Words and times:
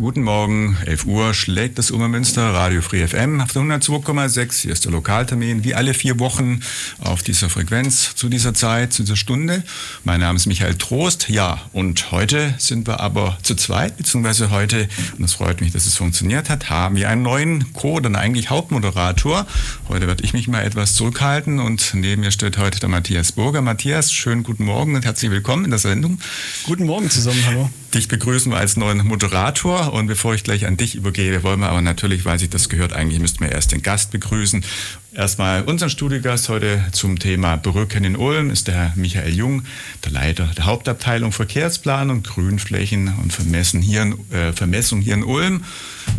Guten 0.00 0.22
Morgen, 0.22 0.78
11 0.86 1.04
Uhr 1.04 1.34
schlägt 1.34 1.78
das 1.78 1.92
Obermünster, 1.92 2.54
Radio 2.54 2.80
Free 2.80 3.06
FM 3.06 3.38
auf 3.42 3.52
der 3.52 3.60
102,6. 3.60 4.62
Hier 4.62 4.72
ist 4.72 4.86
der 4.86 4.92
Lokaltermin, 4.92 5.62
wie 5.62 5.74
alle 5.74 5.92
vier 5.92 6.18
Wochen 6.18 6.60
auf 7.00 7.22
dieser 7.22 7.50
Frequenz 7.50 8.14
zu 8.14 8.30
dieser 8.30 8.54
Zeit, 8.54 8.94
zu 8.94 9.02
dieser 9.02 9.16
Stunde. 9.16 9.62
Mein 10.04 10.20
Name 10.20 10.36
ist 10.36 10.46
Michael 10.46 10.76
Trost. 10.76 11.28
Ja, 11.28 11.60
und 11.74 12.12
heute 12.12 12.54
sind 12.56 12.86
wir 12.86 13.00
aber 13.00 13.36
zu 13.42 13.54
zweit, 13.56 13.98
beziehungsweise 13.98 14.50
heute, 14.50 14.88
und 15.18 15.24
es 15.24 15.34
freut 15.34 15.60
mich, 15.60 15.72
dass 15.72 15.84
es 15.84 15.98
funktioniert 15.98 16.48
hat, 16.48 16.70
haben 16.70 16.96
wir 16.96 17.10
einen 17.10 17.22
neuen 17.22 17.70
Co- 17.74 17.96
oder 17.96 18.18
eigentlich 18.18 18.48
Hauptmoderator. 18.48 19.46
Heute 19.90 20.06
werde 20.06 20.24
ich 20.24 20.32
mich 20.32 20.48
mal 20.48 20.64
etwas 20.64 20.94
zurückhalten 20.94 21.58
und 21.58 21.92
neben 21.92 22.22
mir 22.22 22.30
steht 22.30 22.56
heute 22.56 22.80
der 22.80 22.88
Matthias 22.88 23.32
Burger. 23.32 23.60
Matthias, 23.60 24.14
schönen 24.14 24.44
guten 24.44 24.64
Morgen 24.64 24.94
und 24.94 25.04
herzlich 25.04 25.30
willkommen 25.30 25.66
in 25.66 25.70
der 25.70 25.78
Sendung. 25.78 26.18
Guten 26.64 26.86
Morgen 26.86 27.10
zusammen, 27.10 27.44
hallo. 27.44 27.68
Dich 27.94 28.06
begrüßen 28.06 28.52
wir 28.52 28.58
als 28.58 28.76
neuen 28.76 29.04
Moderator 29.04 29.92
und 29.92 30.06
bevor 30.06 30.32
ich 30.34 30.44
gleich 30.44 30.64
an 30.64 30.76
dich 30.76 30.94
übergebe, 30.94 31.42
wollen 31.42 31.58
wir 31.58 31.70
aber 31.70 31.82
natürlich, 31.82 32.24
weil 32.24 32.38
sich 32.38 32.48
das 32.48 32.68
gehört, 32.68 32.92
eigentlich 32.92 33.18
müssten 33.18 33.40
wir 33.40 33.50
erst 33.50 33.72
den 33.72 33.82
Gast 33.82 34.12
begrüßen. 34.12 34.64
Erstmal 35.12 35.62
unseren 35.64 35.90
Studiogast 35.90 36.48
heute 36.48 36.84
zum 36.92 37.18
Thema 37.18 37.56
Brücken 37.56 38.04
in 38.04 38.14
Ulm 38.14 38.50
ist 38.50 38.68
der 38.68 38.74
Herr 38.74 38.92
Michael 38.94 39.34
Jung, 39.34 39.64
der 40.04 40.12
Leiter 40.12 40.48
der 40.56 40.66
Hauptabteilung 40.66 41.32
Verkehrsplanung, 41.32 42.22
Grünflächen 42.22 43.12
und 43.20 43.32
Vermessen 43.32 43.82
hier 43.82 44.02
in, 44.02 44.30
äh, 44.30 44.52
Vermessung 44.52 45.00
hier 45.00 45.14
in 45.14 45.24
Ulm. 45.24 45.64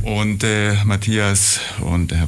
Und 0.02 0.44
äh, 0.44 0.76
Matthias 0.84 1.62
und 1.80 2.14
Herr 2.14 2.28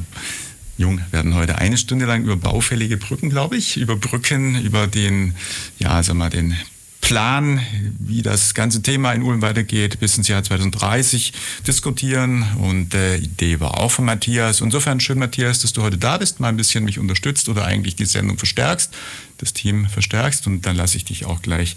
Jung 0.78 1.02
werden 1.10 1.34
heute 1.34 1.58
eine 1.58 1.76
Stunde 1.76 2.06
lang 2.06 2.24
über 2.24 2.36
baufällige 2.36 2.96
Brücken, 2.96 3.28
glaube 3.28 3.58
ich, 3.58 3.76
über 3.76 3.96
Brücken, 3.96 4.62
über 4.62 4.86
den, 4.86 5.34
ja, 5.78 6.02
sag 6.02 6.16
mal, 6.16 6.30
den 6.30 6.56
Plan, 7.04 7.60
wie 7.98 8.22
das 8.22 8.54
ganze 8.54 8.80
Thema 8.80 9.12
in 9.12 9.22
Ulm 9.22 9.42
weitergeht, 9.42 10.00
bis 10.00 10.16
ins 10.16 10.26
Jahr 10.26 10.42
2030 10.42 11.34
diskutieren. 11.66 12.46
Und 12.62 12.94
äh, 12.94 13.18
Idee 13.18 13.60
war 13.60 13.78
auch 13.78 13.90
von 13.90 14.06
Matthias. 14.06 14.62
Insofern 14.62 15.00
schön, 15.00 15.18
Matthias, 15.18 15.60
dass 15.60 15.74
du 15.74 15.82
heute 15.82 15.98
da 15.98 16.16
bist, 16.16 16.40
mal 16.40 16.48
ein 16.48 16.56
bisschen 16.56 16.82
mich 16.82 16.98
unterstützt 16.98 17.50
oder 17.50 17.66
eigentlich 17.66 17.94
die 17.94 18.06
Sendung 18.06 18.38
verstärkst, 18.38 18.90
das 19.36 19.52
Team 19.52 19.86
verstärkst. 19.86 20.46
Und 20.46 20.64
dann 20.64 20.76
lasse 20.76 20.96
ich 20.96 21.04
dich 21.04 21.26
auch 21.26 21.42
gleich 21.42 21.76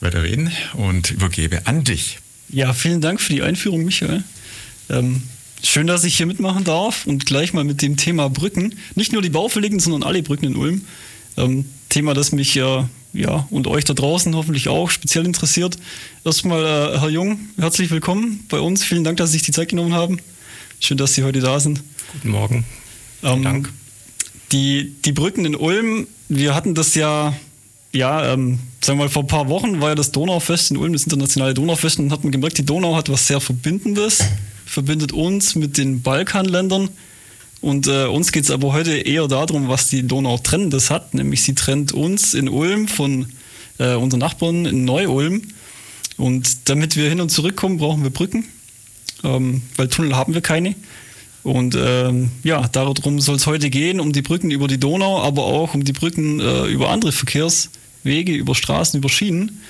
weiter 0.00 0.22
reden 0.22 0.52
und 0.74 1.10
übergebe 1.12 1.66
an 1.66 1.84
dich. 1.84 2.18
Ja, 2.50 2.74
vielen 2.74 3.00
Dank 3.00 3.22
für 3.22 3.32
die 3.32 3.42
Einführung, 3.42 3.86
Michael. 3.86 4.22
Ähm, 4.90 5.22
schön, 5.64 5.86
dass 5.86 6.04
ich 6.04 6.18
hier 6.18 6.26
mitmachen 6.26 6.64
darf 6.64 7.06
und 7.06 7.24
gleich 7.24 7.54
mal 7.54 7.64
mit 7.64 7.80
dem 7.80 7.96
Thema 7.96 8.28
Brücken, 8.28 8.74
nicht 8.96 9.14
nur 9.14 9.22
die 9.22 9.30
baufälligen, 9.30 9.80
sondern 9.80 10.02
alle 10.02 10.22
Brücken 10.22 10.44
in 10.44 10.56
Ulm. 10.56 10.84
Ähm, 11.38 11.64
Thema, 11.88 12.12
das 12.12 12.32
mich 12.32 12.54
ja 12.54 12.86
ja, 13.12 13.46
und 13.50 13.66
euch 13.66 13.84
da 13.84 13.94
draußen 13.94 14.34
hoffentlich 14.34 14.68
auch 14.68 14.90
speziell 14.90 15.26
interessiert. 15.26 15.76
Erstmal, 16.24 16.64
äh, 16.64 16.98
Herr 16.98 17.08
Jung, 17.08 17.40
herzlich 17.58 17.90
willkommen 17.90 18.44
bei 18.48 18.60
uns. 18.60 18.84
Vielen 18.84 19.04
Dank, 19.04 19.16
dass 19.16 19.30
Sie 19.30 19.38
sich 19.38 19.46
die 19.46 19.52
Zeit 19.52 19.68
genommen 19.68 19.94
haben. 19.94 20.18
Schön, 20.78 20.96
dass 20.96 21.14
Sie 21.14 21.24
heute 21.24 21.40
da 21.40 21.60
sind. 21.60 21.82
Guten 22.12 22.30
Morgen. 22.30 22.64
Ähm, 23.22 23.42
Dank. 23.42 23.72
Die, 24.52 24.94
die 25.04 25.12
Brücken 25.12 25.44
in 25.44 25.54
Ulm, 25.56 26.06
wir 26.28 26.54
hatten 26.54 26.74
das 26.74 26.94
ja, 26.94 27.34
ja, 27.92 28.32
ähm, 28.32 28.58
sagen 28.80 28.98
wir 28.98 29.04
mal, 29.04 29.10
vor 29.10 29.24
ein 29.24 29.28
paar 29.28 29.48
Wochen 29.48 29.80
war 29.80 29.90
ja 29.90 29.94
das 29.94 30.12
Donaufest 30.12 30.70
in 30.70 30.76
Ulm, 30.76 30.92
das 30.92 31.04
internationale 31.04 31.54
Donaufest, 31.54 31.98
und 31.98 32.12
hat 32.12 32.24
man 32.24 32.32
gemerkt, 32.32 32.58
die 32.58 32.64
Donau 32.64 32.96
hat 32.96 33.08
was 33.08 33.26
sehr 33.26 33.40
Verbindendes, 33.40 34.24
verbindet 34.66 35.12
uns 35.12 35.54
mit 35.54 35.76
den 35.76 36.02
Balkanländern. 36.02 36.88
Und 37.60 37.86
äh, 37.86 38.06
uns 38.06 38.32
geht 38.32 38.44
es 38.44 38.50
aber 38.50 38.72
heute 38.72 38.92
eher 38.92 39.28
darum, 39.28 39.68
was 39.68 39.88
die 39.88 40.06
Donau 40.06 40.38
trennendes 40.38 40.90
hat, 40.90 41.14
nämlich 41.14 41.42
sie 41.42 41.54
trennt 41.54 41.92
uns 41.92 42.32
in 42.34 42.48
Ulm 42.48 42.88
von 42.88 43.26
äh, 43.78 43.94
unseren 43.94 44.20
Nachbarn 44.20 44.64
in 44.64 44.84
Neu-Ulm. 44.84 45.42
Und 46.16 46.68
damit 46.68 46.96
wir 46.96 47.08
hin 47.08 47.20
und 47.20 47.30
zurückkommen, 47.30 47.78
brauchen 47.78 48.02
wir 48.02 48.10
Brücken, 48.10 48.44
ähm, 49.24 49.62
weil 49.76 49.88
Tunnel 49.88 50.16
haben 50.16 50.34
wir 50.34 50.40
keine. 50.40 50.74
Und 51.42 51.74
ähm, 51.78 52.30
ja, 52.42 52.68
darum 52.68 53.20
soll 53.20 53.36
es 53.36 53.46
heute 53.46 53.70
gehen, 53.70 54.00
um 54.00 54.12
die 54.12 54.22
Brücken 54.22 54.50
über 54.50 54.68
die 54.68 54.78
Donau, 54.78 55.22
aber 55.22 55.44
auch 55.44 55.74
um 55.74 55.84
die 55.84 55.92
Brücken 55.92 56.40
äh, 56.40 56.66
über 56.66 56.90
andere 56.90 57.12
Verkehrswege, 57.12 58.32
über 58.32 58.54
Straßen, 58.54 58.98
über 58.98 59.08
Schienen. 59.08 59.62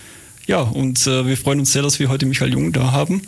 Ja, 0.47 0.63
und 0.63 1.07
äh, 1.07 1.27
wir 1.27 1.37
freuen 1.37 1.61
uns 1.61 1.73
sehr, 1.73 1.83
dass 1.83 2.01
wir 2.01 2.09
heute 2.09 2.27
Michael 2.27 2.53
Jung 2.53 2.73
da 2.73 2.91
haben. 2.91 3.23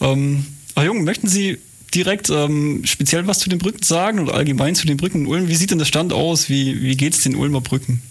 Ähm, 0.00 0.44
Herr 0.74 0.84
Jung, 0.84 1.04
möchten 1.04 1.28
Sie 1.28 1.58
direkt 1.94 2.30
ähm, 2.30 2.82
speziell 2.84 3.26
was 3.26 3.38
zu 3.38 3.48
den 3.48 3.58
Brücken 3.58 3.82
sagen 3.82 4.20
oder 4.20 4.34
allgemein 4.34 4.74
zu 4.74 4.86
den 4.86 4.96
Brücken 4.96 5.20
in 5.22 5.26
Ulm? 5.26 5.48
Wie 5.48 5.54
sieht 5.56 5.70
denn 5.70 5.78
der 5.78 5.86
Stand 5.86 6.12
aus? 6.12 6.48
Wie, 6.48 6.82
wie 6.82 6.96
geht 6.96 7.14
es 7.14 7.20
den 7.20 7.36
Ulmer 7.36 7.60
Brücken? 7.60 8.02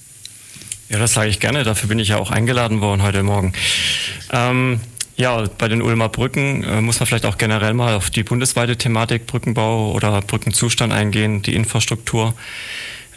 Ja, 0.90 1.00
das 1.00 1.14
sage 1.14 1.30
ich 1.30 1.40
gerne. 1.40 1.64
Dafür 1.64 1.90
bin 1.90 2.00
ich 2.00 2.10
ja 2.10 2.18
auch 2.18 2.32
eingeladen 2.32 2.82
worden 2.82 3.02
heute 3.02 3.24
Morgen. 3.24 3.54
Ähm, 4.32 4.80
ja, 5.18 5.46
bei 5.58 5.68
den 5.68 5.82
Ulmer 5.82 6.10
Brücken 6.10 6.64
äh, 6.64 6.82
muss 6.82 7.00
man 7.00 7.08
vielleicht 7.08 7.26
auch 7.26 7.38
generell 7.38 7.74
mal 7.74 7.96
auf 7.96 8.10
die 8.10 8.24
bundesweite 8.24 8.78
Thematik 8.78 9.28
Brückenbau 9.28 9.94
oder 9.94 10.22
Brückenzustand 10.22 10.92
eingehen, 10.92 11.42
die 11.42 11.56
Infrastruktur. 11.56 12.36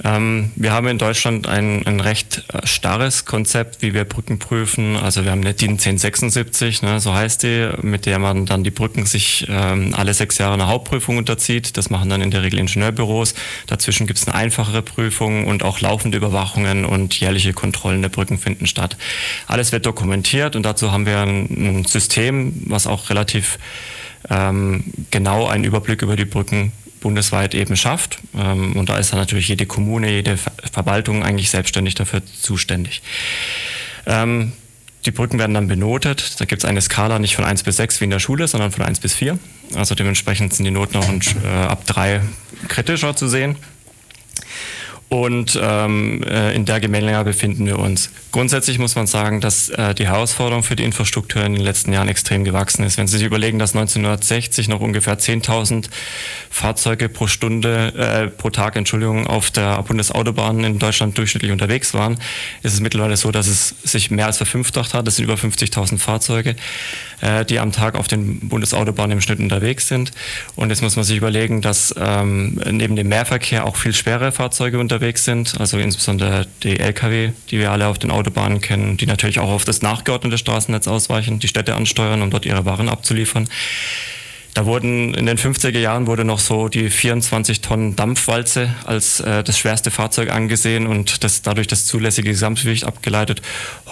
Ähm, 0.04 0.52
wir 0.56 0.72
haben 0.72 0.86
in 0.86 0.98
Deutschland 0.98 1.46
ein, 1.46 1.86
ein 1.86 2.00
recht 2.00 2.44
äh, 2.52 2.66
starres 2.66 3.24
Konzept, 3.24 3.82
wie 3.82 3.94
wir 3.94 4.04
Brücken 4.04 4.38
prüfen. 4.38 4.96
Also 4.96 5.24
wir 5.24 5.30
haben 5.30 5.40
eine 5.40 5.54
DIN 5.54 5.72
1076, 5.72 6.82
ne, 6.82 7.00
so 7.00 7.14
heißt 7.14 7.42
die, 7.42 7.70
mit 7.82 8.06
der 8.06 8.18
man 8.18 8.46
dann 8.46 8.64
die 8.64 8.70
Brücken 8.70 9.06
sich 9.06 9.46
ähm, 9.48 9.94
alle 9.96 10.14
sechs 10.14 10.38
Jahre 10.38 10.54
eine 10.54 10.68
Hauptprüfung 10.68 11.16
unterzieht. 11.16 11.76
Das 11.76 11.90
machen 11.90 12.10
dann 12.10 12.20
in 12.20 12.30
der 12.30 12.42
Regel 12.42 12.58
Ingenieurbüros. 12.58 13.34
Dazwischen 13.66 14.06
gibt 14.06 14.18
es 14.18 14.28
eine 14.28 14.36
einfachere 14.36 14.82
Prüfung 14.82 15.46
und 15.46 15.62
auch 15.62 15.80
laufende 15.80 16.18
Überwachungen 16.18 16.84
und 16.84 17.18
jährliche 17.18 17.52
Kontrollen 17.52 18.02
der 18.02 18.08
Brücken 18.08 18.38
finden 18.38 18.66
statt. 18.66 18.96
Alles 19.46 19.72
wird 19.72 19.86
dokumentiert 19.86 20.54
und 20.54 20.62
dazu 20.62 20.92
haben 20.92 21.06
wir 21.06 21.20
ein, 21.20 21.46
ein 21.50 21.84
System, 21.84 22.62
was 22.66 22.86
auch 22.86 23.10
relativ 23.10 23.58
ähm, 24.30 24.84
genau 25.10 25.46
einen 25.46 25.64
Überblick 25.64 26.02
über 26.02 26.16
die 26.16 26.24
Brücken 26.24 26.72
bundesweit 27.00 27.54
eben 27.54 27.76
schafft. 27.76 28.18
Ähm, 28.36 28.76
und 28.76 28.88
da 28.88 28.98
ist 28.98 29.12
dann 29.12 29.18
natürlich 29.18 29.48
jede 29.48 29.66
Kommune, 29.66 30.10
jede 30.10 30.36
Verwaltung 30.36 31.22
eigentlich 31.22 31.50
selbstständig 31.50 31.94
dafür 31.94 32.22
zuständig. 32.24 33.02
Ähm, 34.06 34.52
die 35.06 35.10
Brücken 35.10 35.38
werden 35.38 35.54
dann 35.54 35.68
benotet. 35.68 36.40
Da 36.40 36.44
gibt 36.44 36.62
es 36.62 36.68
eine 36.68 36.80
Skala 36.80 37.18
nicht 37.18 37.36
von 37.36 37.44
1 37.44 37.62
bis 37.62 37.76
6 37.76 38.00
wie 38.00 38.04
in 38.04 38.10
der 38.10 38.18
Schule, 38.18 38.48
sondern 38.48 38.72
von 38.72 38.84
1 38.84 39.00
bis 39.00 39.14
4. 39.14 39.38
Also 39.74 39.94
dementsprechend 39.94 40.54
sind 40.54 40.64
die 40.64 40.70
Noten 40.70 40.96
auch 40.96 41.08
äh, 41.44 41.48
ab 41.48 41.86
3 41.86 42.20
kritischer 42.68 43.14
zu 43.14 43.28
sehen. 43.28 43.56
Und 45.10 45.58
ähm, 45.60 46.22
äh, 46.24 46.54
in 46.54 46.66
der 46.66 46.80
Gemengelage 46.80 47.24
befinden 47.24 47.64
wir 47.64 47.78
uns. 47.78 48.10
Grundsätzlich 48.30 48.78
muss 48.78 48.94
man 48.94 49.06
sagen, 49.06 49.40
dass 49.40 49.70
äh, 49.70 49.94
die 49.94 50.06
Herausforderung 50.06 50.62
für 50.62 50.76
die 50.76 50.84
Infrastruktur 50.84 51.42
in 51.42 51.54
den 51.54 51.62
letzten 51.62 51.94
Jahren 51.94 52.08
extrem 52.08 52.44
gewachsen 52.44 52.84
ist. 52.84 52.98
Wenn 52.98 53.06
Sie 53.06 53.16
sich 53.16 53.26
überlegen, 53.26 53.58
dass 53.58 53.74
1960 53.74 54.68
noch 54.68 54.80
ungefähr 54.80 55.18
10.000 55.18 55.86
Fahrzeuge 56.50 57.08
pro 57.08 57.26
Stunde, 57.26 57.94
äh, 57.96 58.26
pro 58.28 58.50
Tag, 58.50 58.76
Entschuldigung, 58.76 59.26
auf 59.26 59.50
der 59.50 59.82
Bundesautobahn 59.82 60.62
in 60.62 60.78
Deutschland 60.78 61.16
durchschnittlich 61.16 61.52
unterwegs 61.52 61.94
waren, 61.94 62.18
ist 62.62 62.74
es 62.74 62.80
mittlerweile 62.80 63.16
so, 63.16 63.30
dass 63.30 63.46
es 63.46 63.76
sich 63.82 64.10
mehr 64.10 64.26
als 64.26 64.36
verfünffacht 64.36 64.92
hat. 64.92 65.06
Das 65.06 65.16
sind 65.16 65.24
über 65.24 65.36
50.000 65.36 65.96
Fahrzeuge, 65.96 66.54
äh, 67.22 67.46
die 67.46 67.58
am 67.60 67.72
Tag 67.72 67.94
auf 67.94 68.08
den 68.08 68.40
Bundesautobahnen 68.40 69.12
im 69.12 69.20
Schnitt 69.22 69.40
unterwegs 69.40 69.88
sind. 69.88 70.12
Und 70.54 70.68
jetzt 70.68 70.82
muss 70.82 70.96
man 70.96 71.06
sich 71.06 71.16
überlegen, 71.16 71.62
dass 71.62 71.94
ähm, 71.98 72.60
neben 72.70 72.94
dem 72.94 73.08
Mehrverkehr 73.08 73.64
auch 73.64 73.76
viel 73.76 73.94
schwere 73.94 74.32
Fahrzeuge 74.32 74.78
unterwegs 74.78 74.97
sind, 75.24 75.60
also 75.60 75.78
insbesondere 75.78 76.46
die 76.62 76.78
Lkw, 76.78 77.32
die 77.50 77.58
wir 77.58 77.70
alle 77.70 77.86
auf 77.86 77.98
den 77.98 78.10
Autobahnen 78.10 78.60
kennen, 78.60 78.96
die 78.96 79.06
natürlich 79.06 79.38
auch 79.38 79.50
auf 79.50 79.64
das 79.64 79.82
nachgeordnete 79.82 80.38
Straßennetz 80.38 80.88
ausweichen, 80.88 81.38
die 81.38 81.48
Städte 81.48 81.74
ansteuern, 81.74 82.22
um 82.22 82.30
dort 82.30 82.46
ihre 82.46 82.64
Waren 82.64 82.88
abzuliefern. 82.88 83.48
Da 84.58 84.66
wurden 84.66 85.14
in 85.14 85.26
den 85.26 85.38
50er 85.38 85.78
Jahren 85.78 86.08
wurde 86.08 86.24
noch 86.24 86.40
so 86.40 86.66
die 86.66 86.90
24 86.90 87.60
Tonnen 87.60 87.94
Dampfwalze 87.94 88.74
als 88.84 89.20
äh, 89.20 89.44
das 89.44 89.56
schwerste 89.56 89.92
Fahrzeug 89.92 90.32
angesehen 90.32 90.88
und 90.88 91.22
das 91.22 91.42
dadurch 91.42 91.68
das 91.68 91.86
zulässige 91.86 92.30
Gesamtgewicht 92.30 92.82
abgeleitet. 92.82 93.40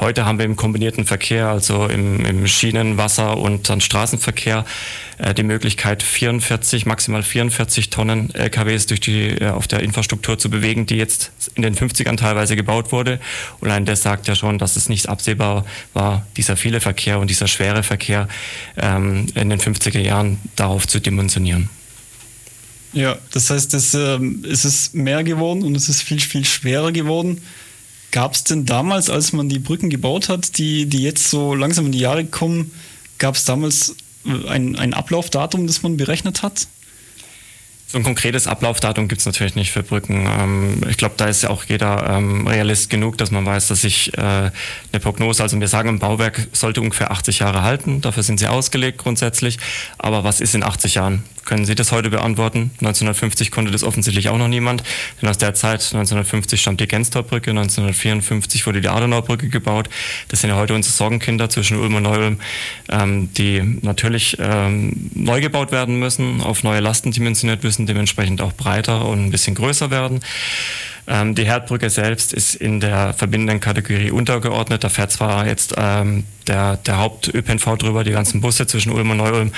Heute 0.01 0.27
haben 0.27 0.39
wir 0.39 0.45
im 0.45 0.57
kombinierten 0.57 1.07
Verkehr, 1.07 1.47
also 1.47 1.87
im, 1.87 2.25
im 2.25 2.49
Schienen-, 2.49 2.99
Wasser- 2.99 3.37
und 3.37 3.69
dann 3.69 3.81
Straßenverkehr, 3.81 4.65
äh, 5.19 5.35
die 5.35 5.45
Möglichkeit 5.45 6.03
44, 6.03 6.85
maximal 6.85 7.23
44 7.23 7.91
Tonnen 7.91 8.35
LKWs 8.35 8.87
durch 8.87 8.99
die 8.99 9.29
äh, 9.29 9.51
auf 9.51 9.69
der 9.69 9.81
Infrastruktur 9.81 10.37
zu 10.37 10.51
bewegen, 10.51 10.85
die 10.87 10.97
jetzt 10.97 11.31
in 11.55 11.63
den 11.63 11.77
50ern 11.77 12.17
teilweise 12.17 12.57
gebaut 12.57 12.91
wurde. 12.91 13.21
Und 13.61 13.69
allein 13.69 13.85
das 13.85 14.03
sagt 14.03 14.27
ja 14.27 14.35
schon, 14.35 14.59
dass 14.59 14.75
es 14.75 14.89
nicht 14.89 15.09
absehbar 15.09 15.65
war, 15.95 16.27
dieser 16.37 16.57
viele 16.57 16.81
Verkehr 16.81 17.21
und 17.21 17.31
dieser 17.31 17.47
schwere 17.47 17.85
Verkehr 17.85 18.27
ähm, 18.77 19.27
in 19.37 19.49
den 19.49 19.61
50er 19.61 20.01
Jahren 20.01 20.39
darauf 20.57 20.87
zu 20.89 21.01
dimensionieren. 21.01 21.69
Ja, 22.93 23.19
das 23.33 23.51
heißt, 23.51 23.75
es, 23.75 23.95
ähm, 23.95 24.45
es 24.51 24.65
ist 24.65 24.95
mehr 24.95 25.23
geworden 25.23 25.63
und 25.63 25.75
es 25.75 25.89
ist 25.89 26.03
viel, 26.03 26.21
viel 26.21 26.45
schwerer 26.45 26.93
geworden. 26.93 27.43
Gab 28.11 28.33
es 28.33 28.45
denn 28.45 28.65
damals, 28.65 29.11
als 29.11 29.33
man 29.33 29.49
die 29.49 29.59
Brücken 29.59 29.91
gebaut 29.91 30.29
hat, 30.29 30.57
die, 30.59 30.87
die 30.87 31.03
jetzt 31.03 31.29
so 31.29 31.55
langsam 31.55 31.87
in 31.87 31.93
die 31.93 31.99
Jahre 31.99 32.25
kommen, 32.25 32.73
gab 33.19 33.35
es 33.35 33.45
damals 33.45 33.97
äh, 34.25 34.49
ein, 34.49 34.77
ein 34.77 34.95
Ablaufdatum, 34.95 35.67
das 35.67 35.83
man 35.83 35.97
berechnet 35.97 36.43
hat? 36.43 36.69
So 37.89 37.99
ein 37.99 38.05
konkretes 38.05 38.49
Ablaufdatum 38.49 39.07
gibt 39.07 39.21
es 39.21 39.27
natürlich 39.27 39.55
nicht 39.55 39.71
für 39.71 39.85
Brücken. 39.85 40.27
Ähm, 40.27 40.81
ich 40.89 40.97
glaube, 40.97 41.15
da 41.17 41.27
ist 41.27 41.43
ja 41.43 41.51
auch 41.51 41.65
jeder 41.65 42.11
ähm, 42.11 42.47
Realist 42.47 42.91
genug, 42.91 43.17
dass 43.17 43.31
man 43.31 43.47
weiß, 43.47 43.69
dass 43.69 43.83
sich 43.83 44.13
äh, 44.19 44.21
eine 44.21 44.53
Prognose, 45.01 45.43
also 45.43 45.59
wir 45.61 45.69
sagen, 45.69 45.91
ein 45.91 45.99
Bauwerk 46.01 46.49
sollte 46.53 46.81
ungefähr 46.81 47.13
80 47.13 47.39
Jahre 47.39 47.63
halten. 47.63 48.01
Dafür 48.01 48.25
sind 48.25 48.41
sie 48.41 48.49
ausgelegt 48.49 48.99
grundsätzlich. 48.99 49.59
Aber 49.99 50.25
was 50.25 50.41
ist 50.41 50.57
in 50.57 50.65
80 50.65 50.95
Jahren? 50.97 51.23
Können 51.47 51.65
Sie 51.65 51.77
das 51.77 51.93
heute 51.93 52.11
beantworten? 52.11 52.73
1950 52.81 53.53
konnte 53.53 53.71
das 53.71 53.85
offensichtlich 53.85 54.29
auch 54.29 54.37
noch 54.37 54.49
niemand, 54.49 54.83
denn 55.23 55.29
aus 55.29 55.39
der 55.39 55.55
Zeit 55.55 55.81
1950 55.81 56.61
stammt 56.61 56.81
die 56.81 56.89
Genstorbrücke, 56.89 57.51
1954 57.51 58.67
wurde 58.67 58.81
die 58.81 58.89
Adenauerbrücke 58.89 59.49
gebaut. 59.49 59.89
Das 60.29 60.41
sind 60.41 60.51
ja 60.51 60.57
heute 60.57 60.75
unsere 60.75 60.93
Sorgenkinder 60.93 61.49
zwischen 61.49 61.79
Ulm 61.79 61.95
und 61.95 62.03
Neu-Ulm, 62.03 62.41
ähm, 62.91 63.33
die 63.35 63.63
natürlich 63.83 64.37
ähm, 64.41 65.11
neu 65.15 65.41
gebaut 65.41 65.71
werden 65.71 66.01
müssen, 66.01 66.41
auf 66.43 66.65
neue 66.65 66.81
Lasten 66.81 67.13
dimensioniert 67.13 67.63
müssen, 67.63 67.87
dementsprechend 67.87 68.43
auch 68.43 68.53
breiter 68.53 69.07
und 69.07 69.27
ein 69.27 69.31
bisschen 69.31 69.55
größer 69.55 69.93
werden. 69.93 70.21
Ähm, 71.07 71.37
die 71.37 71.45
Herdbrücke 71.45 71.91
selbst 71.91 72.33
ist 72.33 72.57
in 72.57 72.81
der 72.81 73.15
verbindenden 73.15 73.61
Kategorie 73.61 74.11
untergeordnet. 74.11 74.83
Da 74.83 74.89
fährt 74.89 75.13
zwar 75.13 75.47
jetzt 75.47 75.75
ähm, 75.77 76.25
der, 76.49 76.77
der 76.79 76.99
Haupt-ÖPNV 76.99 77.77
drüber, 77.77 78.05
die 78.05 78.13
ganzen 78.13 78.41
Busse 78.41 78.67
zwischen 78.67 78.93
Ulm 78.93 79.11
und 79.11 79.19
Neu-Ulm, 79.19 79.53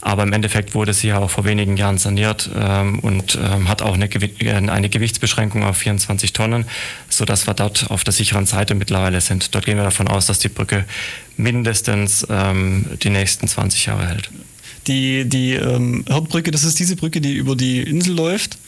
aber 0.00 0.22
im 0.22 0.32
Endeffekt 0.32 0.74
wurde 0.74 0.94
sie 0.94 1.08
ja 1.08 1.18
auch 1.18 1.30
vor 1.30 1.44
wenigen 1.44 1.76
Jahren 1.76 1.98
saniert 1.98 2.50
ähm, 2.56 2.98
und 3.00 3.38
ähm, 3.40 3.68
hat 3.68 3.82
auch 3.82 3.94
eine, 3.94 4.06
äh, 4.06 4.52
eine 4.52 4.88
Gewichtsbeschränkung 4.88 5.64
auf 5.64 5.76
24 5.78 6.32
Tonnen, 6.32 6.64
sodass 7.08 7.46
wir 7.46 7.54
dort 7.54 7.90
auf 7.90 8.04
der 8.04 8.12
sicheren 8.12 8.46
Seite 8.46 8.74
mittlerweile 8.74 9.20
sind. 9.20 9.54
Dort 9.54 9.66
gehen 9.66 9.76
wir 9.76 9.84
davon 9.84 10.08
aus, 10.08 10.26
dass 10.26 10.38
die 10.38 10.48
Brücke 10.48 10.84
mindestens 11.36 12.26
ähm, 12.30 12.86
die 13.02 13.10
nächsten 13.10 13.48
20 13.48 13.86
Jahre 13.86 14.06
hält. 14.06 14.30
Die, 14.86 15.28
die 15.28 15.52
ähm, 15.54 16.04
Herdbrücke, 16.08 16.50
das 16.50 16.64
ist 16.64 16.78
diese 16.78 16.96
Brücke, 16.96 17.20
die 17.20 17.34
über 17.34 17.54
die 17.54 17.82
Insel 17.82 18.14
läuft. 18.14 18.58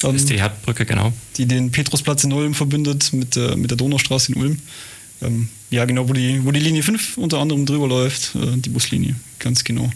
Das 0.00 0.14
ist 0.14 0.30
die 0.30 0.40
Herdbrücke, 0.40 0.86
genau. 0.86 1.12
Die 1.36 1.44
den 1.44 1.70
Petrusplatz 1.70 2.24
in 2.24 2.32
Ulm 2.32 2.54
verbindet 2.54 3.12
mit, 3.12 3.36
äh, 3.36 3.54
mit 3.56 3.70
der 3.70 3.76
Donaustraße 3.76 4.32
in 4.32 4.40
Ulm. 4.40 4.58
Ähm, 5.20 5.48
ja, 5.70 5.84
genau, 5.84 6.08
wo 6.08 6.12
die, 6.12 6.44
wo 6.44 6.50
die 6.50 6.60
Linie 6.60 6.82
5 6.82 7.16
unter 7.18 7.38
anderem 7.38 7.66
drüber 7.66 7.88
läuft, 7.88 8.34
äh, 8.34 8.56
die 8.56 8.70
Buslinie, 8.70 9.14
ganz 9.38 9.64
genau. 9.64 9.90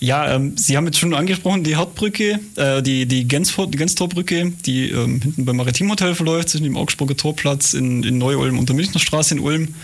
Ja, 0.00 0.34
ähm, 0.34 0.56
Sie 0.56 0.76
haben 0.76 0.86
jetzt 0.86 0.98
schon 0.98 1.12
angesprochen, 1.12 1.62
die 1.62 1.76
Herdbrücke, 1.76 2.40
äh, 2.56 2.82
die, 2.82 3.04
die, 3.04 3.28
Genstor, 3.28 3.66
die 3.66 3.78
ähm, 3.78 5.20
hinten 5.20 5.44
beim 5.44 5.56
Maritimhotel 5.56 6.14
verläuft, 6.14 6.48
zwischen 6.48 6.64
dem 6.64 6.76
Augsburger 6.76 7.16
Torplatz 7.16 7.74
in, 7.74 8.02
in 8.02 8.16
Neu-Ulm 8.16 8.58
und 8.58 8.68
der 8.68 8.76
Münchner 8.76 8.98
Straße 8.98 9.34
in 9.34 9.40
Ulm. 9.40 9.74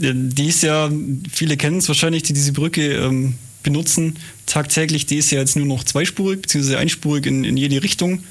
Äh, 0.00 0.12
die 0.14 0.46
ist 0.46 0.62
ja, 0.62 0.88
viele 1.32 1.56
kennen 1.56 1.78
es 1.78 1.88
wahrscheinlich, 1.88 2.22
die 2.22 2.32
diese 2.32 2.52
Brücke 2.52 2.94
ähm, 2.94 3.34
benutzen 3.64 4.16
tagtäglich. 4.46 5.06
Die 5.06 5.16
ist 5.16 5.32
ja 5.32 5.40
jetzt 5.40 5.56
nur 5.56 5.66
noch 5.66 5.82
zweispurig, 5.82 6.42
beziehungsweise 6.42 6.78
einspurig 6.78 7.26
in, 7.26 7.44
in 7.44 7.56
jede 7.56 7.82
Richtung 7.82 8.22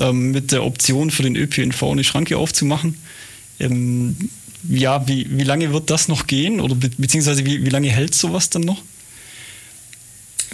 ähm, 0.00 0.32
mit 0.32 0.50
der 0.50 0.64
Option 0.64 1.12
für 1.12 1.22
den 1.22 1.36
ÖPNV 1.36 1.82
eine 1.84 2.02
Schranke 2.02 2.38
aufzumachen. 2.38 2.96
Ja, 4.68 5.06
wie, 5.06 5.26
wie 5.30 5.44
lange 5.44 5.72
wird 5.72 5.90
das 5.90 6.08
noch 6.08 6.26
gehen 6.26 6.60
oder 6.60 6.74
be 6.74 6.90
beziehungsweise 6.96 7.44
wie, 7.44 7.64
wie 7.64 7.70
lange 7.70 7.88
hält 7.88 8.14
sowas 8.14 8.50
dann 8.50 8.62
noch? 8.62 8.82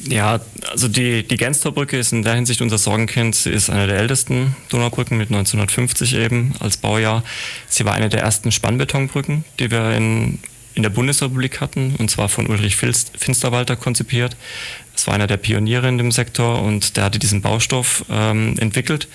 Ja, 0.09 0.41
also 0.71 0.89
die, 0.89 1.23
die 1.23 1.37
Genstorbrücke 1.37 1.97
ist 1.97 2.13
in 2.13 2.23
der 2.23 2.35
Hinsicht 2.35 2.61
unser 2.61 2.79
Sorgenkind. 2.79 3.37
Sie 3.37 3.51
ist 3.51 3.71
eine 3.71 3.87
der 3.87 3.99
ältesten 3.99 4.57
Donaubrücken 4.69 5.17
mit 5.17 5.29
1950 5.29 6.15
eben 6.15 6.55
als 6.59 6.77
Baujahr. 6.77 7.23
Sie 7.69 7.85
war 7.85 7.95
eine 7.95 8.09
der 8.09 8.21
ersten 8.21 8.51
Spannbetonbrücken, 8.51 9.45
die 9.61 9.71
wir 9.71 9.93
in, 9.93 10.41
in 10.75 10.83
der 10.83 10.91
Bundesrepublik 10.91 11.61
hatten, 11.61 11.97
und 11.99 12.11
zwar 12.11 12.29
von 12.29 12.47
Ulrich 12.47 12.77
Finsterwalter 12.77 13.77
konzipiert. 13.77 14.37
Das 14.95 15.07
war 15.07 15.15
einer 15.15 15.27
der 15.27 15.39
Pioniere 15.39 15.89
in 15.89 15.99
dem 15.99 16.13
Sektor 16.13 16.63
und 16.63 16.97
der 16.97 17.05
hatte 17.05 17.19
diesen 17.19 17.41
Baustoff 17.41 18.05
ähm, 18.11 18.57
entwickelt. 18.59 19.09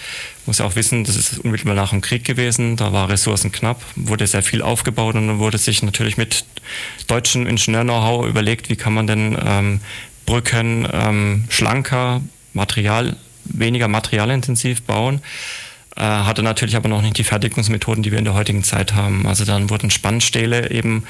Muss 0.45 0.57
ja 0.57 0.65
auch 0.65 0.75
wissen, 0.75 1.03
das 1.03 1.15
ist 1.15 1.39
unmittelbar 1.39 1.75
nach 1.75 1.91
dem 1.91 2.01
Krieg 2.01 2.23
gewesen. 2.25 2.75
Da 2.75 2.93
war 2.93 3.09
Ressourcen 3.09 3.51
knapp, 3.51 3.81
wurde 3.95 4.25
sehr 4.25 4.43
viel 4.43 4.61
aufgebaut 4.61 5.15
und 5.15 5.27
dann 5.27 5.39
wurde 5.39 5.57
sich 5.57 5.83
natürlich 5.83 6.17
mit 6.17 6.45
deutschem 7.07 7.45
Ingenieur-Know-how 7.45 8.25
überlegt, 8.27 8.69
wie 8.69 8.75
kann 8.75 8.93
man 8.93 9.07
denn 9.07 9.37
ähm, 9.43 9.79
Brücken 10.25 10.87
ähm, 10.91 11.45
schlanker, 11.49 12.21
Material, 12.53 13.15
weniger 13.45 13.87
materialintensiv 13.87 14.81
bauen 14.81 15.21
hatte 16.03 16.43
natürlich 16.43 16.75
aber 16.75 16.89
noch 16.89 17.01
nicht 17.01 17.17
die 17.17 17.23
Fertigungsmethoden, 17.23 18.03
die 18.03 18.11
wir 18.11 18.19
in 18.19 18.25
der 18.25 18.33
heutigen 18.33 18.63
Zeit 18.63 18.93
haben. 18.93 19.25
Also 19.27 19.45
dann 19.45 19.69
wurden 19.69 19.89
Spannstähle 19.89 20.71
eben, 20.71 21.03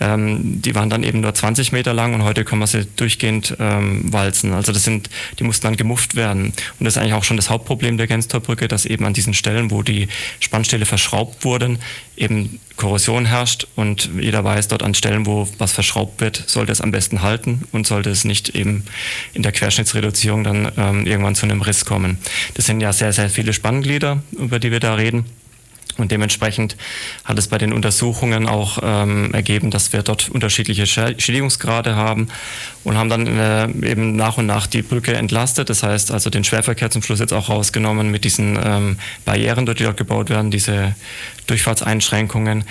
ähm, 0.00 0.60
die 0.62 0.74
waren 0.74 0.90
dann 0.90 1.02
eben 1.04 1.20
nur 1.20 1.32
20 1.32 1.72
Meter 1.72 1.92
lang 1.94 2.14
und 2.14 2.24
heute 2.24 2.44
können 2.44 2.60
wir 2.60 2.66
sie 2.66 2.86
durchgehend 2.96 3.56
ähm, 3.60 4.12
walzen. 4.12 4.52
Also 4.52 4.72
das 4.72 4.84
sind, 4.84 5.10
die 5.38 5.44
mussten 5.44 5.66
dann 5.66 5.76
gemufft 5.76 6.16
werden. 6.16 6.46
Und 6.46 6.84
das 6.84 6.96
ist 6.96 6.98
eigentlich 6.98 7.14
auch 7.14 7.24
schon 7.24 7.36
das 7.36 7.50
Hauptproblem 7.50 7.96
der 7.96 8.06
Genstorbrücke, 8.06 8.68
dass 8.68 8.84
eben 8.84 9.04
an 9.04 9.14
diesen 9.14 9.34
Stellen, 9.34 9.70
wo 9.70 9.82
die 9.82 10.08
Spannstähle 10.40 10.86
verschraubt 10.86 11.44
wurden, 11.44 11.78
eben 12.16 12.60
Korrosion 12.76 13.26
herrscht 13.26 13.66
und 13.76 14.10
jeder 14.18 14.44
weiß, 14.44 14.68
dort 14.68 14.82
an 14.82 14.94
Stellen, 14.94 15.26
wo 15.26 15.48
was 15.58 15.72
verschraubt 15.72 16.20
wird, 16.20 16.44
sollte 16.46 16.72
es 16.72 16.80
am 16.80 16.90
besten 16.90 17.22
halten 17.22 17.62
und 17.72 17.86
sollte 17.86 18.10
es 18.10 18.24
nicht 18.24 18.50
eben 18.50 18.84
in 19.34 19.42
der 19.42 19.52
Querschnittsreduzierung 19.52 20.44
dann 20.44 20.72
ähm, 20.76 21.06
irgendwann 21.06 21.34
zu 21.34 21.46
einem 21.46 21.62
Riss 21.62 21.84
kommen. 21.84 22.18
Das 22.54 22.66
sind 22.66 22.80
ja 22.80 22.92
sehr, 22.92 23.12
sehr 23.12 23.30
viele 23.30 23.52
Spannglieder, 23.52 24.22
über 24.32 24.58
die 24.58 24.70
wir 24.70 24.80
da 24.80 24.94
reden. 24.94 25.24
Und 25.98 26.10
dementsprechend 26.10 26.76
hat 27.24 27.38
es 27.38 27.48
bei 27.48 27.58
den 27.58 27.72
Untersuchungen 27.72 28.48
auch 28.48 28.78
ähm, 28.82 29.32
ergeben, 29.34 29.70
dass 29.70 29.92
wir 29.92 30.02
dort 30.02 30.28
unterschiedliche 30.28 30.86
Schädigungsgrade 30.86 31.96
haben 31.96 32.28
und 32.84 32.96
haben 32.96 33.08
dann 33.08 33.26
äh, 33.26 33.90
eben 33.90 34.16
nach 34.16 34.38
und 34.38 34.46
nach 34.46 34.66
die 34.66 34.82
Brücke 34.82 35.14
entlastet. 35.14 35.70
Das 35.70 35.82
heißt 35.82 36.10
also 36.10 36.30
den 36.30 36.44
Schwerverkehr 36.44 36.90
zum 36.90 37.02
Schluss 37.02 37.20
jetzt 37.20 37.32
auch 37.32 37.48
rausgenommen 37.48 38.10
mit 38.10 38.24
diesen 38.24 38.58
ähm, 38.62 38.98
Barrieren, 39.24 39.66
die 39.66 39.74
dort 39.74 39.96
gebaut 39.96 40.30
werden, 40.30 40.50
diese 40.50 40.94
Durchfahrtseinschränkungen. 41.46 42.64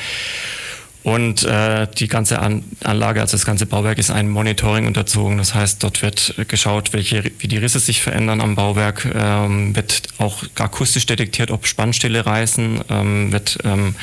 Und 1.03 1.43
äh, 1.43 1.87
die 1.97 2.07
ganze 2.07 2.39
An 2.39 2.63
Anlage, 2.83 3.21
also 3.21 3.35
das 3.35 3.45
ganze 3.45 3.65
Bauwerk 3.65 3.97
ist 3.97 4.11
einem 4.11 4.29
Monitoring 4.29 4.85
unterzogen. 4.85 5.39
Das 5.39 5.55
heißt, 5.55 5.83
dort 5.83 6.03
wird 6.03 6.35
geschaut, 6.47 6.93
welche, 6.93 7.31
wie 7.39 7.47
die 7.47 7.57
Risse 7.57 7.79
sich 7.79 8.01
verändern 8.01 8.39
am 8.39 8.55
Bauwerk, 8.55 9.07
ähm, 9.13 9.75
wird 9.75 10.03
auch 10.19 10.43
akustisch 10.59 11.07
detektiert, 11.07 11.49
ob 11.49 11.65
Spannstille 11.65 12.25
reißen, 12.25 12.81
ähm, 12.89 13.31
wird 13.31 13.57
ähm, 13.63 13.95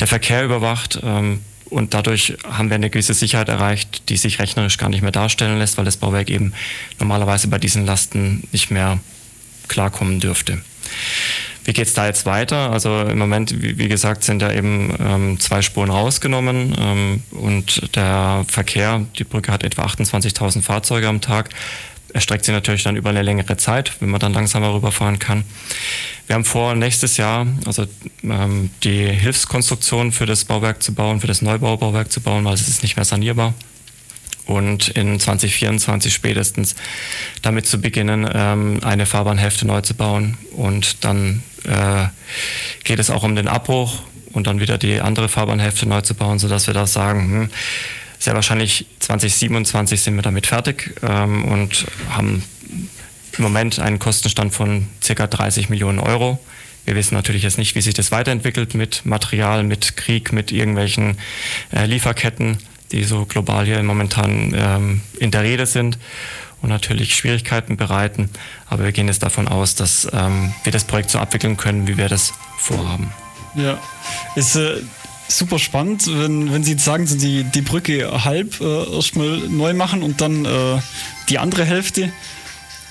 der 0.00 0.06
Verkehr 0.06 0.44
überwacht. 0.44 0.98
Ähm, 1.02 1.40
und 1.68 1.94
dadurch 1.94 2.34
haben 2.44 2.70
wir 2.70 2.76
eine 2.76 2.90
gewisse 2.90 3.12
Sicherheit 3.12 3.48
erreicht, 3.48 4.08
die 4.08 4.16
sich 4.16 4.38
rechnerisch 4.38 4.78
gar 4.78 4.88
nicht 4.88 5.02
mehr 5.02 5.10
darstellen 5.10 5.58
lässt, 5.58 5.76
weil 5.76 5.84
das 5.84 5.96
Bauwerk 5.96 6.30
eben 6.30 6.52
normalerweise 6.98 7.48
bei 7.48 7.58
diesen 7.58 7.84
Lasten 7.84 8.46
nicht 8.52 8.70
mehr 8.70 8.98
klarkommen 9.68 10.20
dürfte. 10.20 10.62
Wie 11.66 11.72
geht 11.72 11.88
es 11.88 11.94
da 11.94 12.06
jetzt 12.06 12.26
weiter? 12.26 12.70
Also 12.70 13.00
im 13.02 13.18
Moment, 13.18 13.60
wie, 13.60 13.76
wie 13.76 13.88
gesagt, 13.88 14.22
sind 14.22 14.40
da 14.40 14.52
eben 14.52 14.94
ähm, 15.00 15.40
zwei 15.40 15.62
Spuren 15.62 15.90
rausgenommen 15.90 16.76
ähm, 16.78 17.22
und 17.32 17.94
der 17.96 18.44
Verkehr, 18.46 19.04
die 19.18 19.24
Brücke 19.24 19.50
hat 19.50 19.64
etwa 19.64 19.84
28.000 19.84 20.62
Fahrzeuge 20.62 21.08
am 21.08 21.20
Tag, 21.20 21.50
erstreckt 22.14 22.44
sich 22.44 22.54
natürlich 22.54 22.84
dann 22.84 22.94
über 22.94 23.10
eine 23.10 23.22
längere 23.22 23.56
Zeit, 23.56 23.92
wenn 23.98 24.10
man 24.10 24.20
dann 24.20 24.32
langsamer 24.32 24.72
rüberfahren 24.72 25.18
kann. 25.18 25.42
Wir 26.28 26.34
haben 26.34 26.44
vor, 26.44 26.76
nächstes 26.76 27.16
Jahr 27.16 27.48
also 27.66 27.86
ähm, 28.22 28.70
die 28.84 29.04
Hilfskonstruktion 29.04 30.12
für 30.12 30.26
das 30.26 30.44
Bauwerk 30.44 30.84
zu 30.84 30.94
bauen, 30.94 31.20
für 31.20 31.26
das 31.26 31.42
Neubaubauwerk 31.42 32.12
zu 32.12 32.20
bauen, 32.20 32.44
weil 32.44 32.54
es 32.54 32.68
ist 32.68 32.84
nicht 32.84 32.94
mehr 32.94 33.04
sanierbar 33.04 33.54
und 34.46 34.88
in 34.88 35.18
2024 35.18 36.14
spätestens 36.14 36.76
damit 37.42 37.66
zu 37.66 37.80
beginnen, 37.80 38.28
ähm, 38.32 38.78
eine 38.82 39.06
Fahrbahnhälfte 39.06 39.66
neu 39.66 39.80
zu 39.80 39.94
bauen. 39.94 40.38
Und 40.52 41.04
dann 41.04 41.42
äh, 41.66 42.08
geht 42.84 42.98
es 42.98 43.10
auch 43.10 43.22
um 43.22 43.36
den 43.36 43.48
Abbruch 43.48 44.02
und 44.32 44.46
dann 44.46 44.60
wieder 44.60 44.78
die 44.78 45.00
andere 45.00 45.28
Fahrbahnhälfte 45.28 45.88
neu 45.88 46.00
zu 46.00 46.14
bauen, 46.14 46.38
sodass 46.38 46.66
wir 46.66 46.74
da 46.74 46.86
sagen, 46.86 47.20
hm, 47.20 47.50
sehr 48.18 48.34
wahrscheinlich 48.34 48.86
2027 49.00 50.00
sind 50.00 50.16
wir 50.16 50.22
damit 50.22 50.46
fertig 50.46 50.94
ähm, 51.02 51.44
und 51.44 51.86
haben 52.10 52.42
im 53.36 53.42
Moment 53.42 53.78
einen 53.78 53.98
Kostenstand 53.98 54.54
von 54.54 54.86
ca. 55.06 55.26
30 55.26 55.68
Millionen 55.68 55.98
Euro. 55.98 56.38
Wir 56.86 56.94
wissen 56.94 57.14
natürlich 57.14 57.42
jetzt 57.42 57.58
nicht, 57.58 57.74
wie 57.74 57.80
sich 57.80 57.94
das 57.94 58.12
weiterentwickelt 58.12 58.74
mit 58.74 59.04
Material, 59.04 59.64
mit 59.64 59.96
Krieg, 59.96 60.32
mit 60.32 60.52
irgendwelchen 60.52 61.18
äh, 61.74 61.84
Lieferketten 61.84 62.58
die 62.92 63.04
so 63.04 63.24
global 63.26 63.64
hier 63.64 63.82
momentan 63.82 64.54
ähm, 64.56 65.00
in 65.18 65.30
der 65.30 65.42
Rede 65.42 65.66
sind 65.66 65.98
und 66.62 66.68
natürlich 66.68 67.14
Schwierigkeiten 67.14 67.76
bereiten. 67.76 68.30
Aber 68.68 68.84
wir 68.84 68.92
gehen 68.92 69.08
jetzt 69.08 69.22
davon 69.22 69.48
aus, 69.48 69.74
dass 69.74 70.08
ähm, 70.12 70.52
wir 70.64 70.72
das 70.72 70.84
Projekt 70.84 71.10
so 71.10 71.18
abwickeln 71.18 71.56
können, 71.56 71.86
wie 71.86 71.96
wir 71.96 72.08
das 72.08 72.32
vorhaben. 72.58 73.12
Ja, 73.54 73.78
ist 74.34 74.56
äh, 74.56 74.80
super 75.28 75.58
spannend, 75.58 76.06
wenn, 76.06 76.52
wenn 76.52 76.64
Sie 76.64 76.72
jetzt 76.72 76.84
sagen, 76.84 77.06
Sie 77.06 77.18
die, 77.18 77.44
die 77.44 77.62
Brücke 77.62 78.24
halb 78.24 78.60
äh, 78.60 78.94
erstmal 78.94 79.38
neu 79.48 79.74
machen 79.74 80.02
und 80.02 80.20
dann 80.20 80.44
äh, 80.44 80.80
die 81.28 81.38
andere 81.38 81.64
Hälfte. 81.64 82.12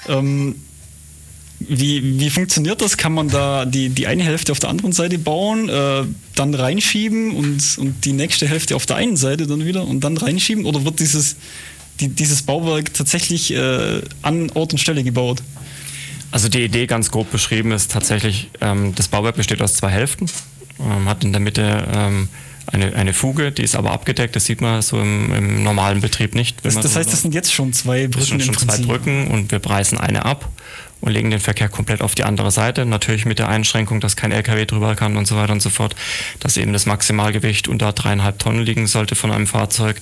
Ähm, 0.08 0.56
Wie, 1.60 2.20
wie 2.20 2.30
funktioniert 2.30 2.82
das? 2.82 2.98
Kann 2.98 3.14
man 3.14 3.30
da 3.30 3.66
die, 3.66 3.90
die 3.90 4.08
eine 4.08 4.24
Hälfte 4.24 4.52
auf 4.52 4.60
der 4.60 4.70
anderen 4.70 4.92
Seite 4.92 5.18
bauen, 5.18 5.70
äh, 5.70 6.04
dann 6.36 6.54
reinschieben 6.54 7.32
und, 7.34 7.78
und 7.80 8.04
die 8.04 8.12
nächste 8.12 8.46
Hälfte 8.46 8.76
auf 8.76 8.86
der 8.86 8.98
einen 8.98 9.16
Seite 9.16 9.48
dann 9.48 9.66
wieder 9.66 9.88
und 9.88 10.02
dann 10.04 10.18
reinschieben? 10.18 10.66
Oder 10.66 10.84
wird 10.84 11.00
dieses, 11.00 11.38
die, 12.00 12.10
dieses 12.10 12.44
Bauwerk 12.44 12.94
tatsächlich 12.94 13.54
äh, 13.54 14.02
an 14.22 14.50
Ort 14.52 14.74
und 14.74 14.80
Stelle 14.80 15.04
gebaut? 15.04 15.42
Also 16.32 16.50
die 16.50 16.64
Idee 16.64 16.86
ganz 16.86 17.12
grob 17.12 17.32
beschrieben 17.32 17.72
ist 17.72 17.92
tatsächlich, 17.92 18.50
ähm, 18.62 18.94
das 18.96 19.08
Bauwerk 19.08 19.36
besteht 19.36 19.62
aus 19.62 19.76
zwei 19.76 19.90
Hälften, 19.90 20.26
ähm, 20.80 21.08
hat 21.08 21.24
in 21.24 21.32
der 21.32 21.40
Mitte 21.40 21.88
ähm, 21.94 22.30
eine, 22.68 22.96
eine 22.96 23.14
Fuge, 23.14 23.52
die 23.52 23.62
ist 23.62 23.76
aber 23.76 23.92
abgedeckt, 23.92 24.36
das 24.36 24.46
sieht 24.46 24.60
man 24.60 24.82
so 24.82 25.00
im, 25.00 25.34
im 25.34 25.64
normalen 25.64 26.02
Betrieb 26.02 26.36
nicht. 26.36 26.58
Das, 26.64 26.76
das 26.76 26.96
heißt, 26.96 27.12
das 27.12 27.22
sind 27.22 27.34
jetzt 27.34 27.54
schon 27.54 27.74
zwei 27.74 28.08
Brücken. 28.08 28.20
Das 28.20 28.28
sind 28.28 28.44
schon 28.44 28.58
zwei 28.58 28.78
Brücken 28.80 29.28
und 29.28 29.52
wir 29.52 29.60
preisen 29.60 29.98
eine 29.98 30.26
ab 30.26 30.50
und 31.02 31.12
legen 31.12 31.30
den 31.30 31.40
Verkehr 31.40 31.70
komplett 31.70 32.02
auf 32.02 32.16
die 32.16 32.24
andere 32.24 32.52
Seite. 32.52 32.86
Natürlich 32.86 33.26
mit 33.26 33.40
der 33.40 33.48
Einschränkung, 33.48 34.00
dass 34.00 34.16
kein 34.16 34.32
LKW 34.32 34.66
drüber 34.66 34.96
kann 34.96 35.18
und 35.18 35.28
so 35.28 35.36
weiter 35.36 35.54
und 35.54 35.62
so 35.62 35.70
fort, 35.70 35.96
dass 36.40 36.58
eben 36.58 36.74
das 36.74 36.86
Maximalgewicht 36.86 37.68
unter 37.68 37.94
dreieinhalb 37.94 38.40
Tonnen 38.40 38.64
liegen 38.64 38.88
sollte 38.88 39.16
von 39.16 39.32
einem 39.32 39.48
Fahrzeug. 39.48 40.02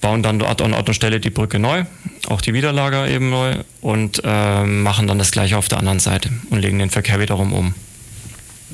Bauen 0.00 0.22
dann 0.22 0.38
dort 0.38 0.62
an 0.62 0.74
Ort 0.74 0.88
und 0.88 0.94
Stelle 0.94 1.20
die 1.20 1.30
Brücke 1.30 1.58
neu, 1.58 1.84
auch 2.28 2.40
die 2.40 2.54
Widerlager 2.54 3.08
eben 3.08 3.30
neu 3.30 3.56
und 3.80 4.22
äh, 4.24 4.64
machen 4.64 5.06
dann 5.06 5.18
das 5.18 5.32
gleiche 5.32 5.56
auf 5.58 5.68
der 5.68 5.78
anderen 5.78 5.98
Seite 5.98 6.30
und 6.50 6.60
legen 6.60 6.78
den 6.78 6.90
Verkehr 6.90 7.20
wiederum 7.20 7.52
um. 7.52 7.74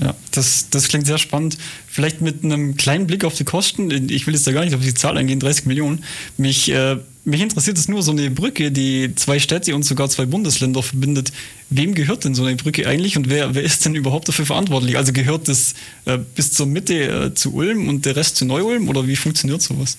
Ja, 0.01 0.15
das, 0.33 0.71
das 0.71 0.89
klingt 0.89 1.07
sehr 1.07 1.19
spannend. 1.19 1.57
Vielleicht 1.87 2.21
mit 2.21 2.43
einem 2.43 2.77
kleinen 2.77 3.07
Blick 3.07 3.25
auf 3.25 3.35
die 3.35 3.45
Kosten. 3.45 3.91
Ich 4.11 4.27
will 4.27 4.35
jetzt 4.35 4.47
da 4.47 4.53
gar 4.53 4.65
nicht 4.65 4.75
auf 4.75 4.81
die 4.81 4.93
Zahl 4.93 5.17
eingehen, 5.17 5.39
30 5.39 5.67
Millionen. 5.67 6.03
Mich, 6.37 6.69
äh, 6.73 6.97
mich 7.25 7.41
interessiert 7.41 7.79
es 7.79 7.87
nur 7.87 8.03
so 8.03 8.11
eine 8.11 8.29
Brücke, 8.31 8.73
die 8.73 9.15
zwei 9.15 9.39
Städte 9.39 9.75
und 9.75 9.85
sogar 9.85 10.11
zwei 10.11 10.27
Bundesländer 10.27 10.83
verbindet. 10.83 11.33
Wem 11.71 11.95
gehört 11.95 12.25
denn 12.25 12.35
so 12.35 12.45
eine 12.45 12.57
Brücke 12.57 12.89
eigentlich 12.89 13.17
und 13.17 13.31
wer, 13.31 13.55
wer 13.55 13.63
ist 13.63 13.85
denn 13.85 13.95
überhaupt 13.95 14.29
dafür 14.29 14.47
verantwortlich? 14.47 14.97
Also 14.97 15.13
gehört 15.13 15.47
das 15.47 15.75
äh, 16.07 16.19
bis 16.19 16.53
zur 16.53 16.67
Mitte 16.67 16.95
äh, 16.95 17.35
zu 17.35 17.55
Ulm 17.55 17.89
und 17.89 18.05
der 18.05 18.17
Rest 18.17 18.37
zu 18.37 18.47
Neu-Ulm 18.47 18.89
oder 18.89 19.07
wie 19.07 19.17
funktioniert 19.17 19.63
sowas? 19.63 19.97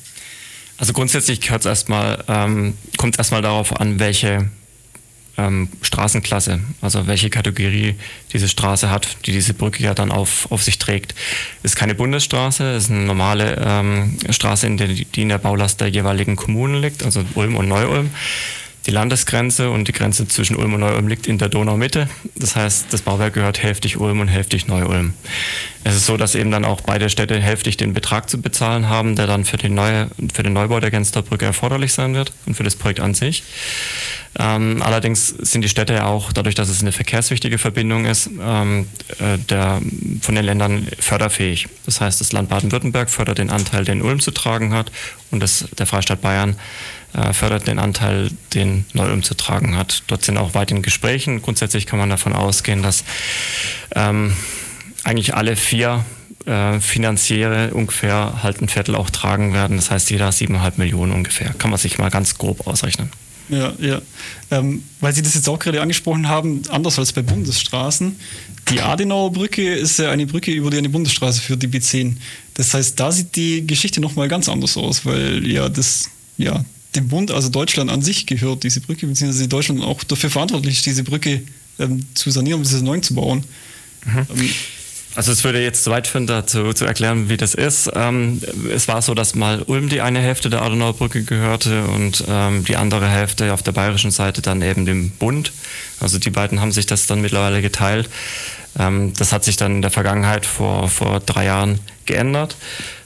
Also 0.78 0.94
grundsätzlich 0.94 1.40
erstmal, 1.50 2.24
ähm, 2.28 2.78
kommt 2.98 3.16
es 3.16 3.20
erstmal 3.20 3.42
darauf 3.42 3.80
an, 3.80 4.00
welche 4.00 4.50
ähm, 5.38 5.70
Straßenklasse, 5.82 6.62
also 6.82 7.08
welche 7.08 7.30
Kategorie 7.30 7.96
diese 8.34 8.48
Straße 8.48 8.90
hat, 8.90 9.18
die 9.26 9.32
diese 9.32 9.54
Brücke 9.54 9.84
ja 9.84 9.94
dann 9.94 10.12
auf, 10.12 10.52
auf 10.52 10.64
sich 10.64 10.80
trägt. 10.80 11.16
Ist 11.64 11.76
keine 11.76 11.96
Bundesstraße, 11.96 12.76
ist 12.76 12.90
eine 12.90 13.02
normale 13.02 13.62
ähm, 13.66 14.18
Straße, 14.30 14.68
in 14.68 14.78
der, 14.78 14.88
die 14.88 15.22
in 15.22 15.30
der 15.30 15.38
Baulast 15.38 15.82
der 15.82 15.88
jeweiligen 15.88 16.36
Kommunen 16.36 16.82
liegt, 16.82 17.04
also 17.04 17.24
Ulm 17.36 17.56
und 17.56 17.68
Neu-Ulm. 17.68 18.12
Die 18.86 18.92
Landesgrenze 18.92 19.72
und 19.72 19.88
die 19.88 19.94
Grenze 19.94 20.28
zwischen 20.28 20.56
Ulm 20.56 20.76
und 20.76 20.82
Neu-Ulm 20.82 21.08
liegt 21.08 21.26
in 21.26 21.40
der 21.40 21.50
Donaumitte. 21.50 22.08
Das 22.36 22.56
heißt, 22.56 22.88
das 22.92 23.02
Bauwerk 23.02 23.34
gehört 23.34 23.64
hälftig 23.64 23.98
Ulm 23.98 24.20
und 24.20 24.28
hälftig 24.28 24.68
Neu-Ulm. 24.68 25.14
Es 25.84 25.96
ist 25.96 26.06
so, 26.06 26.18
dass 26.18 26.36
eben 26.36 26.52
dann 26.52 26.66
auch 26.66 26.82
beide 26.82 27.10
Städte 27.10 27.40
hälftig 27.40 27.78
den 27.78 27.94
Betrag 27.94 28.30
zu 28.30 28.42
bezahlen 28.42 28.88
haben, 28.88 29.16
der 29.16 29.26
dann 29.26 29.44
für 29.44 29.58
den, 29.58 29.74
neue, 29.74 30.10
für 30.34 30.44
den 30.44 30.54
Neubau 30.54 30.80
der 30.80 30.92
Gensterbrücke 30.92 31.46
erforderlich 31.46 31.94
sein 31.94 32.14
wird 32.14 32.34
und 32.46 32.56
für 32.56 32.64
das 32.64 32.76
Projekt 32.76 33.00
an 33.00 33.16
sich. 33.16 33.44
Ähm, 34.38 34.82
allerdings 34.82 35.30
sind 35.30 35.62
die 35.62 35.70
Städte 35.70 35.94
ja 35.94 36.08
auch, 36.08 36.34
dadurch, 36.34 36.56
dass 36.56 36.70
es 36.70 36.82
eine 36.82 36.92
verkehrswichtige 36.92 37.58
Verbindung 37.58 38.06
ist, 38.06 38.30
ähm, 38.42 38.88
äh, 39.20 39.38
der, 39.50 39.82
von 40.22 40.36
den 40.36 40.44
Ländern 40.44 40.88
förderfähig. 41.00 41.68
Das 41.86 42.02
heißt, 42.02 42.20
das 42.20 42.34
Land 42.34 42.50
Baden-Württemberg 42.50 43.10
fördert 43.10 43.38
den 43.38 43.50
Anteil, 43.50 43.86
den 43.86 44.02
Ulm 44.02 44.20
zu 44.20 44.32
tragen 44.32 44.74
hat 44.74 44.92
und 45.32 45.40
das, 45.40 45.66
der 45.78 45.86
Freistaat 45.86 46.22
Bayern 46.22 46.58
fördert 47.34 47.68
den 47.68 47.80
Anteil, 47.80 48.30
den 48.54 48.86
Neu-Ulm 48.94 49.24
zu 49.24 49.36
tragen 49.36 49.78
hat. 49.78 50.04
Dort 50.08 50.24
sind 50.24 50.38
auch 50.38 50.54
weit 50.54 50.72
in 50.72 50.82
Gesprächen. 50.82 51.42
Grundsätzlich 51.42 51.86
kann 51.86 52.00
man 52.00 52.10
davon 52.10 52.34
ausgehen, 52.34 52.82
dass 52.82 53.04
ähm, 53.96 54.34
eigentlich 55.04 55.34
alle 55.34 55.56
vier 55.56 56.04
äh, 56.46 56.80
Finanziere 56.80 57.74
ungefähr 57.74 58.44
halt 58.44 58.62
ein 58.62 58.70
Viertel 58.70 58.96
auch 58.96 59.10
tragen 59.10 59.54
werden. 59.54 59.78
Das 59.78 59.92
heißt, 59.92 60.10
jeder 60.10 60.32
siebeneinhalb 60.32 60.78
Millionen 60.78 61.12
ungefähr. 61.12 61.54
Kann 61.54 61.72
man 61.72 61.80
sich 61.80 61.98
mal 61.98 62.10
ganz 62.10 62.38
grob 62.38 62.68
ausrechnen. 62.68 63.10
Ja, 63.50 63.74
ja. 63.80 64.02
Ähm, 64.52 64.84
weil 65.02 65.14
Sie 65.14 65.22
das 65.22 65.36
jetzt 65.36 65.48
auch 65.48 65.60
gerade 65.60 65.82
angesprochen 65.82 66.28
haben, 66.28 66.64
anders 66.70 66.98
als 66.98 67.14
bei 67.14 67.22
Bundesstraßen. 67.22 68.16
Die 68.70 68.82
Adenauer 68.82 69.32
Brücke 69.32 69.76
ist 69.76 70.00
ja 70.00 70.10
eine 70.10 70.26
Brücke, 70.26 70.52
über 70.52 70.72
die 70.72 70.80
eine 70.80 70.90
Bundesstraße 70.90 71.42
führt, 71.42 71.62
die 71.62 71.68
B10. 71.68 72.16
Das 72.56 72.74
heißt, 72.74 73.00
da 73.00 73.12
sieht 73.12 73.36
die 73.36 73.66
Geschichte 73.68 74.02
nochmal 74.02 74.28
ganz 74.28 74.50
anders 74.50 74.76
aus, 74.78 75.06
weil 75.06 75.46
ja 75.48 75.70
das, 75.70 76.10
ja, 76.38 76.66
dem 76.96 77.08
Bund, 77.08 77.32
also 77.32 77.50
Deutschland 77.50 77.90
an 77.90 78.02
sich 78.02 78.26
gehört, 78.26 78.64
diese 78.64 78.82
Brücke, 78.82 79.08
beziehungsweise 79.08 79.48
Deutschland 79.48 79.82
auch 79.82 80.04
dafür 80.04 80.30
verantwortlich 80.30 80.78
ist, 80.78 80.86
diese 80.86 81.04
Brücke 81.04 81.42
ähm, 81.80 82.06
zu 82.14 82.32
sanieren, 82.32 82.62
beziehungsweise 82.62 82.86
neu 82.86 83.00
zu 83.00 83.16
bauen. 83.16 83.44
Mhm. 84.06 84.28
Ähm, 84.30 84.50
also 85.16 85.32
es 85.32 85.44
würde 85.46 85.64
jetzt 85.64 85.86
zu 85.86 85.92
weit 85.92 86.08
führen, 86.08 86.28
dazu 86.28 86.74
zu 86.74 86.84
erklären, 86.86 87.30
wie 87.30 87.38
das 87.38 87.54
ist. 87.54 87.90
Ähm, 87.96 88.42
es 88.70 88.88
war 88.90 89.02
so, 89.02 89.14
dass 89.14 89.34
mal 89.34 89.62
Ulm 89.62 89.88
die 89.88 90.02
eine 90.02 90.20
Hälfte 90.20 90.50
der 90.50 90.62
Adenauer 90.62 90.94
Brücke 90.94 91.24
gehörte 91.24 91.86
und 91.86 92.26
ähm, 92.28 92.66
die 92.66 92.76
andere 92.76 93.08
Hälfte 93.08 93.54
auf 93.54 93.64
der 93.64 93.72
bayerischen 93.72 94.12
Seite 94.12 94.42
dann 94.42 94.62
eben 94.62 94.86
dem 94.86 95.12
Bund. 95.12 95.54
Also 96.02 96.20
die 96.20 96.32
beiden 96.32 96.60
haben 96.60 96.74
sich 96.74 96.86
das 96.86 97.08
dann 97.08 97.22
mittlerweile 97.22 97.62
geteilt. 97.62 98.10
Ähm, 98.78 99.14
das 99.18 99.32
hat 99.32 99.46
sich 99.46 99.56
dann 99.56 99.78
in 99.78 99.82
der 99.82 99.92
Vergangenheit 99.92 100.46
vor, 100.46 100.90
vor 100.90 101.22
drei 101.22 101.46
Jahren 101.46 101.80
geändert. 102.06 102.56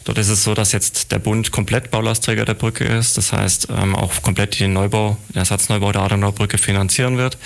Dort 0.05 0.17
ist 0.17 0.29
es 0.29 0.43
so, 0.43 0.53
dass 0.53 0.71
jetzt 0.71 1.11
der 1.11 1.19
Bund 1.19 1.51
komplett 1.51 1.91
Baulastträger 1.91 2.45
der 2.45 2.55
Brücke 2.55 2.83
ist. 2.83 3.17
Das 3.17 3.31
heißt, 3.31 3.67
ähm, 3.69 3.95
auch 3.95 4.21
komplett 4.21 4.59
den 4.59 4.73
Neubau, 4.73 5.17
den 5.29 5.37
Ersatzneubau 5.37 5.91
der 5.91 6.01
Adenauer 6.01 6.33
Brücke 6.33 6.57
finanzieren 6.57 7.17
wird 7.17 7.37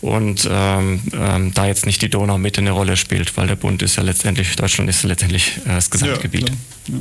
und 0.00 0.48
ähm, 0.50 1.02
ähm, 1.14 1.54
da 1.54 1.66
jetzt 1.66 1.86
nicht 1.86 2.02
die 2.02 2.10
Donau 2.10 2.38
mit 2.38 2.58
eine 2.58 2.70
Rolle 2.70 2.96
spielt, 2.96 3.36
weil 3.36 3.46
der 3.46 3.56
Bund 3.56 3.82
ist 3.82 3.96
ja 3.96 4.02
letztendlich, 4.02 4.54
Deutschland 4.56 4.90
ist 4.90 5.02
ja 5.02 5.08
letztendlich 5.08 5.58
äh, 5.64 5.74
das 5.74 5.90
Gesamtgebiet. 5.90 6.50
Ja, 6.88 6.94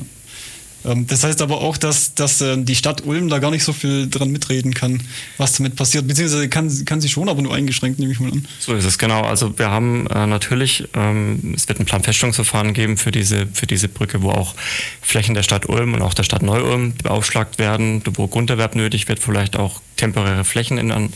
das 1.08 1.24
heißt 1.24 1.42
aber 1.42 1.62
auch, 1.62 1.78
dass, 1.78 2.14
dass 2.14 2.42
äh, 2.42 2.58
die 2.58 2.76
Stadt 2.76 3.06
Ulm 3.06 3.30
da 3.30 3.40
gar 3.40 3.52
nicht 3.52 3.64
so 3.64 3.74
viel 3.74 4.10
dran 4.10 4.30
mitreden 4.30 4.74
kann, 4.74 5.02
was 5.38 5.54
damit 5.54 5.76
passiert. 5.76 6.08
Beziehungsweise 6.08 6.48
kann, 6.50 6.86
kann 6.86 7.02
sie 7.02 7.10
schon, 7.10 7.30
aber 7.30 7.42
nur 7.42 7.54
eingeschränkt, 7.54 8.00
nehme 8.00 8.12
ich 8.12 8.20
mal 8.20 8.32
an. 8.32 8.46
So 8.60 8.74
ist 8.74 8.86
es, 8.86 8.98
genau. 8.98 9.22
Also 9.22 9.58
wir 9.58 9.72
haben 9.72 10.08
äh, 10.08 10.28
natürlich, 10.28 10.88
ähm, 10.94 11.54
es 11.56 11.68
wird 11.68 11.80
ein 11.80 11.86
Planfeststellungsverfahren 11.86 12.74
geben 12.74 12.98
für 12.98 13.12
diese, 13.12 13.48
für 13.48 13.68
diese 13.68 13.88
Brücke, 13.88 14.22
wo 14.22 14.32
auch 14.32 14.56
Flächen 15.02 15.34
der 15.34 15.44
Stadt 15.44 15.68
Ulm 15.68 15.94
und 15.94 16.02
auch 16.02 16.14
der 16.14 16.24
Stadt 16.24 16.44
Neu-Ulm 16.44 16.94
beaufschlagt 17.04 17.58
werden, 17.58 18.04
wo 18.14 18.28
Grunderwerb 18.28 18.76
nötig 18.76 19.08
wird, 19.08 19.20
vielleicht 19.20 19.58
auch 19.58 19.82
temporäre 19.98 20.44
Flächen 20.44 20.78
in, 20.78 21.10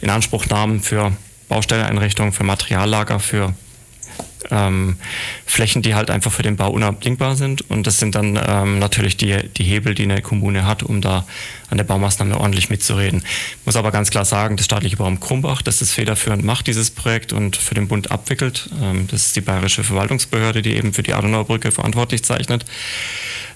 in 0.00 0.10
Anspruchnahmen 0.10 0.80
für 0.80 1.12
Baustelleneinrichtungen, 1.48 2.32
für 2.32 2.44
Materiallager, 2.44 3.20
für 3.20 3.54
ähm, 4.50 4.96
Flächen, 5.46 5.82
die 5.82 5.94
halt 5.94 6.10
einfach 6.10 6.32
für 6.32 6.42
den 6.42 6.56
Bau 6.56 6.70
unabdingbar 6.70 7.36
sind. 7.36 7.68
Und 7.70 7.86
das 7.86 7.98
sind 7.98 8.14
dann 8.14 8.38
ähm, 8.42 8.78
natürlich 8.78 9.16
die, 9.16 9.48
die 9.56 9.64
Hebel, 9.64 9.94
die 9.94 10.04
eine 10.04 10.22
Kommune 10.22 10.66
hat, 10.66 10.82
um 10.82 11.00
da 11.00 11.26
an 11.68 11.76
der 11.76 11.84
Baumaßnahme 11.84 12.38
ordentlich 12.38 12.70
mitzureden. 12.70 13.22
Ich 13.22 13.66
muss 13.66 13.76
aber 13.76 13.92
ganz 13.92 14.10
klar 14.10 14.24
sagen, 14.24 14.56
das 14.56 14.66
staatliche 14.66 14.96
Bauamt 14.96 15.20
Krumbach, 15.20 15.62
das 15.62 15.78
das 15.78 15.92
federführend 15.92 16.44
macht, 16.44 16.66
dieses 16.66 16.90
Projekt 16.90 17.32
und 17.32 17.56
für 17.56 17.74
den 17.74 17.88
Bund 17.88 18.10
abwickelt. 18.10 18.68
Ähm, 18.82 19.06
das 19.10 19.26
ist 19.26 19.36
die 19.36 19.40
bayerische 19.40 19.84
Verwaltungsbehörde, 19.84 20.62
die 20.62 20.74
eben 20.74 20.92
für 20.92 21.02
die 21.02 21.14
Adenauer 21.14 21.44
Brücke 21.44 21.70
verantwortlich 21.70 22.24
zeichnet, 22.24 22.64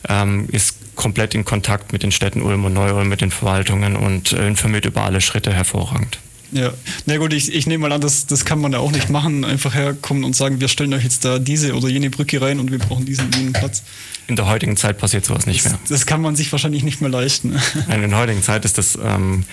ähm, 0.09 0.49
ist 0.53 0.77
komplett 0.95 1.35
in 1.35 1.45
Kontakt 1.45 1.93
mit 1.93 2.03
den 2.03 2.13
Städten 2.13 2.43
Ulm 2.43 2.65
und 2.65 2.75
Neu-Ulm, 2.75 3.09
mit 3.09 3.21
den 3.21 3.31
Verwaltungen 3.31 3.97
und 3.97 4.33
äh, 4.33 4.47
informiert 4.47 4.85
über 4.85 5.03
alle 5.03 5.21
Schritte 5.21 5.53
hervorragend. 5.53 6.19
Ja, 6.55 6.73
na 7.07 7.17
gut, 7.17 7.33
ich, 7.33 7.53
ich 7.53 7.67
nehme 7.67 7.83
mal 7.83 7.93
an, 7.93 8.01
das, 8.01 8.27
das 8.27 8.45
kann 8.45 8.61
man 8.61 8.71
da 8.71 8.79
auch 8.79 8.93
nicht 8.93 9.11
machen. 9.11 9.45
Einfach 9.45 9.75
herkommen 9.75 10.23
und 10.23 10.37
sagen, 10.37 10.61
wir 10.61 10.69
stellen 10.69 10.95
euch 10.95 11.03
jetzt 11.03 11.25
da 11.25 11.41
diese 11.41 11.75
oder 11.75 11.89
jene 11.89 12.11
Brücke 12.11 12.41
rein 12.41 12.61
und 12.61 12.71
wir 12.71 12.79
brauchen 12.79 13.05
diesen 13.05 13.31
jenen 13.33 13.53
Platz. 13.53 13.83
In 14.29 14.37
der 14.37 14.47
heutigen 14.47 14.77
Zeit 14.77 14.99
passiert 14.99 15.25
sowas 15.25 15.47
nicht 15.47 15.65
das, 15.65 15.73
mehr. 15.73 15.81
Das 15.89 16.07
kann 16.07 16.23
man 16.23 16.37
sich 16.37 16.53
wahrscheinlich 16.53 16.85
nicht 16.85 17.01
mehr 17.01 17.11
leisten. 17.11 17.61
Nein, 17.89 18.05
in 18.05 18.11
der 18.11 18.19
heutigen 18.21 18.43
Zeit 18.43 18.65
ist 18.65 18.79
das 18.79 18.97
ähm, 19.03 19.45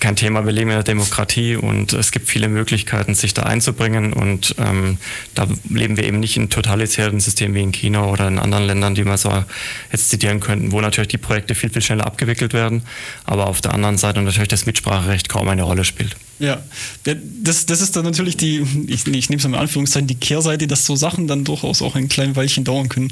kein 0.00 0.16
Thema. 0.16 0.44
Wir 0.44 0.52
leben 0.52 0.70
in 0.70 0.76
der 0.76 0.82
Demokratie 0.82 1.56
und 1.56 1.92
es 1.92 2.12
gibt 2.12 2.28
viele 2.28 2.48
Möglichkeiten, 2.48 3.14
sich 3.14 3.34
da 3.34 3.42
einzubringen. 3.42 4.12
Und 4.12 4.54
ähm, 4.58 4.98
da 5.34 5.46
leben 5.68 5.96
wir 5.96 6.04
eben 6.04 6.20
nicht 6.20 6.36
in 6.36 6.50
totalitären 6.50 7.20
Systemen 7.20 7.54
wie 7.54 7.62
in 7.62 7.72
China 7.72 8.06
oder 8.06 8.28
in 8.28 8.38
anderen 8.38 8.66
Ländern, 8.66 8.94
die 8.94 9.04
wir 9.04 9.16
so 9.16 9.44
jetzt 9.90 10.10
zitieren 10.10 10.40
könnten, 10.40 10.72
wo 10.72 10.80
natürlich 10.80 11.08
die 11.08 11.18
Projekte 11.18 11.54
viel, 11.54 11.70
viel 11.70 11.82
schneller 11.82 12.06
abgewickelt 12.06 12.52
werden, 12.52 12.82
aber 13.24 13.46
auf 13.46 13.60
der 13.60 13.74
anderen 13.74 13.98
Seite 13.98 14.20
natürlich 14.22 14.48
das 14.48 14.66
Mitspracherecht 14.66 15.28
kaum 15.28 15.48
eine 15.48 15.62
Rolle 15.62 15.84
spielt. 15.84 16.16
Ja, 16.38 16.60
das, 17.04 17.66
das 17.66 17.80
ist 17.80 17.94
dann 17.94 18.04
natürlich 18.04 18.36
die, 18.36 18.66
ich, 18.88 19.06
ich 19.06 19.30
nehme 19.30 19.38
es 19.38 19.46
mal 19.46 19.56
in 19.56 19.62
Anführungszeichen, 19.62 20.08
die 20.08 20.16
Kehrseite, 20.16 20.66
dass 20.66 20.86
so 20.86 20.96
Sachen 20.96 21.28
dann 21.28 21.44
durchaus 21.44 21.82
auch 21.82 21.94
ein 21.94 22.08
kleines 22.08 22.34
Weilchen 22.34 22.64
dauern 22.64 22.88
können, 22.88 23.10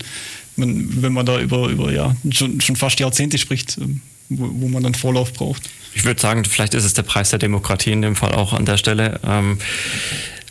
wenn, 0.56 1.02
wenn 1.02 1.12
man 1.12 1.26
da 1.26 1.38
über, 1.38 1.68
über 1.68 1.92
ja, 1.92 2.16
schon, 2.32 2.60
schon 2.60 2.74
fast 2.74 2.98
Jahrzehnte 2.98 3.38
spricht, 3.38 3.78
wo, 4.30 4.48
wo 4.50 4.68
man 4.68 4.82
dann 4.82 4.94
Vorlauf 4.94 5.32
braucht. 5.32 5.62
Ich 5.92 6.04
würde 6.04 6.20
sagen, 6.20 6.44
vielleicht 6.44 6.74
ist 6.74 6.84
es 6.84 6.94
der 6.94 7.02
Preis 7.02 7.30
der 7.30 7.38
Demokratie 7.38 7.92
in 7.92 8.00
dem 8.00 8.16
Fall 8.16 8.32
auch 8.32 8.52
an 8.52 8.64
der 8.64 8.76
Stelle. 8.76 9.20
Ähm, 9.26 9.58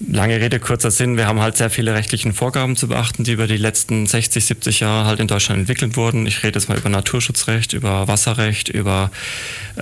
Lange 0.08 0.39
Rede, 0.39 0.62
kurzer 0.62 0.91
Sinn. 0.91 1.18
Wir 1.18 1.27
haben 1.27 1.41
halt 1.41 1.58
sehr 1.58 1.70
viele 1.70 1.94
rechtlichen 1.94 2.32
Vorgaben 2.32 2.77
zu 2.77 2.88
beachten, 2.88 3.25
die 3.25 3.34
über 3.34 3.48
die 3.48 3.58
letzten 3.58 4.08
60, 4.08 4.46
70 4.46 4.79
Jahre 4.79 5.06
halt 5.06 5.20
in 5.20 5.27
Deutschland 5.27 5.60
entwickelt 5.60 5.98
wurden. 5.98 6.25
Ich 6.25 6.41
rede 6.41 6.58
jetzt 6.58 6.70
mal 6.70 6.77
über 6.77 6.88
Naturschutzrecht, 6.88 7.74
über 7.74 8.08
Wasserrecht, 8.08 8.70
über 8.70 9.12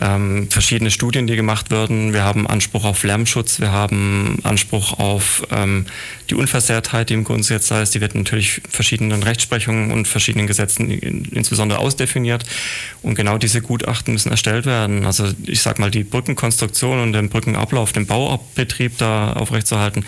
ähm, 0.02 0.50
verschiedene 0.50 0.90
Studien, 0.90 1.28
die 1.28 1.36
gemacht 1.36 1.70
werden. 1.70 2.14
Wir 2.14 2.24
haben 2.24 2.48
Anspruch 2.48 2.84
auf 2.84 3.04
Lärmschutz, 3.04 3.60
wir 3.60 3.72
haben 3.72 4.40
Anspruch 4.42 4.98
auf 4.98 5.44
ähm, 5.52 5.86
die 6.32 6.36
Unversehrtheit, 6.36 7.12
die 7.12 7.14
im 7.14 7.24
Grundgesetz 7.24 7.70
heißt. 7.70 7.94
Die 7.94 8.02
wird 8.02 8.16
natürlich 8.16 8.62
verschiedenen 8.68 9.22
Rechtsprechungen 9.22 9.92
und 9.92 10.08
verschiedenen 10.08 10.48
Gesetzen 10.48 10.90
in, 10.90 11.26
insbesondere 11.26 11.78
ausdefiniert. 11.78 12.44
Und 13.04 13.14
genau 13.14 13.38
diese 13.38 13.62
Gutachten 13.62 14.14
müssen 14.14 14.32
erstellt 14.32 14.66
werden. 14.66 15.06
Also 15.06 15.28
ich 15.46 15.62
sage 15.62 15.80
mal, 15.80 15.92
die 15.92 16.04
Brückenkonstruktion 16.04 17.00
und 17.02 17.14
den 17.14 17.30
Brückenablauf, 17.30 17.94
den 17.94 18.08
Baubetrieb 18.08 18.98
da 18.98 19.34
aufrechtzuerhalten, 19.34 20.07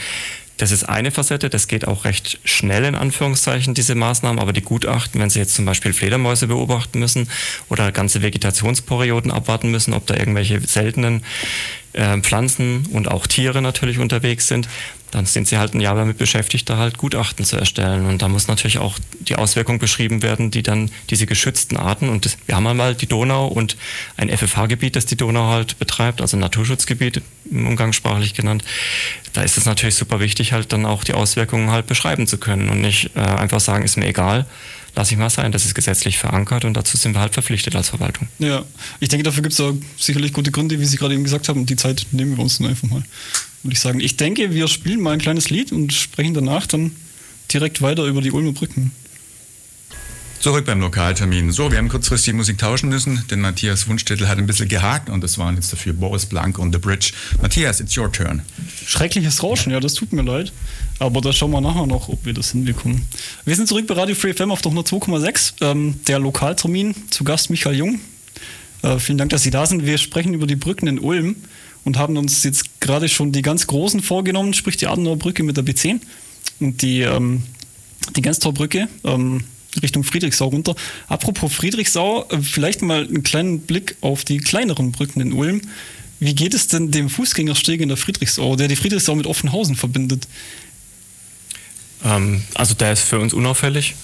das 0.60 0.72
ist 0.72 0.84
eine 0.84 1.10
Facette, 1.10 1.50
das 1.50 1.70
geht 1.70 1.88
auch 1.88 2.04
recht 2.04 2.40
schnell 2.44 2.84
in 2.84 2.96
Anführungszeichen, 2.96 3.74
diese 3.74 3.96
Maßnahmen, 3.96 4.40
aber 4.40 4.52
die 4.52 4.62
Gutachten, 4.62 5.22
wenn 5.22 5.30
Sie 5.30 5.40
jetzt 5.40 5.56
zum 5.56 5.64
Beispiel 5.64 5.94
Fledermäuse 5.94 6.48
beobachten 6.48 7.00
müssen 7.00 7.30
oder 7.70 7.94
ganze 7.94 8.22
Vegetationsperioden 8.22 9.32
abwarten 9.32 9.72
müssen, 9.72 9.94
ob 9.94 10.06
da 10.06 10.16
irgendwelche 10.16 10.60
seltenen 10.60 11.24
äh, 11.94 12.18
Pflanzen 12.20 12.86
und 12.92 13.10
auch 13.10 13.28
Tiere 13.28 13.62
natürlich 13.62 14.00
unterwegs 14.00 14.48
sind, 14.48 14.68
dann 15.12 15.26
sind 15.26 15.48
sie 15.48 15.58
halt 15.58 15.74
ein 15.74 15.82
Jahr 15.82 15.96
damit 15.96 16.18
beschäftigt, 16.18 16.70
da 16.70 16.78
halt 16.78 16.98
Gutachten 16.98 17.46
zu 17.46 17.58
erstellen. 17.58 18.06
Und 18.06 18.22
da 18.22 18.28
muss 18.28 18.48
natürlich 18.48 18.78
auch 18.78 19.00
die 19.20 19.36
Auswirkung 19.36 19.80
beschrieben 19.80 20.22
werden, 20.22 20.52
die 20.52 20.62
dann 20.62 20.92
diese 21.10 21.26
geschützten 21.26 21.78
Arten, 21.78 22.10
und 22.10 22.26
das, 22.26 22.38
wir 22.46 22.56
haben 22.56 22.68
einmal 22.68 22.96
die 22.96 23.08
Donau 23.08 23.48
und 23.48 23.78
ein 24.18 24.30
FFH-Gebiet, 24.30 24.96
das 24.96 25.06
die 25.06 25.18
Donau 25.18 25.48
halt 25.48 25.80
betreibt, 25.80 26.22
also 26.22 26.38
Naturschutzgebiet 26.38 27.22
umgangssprachlich 27.50 28.34
genannt. 28.34 28.64
Da 29.34 29.42
ist 29.42 29.58
es 29.58 29.66
natürlich 29.66 29.96
super 29.96 30.20
wichtig, 30.20 30.54
halt 30.54 30.72
dann 30.74 30.86
auch 30.86 31.04
die 31.04 31.14
Auswirkungen 31.14 31.72
halt 31.72 31.88
beschreiben 31.88 32.28
zu 32.28 32.38
können 32.38 32.70
und 32.70 32.82
nicht 32.82 33.16
äh, 33.16 33.20
einfach 33.20 33.60
sagen, 33.60 33.84
ist 33.84 33.98
mir 33.98 34.08
egal, 34.08 34.46
lasse 34.96 35.14
ich 35.14 35.20
mal 35.20 35.30
sein. 35.30 35.52
Das 35.52 35.66
ist 35.66 35.76
gesetzlich 35.76 36.18
verankert 36.18 36.66
und 36.66 36.76
dazu 36.76 36.98
sind 36.98 37.14
wir 37.14 37.22
halt 37.22 37.34
verpflichtet 37.34 37.76
als 37.76 37.90
Verwaltung. 37.90 38.28
Ja, 38.40 38.64
ich 39.00 39.10
denke, 39.10 39.24
dafür 39.24 39.44
gibt 39.44 39.58
es 39.58 39.74
sicherlich 39.98 40.34
gute 40.34 40.52
Gründe, 40.52 40.80
wie 40.80 40.86
Sie 40.86 40.98
gerade 40.98 41.14
eben 41.14 41.24
gesagt 41.24 41.50
haben. 41.50 41.62
Und 41.62 41.70
die 41.70 41.76
Zeit 41.76 42.08
nehmen 42.12 42.38
wir 42.38 42.44
uns 42.44 42.58
dann 42.58 42.68
einfach 42.68 42.90
mal 42.90 43.04
würde 43.64 43.74
ich 43.74 43.80
sagen. 43.80 44.00
Ich 44.00 44.18
denke, 44.18 44.54
wir 44.54 44.68
spielen 44.68 45.02
mal 45.02 45.12
ein 45.12 45.20
kleines 45.20 45.50
Lied 45.50 45.72
und 45.72 45.94
sprechen 45.94 46.34
danach 46.34 46.68
dann 46.68 46.96
direkt 47.54 47.82
weiter 47.82 48.06
über 48.06 48.22
die 48.22 48.32
Ulmer 48.32 48.54
Brücken. 48.54 48.92
Zurück 50.40 50.64
beim 50.64 50.80
Lokaltermin. 50.80 51.52
So, 51.52 51.70
wir 51.70 51.78
haben 51.78 51.90
kurzfristig 51.90 52.34
Musik 52.34 52.58
tauschen 52.58 52.88
müssen, 52.88 53.26
denn 53.30 53.42
Matthias 53.42 53.90
Wunschtettel 53.90 54.30
hat 54.30 54.38
ein 54.38 54.48
bisschen 54.48 54.70
gehakt 54.70 55.10
und 55.10 55.22
das 55.22 55.38
waren 55.38 55.56
jetzt 55.56 55.74
dafür 55.74 55.92
Boris 55.92 56.28
Blank 56.28 56.58
und 56.58 56.72
The 56.72 56.80
Bridge. 56.80 57.12
Matthias, 57.42 57.82
it's 57.82 57.98
your 57.98 58.10
turn. 58.10 58.42
Schreckliches 58.86 59.44
Rauschen, 59.44 59.74
ja, 59.74 59.82
das 59.82 59.96
tut 59.96 60.14
mir 60.14 60.22
leid. 60.22 60.54
Aber 60.98 61.20
da 61.20 61.34
schauen 61.34 61.52
wir 61.52 61.60
nachher 61.60 61.86
noch, 61.88 62.08
ob 62.08 62.26
wir 62.26 62.34
das 62.34 62.52
hinbekommen. 62.54 63.02
Wir 63.44 63.54
sind 63.58 63.68
zurück 63.68 63.86
bei 63.88 63.96
Radio 63.96 64.16
Free 64.16 64.34
FM 64.34 64.52
auf 64.52 64.62
der 64.62 64.72
102,6. 64.72 65.56
Ähm, 65.60 66.00
der 66.08 66.20
Lokaltermin, 66.20 66.96
zu 67.10 67.26
Gast 67.26 67.50
Michael 67.50 67.76
Jung. 67.76 68.00
Äh, 68.82 68.98
vielen 69.00 69.18
Dank, 69.18 69.32
dass 69.32 69.44
Sie 69.44 69.52
da 69.52 69.66
sind. 69.66 69.86
Wir 69.86 69.98
sprechen 69.98 70.34
über 70.34 70.48
die 70.48 70.56
Brücken 70.56 70.88
in 70.88 71.00
Ulm 71.00 71.36
und 71.84 71.98
haben 71.98 72.16
uns 72.16 72.46
jetzt 72.46 72.80
gerade 72.80 73.10
schon 73.10 73.34
die 73.34 73.42
ganz 73.42 73.68
großen 73.68 74.02
vorgenommen, 74.02 74.54
sprich 74.54 74.78
die 74.78 74.88
Adenauer 74.88 75.18
Brücke 75.18 75.44
mit 75.44 75.58
der 75.58 75.66
B10 75.66 76.00
und 76.62 76.82
die, 76.82 77.02
ähm, 77.02 77.44
die 78.16 78.22
Genstorbrücke 78.22 78.88
ähm, 79.04 79.44
Richtung 79.82 80.04
Friedrichsau 80.04 80.48
runter. 80.48 80.76
Apropos 81.08 81.54
Friedrichsau, 81.54 82.28
vielleicht 82.42 82.82
mal 82.82 83.08
einen 83.08 83.24
kleinen 83.24 83.62
Blick 83.62 83.96
auf 84.02 84.26
die 84.26 84.40
kleineren 84.40 84.92
Brücken 84.92 85.22
in 85.22 85.34
Ulm. 85.34 85.62
Wie 86.20 86.36
geht 86.36 86.54
es 86.54 86.68
denn 86.68 86.92
dem 86.92 87.10
Fußgängersteg 87.10 87.80
in 87.80 87.88
der 87.88 87.98
Friedrichsau, 87.98 88.56
der 88.56 88.68
die 88.68 88.76
Friedrichsau 88.76 89.16
mit 89.16 89.26
Offenhausen 89.26 89.76
verbindet? 89.76 90.28
Ähm, 92.04 92.44
also 92.56 92.74
der 92.74 92.94
ist 92.94 93.04
für 93.04 93.20
uns 93.20 93.34
unauffällig 93.34 93.96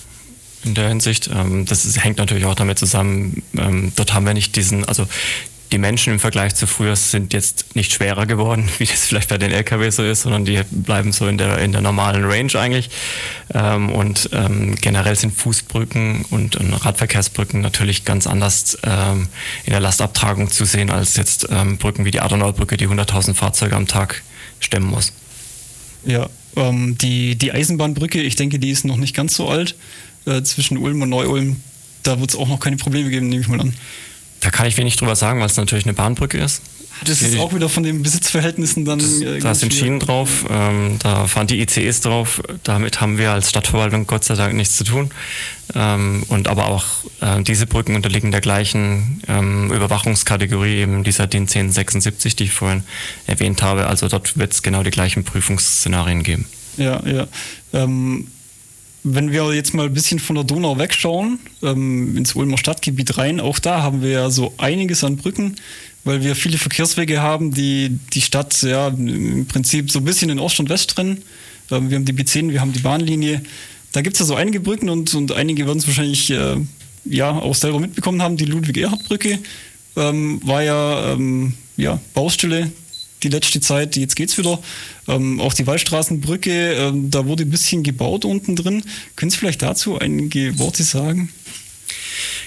in 0.64 0.74
der 0.76 0.90
Hinsicht. 0.90 1.30
Ähm, 1.34 1.66
das 1.66 1.86
ist, 1.86 2.04
hängt 2.04 2.18
natürlich 2.18 2.46
auch 2.46 2.56
damit 2.56 2.80
zusammen, 2.80 3.44
ähm, 3.58 3.92
dort 3.96 4.14
haben 4.14 4.26
wir 4.26 4.34
nicht 4.34 4.56
diesen, 4.56 4.86
also 4.86 5.08
die 5.72 5.78
Menschen 5.78 6.14
im 6.14 6.20
Vergleich 6.20 6.56
zu 6.56 6.68
früher 6.68 6.96
sind 6.96 7.34
jetzt 7.34 7.76
nicht 7.76 7.92
schwerer 7.92 8.26
geworden, 8.26 8.70
wie 8.78 8.86
das 8.86 9.06
vielleicht 9.06 9.30
bei 9.30 9.38
den 9.38 9.52
LKW 9.52 9.90
so 9.90 10.04
ist, 10.04 10.22
sondern 10.22 10.46
die 10.46 10.62
bleiben 10.72 11.12
so 11.12 11.28
in 11.28 11.38
der, 11.38 11.60
in 11.60 11.72
der 11.72 11.82
normalen 11.82 12.24
Range 12.24 12.54
eigentlich. 12.56 12.90
Ähm, 13.54 13.90
und 13.90 14.30
ähm, 14.34 14.76
generell 14.76 15.16
sind 15.16 15.34
Fußbrücken 15.34 16.26
und, 16.30 16.56
und, 16.56 16.74
Radverkehrsbrücken 16.74 17.62
natürlich 17.62 18.06
ganz 18.06 18.28
anders 18.28 18.78
ähm, 18.84 19.28
in 19.66 19.72
der 19.72 19.80
Lastabtragung 19.80 20.50
zu 20.50 20.66
sehen 20.66 20.90
als 20.90 21.16
jetzt 21.16 21.48
ähm, 21.50 21.78
Brücken 21.78 22.06
wie 22.06 22.12
die 22.12 22.22
Adenauer 22.22 22.54
Brücke, 22.54 22.78
die 22.78 22.88
100.000 22.88 23.34
Fahrzeuge 23.34 23.76
am 23.76 23.88
Tag 23.88 24.24
stemmen 24.60 24.88
muss. 24.88 25.14
Ja, 26.06 26.30
ähm, 26.56 26.98
die, 26.98 27.36
die 27.36 27.52
Eisenbahnbrücke, 27.52 28.22
ich 28.22 28.36
denke, 28.36 28.60
die 28.60 28.70
ist 28.70 28.86
noch 28.86 28.98
nicht 28.98 29.16
ganz 29.16 29.36
so 29.36 29.50
alt. 29.50 29.76
Äh, 30.26 30.42
zwischen 30.44 30.78
Ulm 30.78 31.02
und 31.02 31.10
Neu-Ulm, 31.10 31.58
da 32.04 32.20
wird 32.20 32.32
es 32.32 32.36
auch 32.36 32.48
noch 32.48 32.60
keine 32.60 32.78
Probleme 32.78 33.10
geben, 33.10 33.30
nehme 33.30 33.42
ich 33.42 33.48
mal 33.48 33.62
an. 33.62 33.74
Da 34.46 34.52
kann 34.52 34.68
ich 34.68 34.78
wenig 34.78 34.96
drüber 34.96 35.16
sagen, 35.16 35.40
weil 35.40 35.48
es 35.48 35.58
natürlich 35.58 35.86
eine 35.86 35.96
Bahnbrücke 35.96 36.38
ist. 36.38 36.62
Das 37.04 37.24
ist 37.24 37.40
auch 37.40 37.54
wieder 37.56 37.68
von 37.68 37.82
den 37.82 38.04
Besitzverhältnissen 38.04 38.86
dann. 38.86 39.00
Das, 39.00 39.20
äh, 39.20 39.40
da 39.40 39.56
sind 39.56 39.74
Schienen 39.74 40.00
drauf, 40.00 40.46
ähm, 40.50 40.98
da 41.00 41.26
fahren 41.26 41.48
die 41.48 41.60
ICEs 41.60 42.02
drauf. 42.02 42.44
Damit 42.64 43.02
haben 43.02 43.18
wir 43.18 43.32
als 43.32 43.50
Stadtverwaltung 43.50 44.06
Gott 44.06 44.24
sei 44.24 44.36
Dank 44.36 44.54
nichts 44.54 44.78
zu 44.78 44.84
tun. 44.84 45.10
Ähm, 45.74 46.24
und 46.28 46.48
aber 46.48 46.68
auch 46.68 46.86
äh, 47.22 47.42
diese 47.42 47.66
Brücken 47.66 47.96
unterliegen 47.96 48.30
der 48.30 48.40
gleichen 48.40 49.20
ähm, 49.28 49.72
Überwachungskategorie, 49.74 50.76
eben 50.76 51.04
dieser 51.04 51.26
DIN 51.26 51.44
1076, 51.44 52.36
die 52.36 52.44
ich 52.44 52.52
vorhin 52.52 52.84
erwähnt 53.26 53.64
habe. 53.64 53.88
Also 53.88 54.08
dort 54.08 54.38
wird 54.38 54.54
es 54.54 54.62
genau 54.62 54.84
die 54.84 54.92
gleichen 54.92 55.24
Prüfungsszenarien 55.24 56.22
geben. 56.22 56.46
Ja, 56.78 57.02
ja. 57.04 57.28
Ähm, 57.74 58.28
wenn 59.08 59.32
wir 59.32 59.54
jetzt 59.54 59.76
mal 59.76 59.86
ein 59.86 59.94
bisschen 59.94 60.18
von 60.18 60.36
der 60.36 60.44
Donau 60.44 60.80
wegschauen, 60.80 61.38
ähm, 61.62 62.18
ins 62.18 62.36
Ulmer 62.36 62.58
Stadtgebiet 62.58 63.20
rein, 63.20 63.40
auch 63.40 63.60
da 63.60 63.84
haben 63.84 64.02
wir 64.02 64.10
ja 64.10 64.30
so 64.32 64.54
einiges 64.58 65.04
an 65.04 65.18
Brücken, 65.18 65.56
weil 66.04 66.24
wir 66.24 66.36
viele 66.36 66.58
Verkehrswege 66.58 67.22
haben, 67.22 67.54
die 67.54 68.00
die 68.14 68.22
Stadt 68.22 68.60
ja 68.64 68.88
im 68.88 69.46
Prinzip 69.46 69.92
so 69.92 70.00
ein 70.00 70.06
bisschen 70.06 70.32
in 70.32 70.40
Ost 70.40 70.60
und 70.60 70.70
West 70.70 70.90
trennen. 70.90 71.22
Ähm, 71.70 71.92
wir 71.92 71.98
haben 71.98 72.06
die 72.06 72.14
B10, 72.14 72.50
wir 72.50 72.62
haben 72.62 72.74
die 72.74 72.80
Bahnlinie. 72.80 73.44
Da 73.92 74.02
gibt 74.02 74.16
es 74.16 74.22
ja 74.22 74.26
so 74.26 74.34
einige 74.34 74.60
Brücken 74.60 74.90
und, 74.90 75.14
und 75.14 75.32
einige 75.32 75.68
werden 75.68 75.78
es 75.78 75.88
wahrscheinlich 75.88 76.32
äh, 76.32 76.58
ja 77.06 77.30
auch 77.30 77.56
selber 77.56 77.80
mitbekommen 77.80 78.24
haben. 78.24 78.38
Die 78.38 78.46
Ludwig-Erhard-Brücke 78.46 79.38
ähm, 79.98 80.42
war 80.44 80.64
ja, 80.64 81.14
ähm, 81.14 81.54
ja 81.78 82.00
Baustelle 82.16 82.72
die 83.26 83.30
letzte 83.30 83.60
Zeit, 83.60 83.96
jetzt 83.98 84.16
geht's 84.16 84.38
wieder. 84.38 84.60
Ähm, 85.08 85.42
auch 85.42 85.54
die 85.54 85.68
Wallstraßenbrücke, 85.68 86.74
ähm, 86.74 87.10
da 87.10 87.26
wurde 87.26 87.44
ein 87.44 87.50
bisschen 87.50 87.84
gebaut 87.84 88.24
unten 88.24 88.56
drin. 88.56 88.84
Können 89.16 89.32
Sie 89.32 89.38
vielleicht 89.38 89.62
dazu 89.62 90.00
einige 90.00 90.58
Worte 90.60 90.84
sagen? 90.84 91.30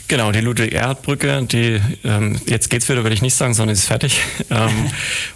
Genau, 0.08 0.32
die 0.32 0.40
Ludwig-Erhard-Brücke, 0.40 1.42
die 1.42 1.80
ähm, 2.02 2.40
jetzt 2.46 2.70
geht's 2.70 2.88
wieder, 2.88 3.02
würde 3.02 3.14
ich 3.14 3.20
nicht 3.20 3.34
sagen, 3.34 3.52
sondern 3.52 3.74
ist 3.74 3.84
fertig 3.84 4.20
ähm, 4.50 4.90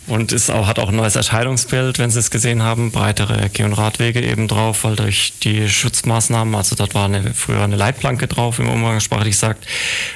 und 0.06 0.32
ist 0.32 0.50
auch 0.50 0.66
hat 0.66 0.78
auch 0.78 0.88
ein 0.88 0.96
neues 0.96 1.14
Erscheinungsbild, 1.14 1.98
wenn 1.98 2.10
Sie 2.10 2.18
es 2.18 2.30
gesehen 2.30 2.62
haben, 2.62 2.90
breitere 2.90 3.50
Geh- 3.52 3.64
und 3.64 3.74
Radwege 3.74 4.22
eben 4.22 4.48
drauf, 4.48 4.84
weil 4.84 4.96
durch 4.96 5.34
die 5.42 5.68
Schutzmaßnahmen, 5.68 6.54
also 6.54 6.74
dort 6.74 6.94
war 6.94 7.04
eine, 7.04 7.34
früher 7.34 7.62
eine 7.62 7.76
Leitplanke 7.76 8.26
drauf, 8.28 8.58
im 8.58 8.68
umgangssprachlich 8.68 9.36
sagt, 9.36 9.66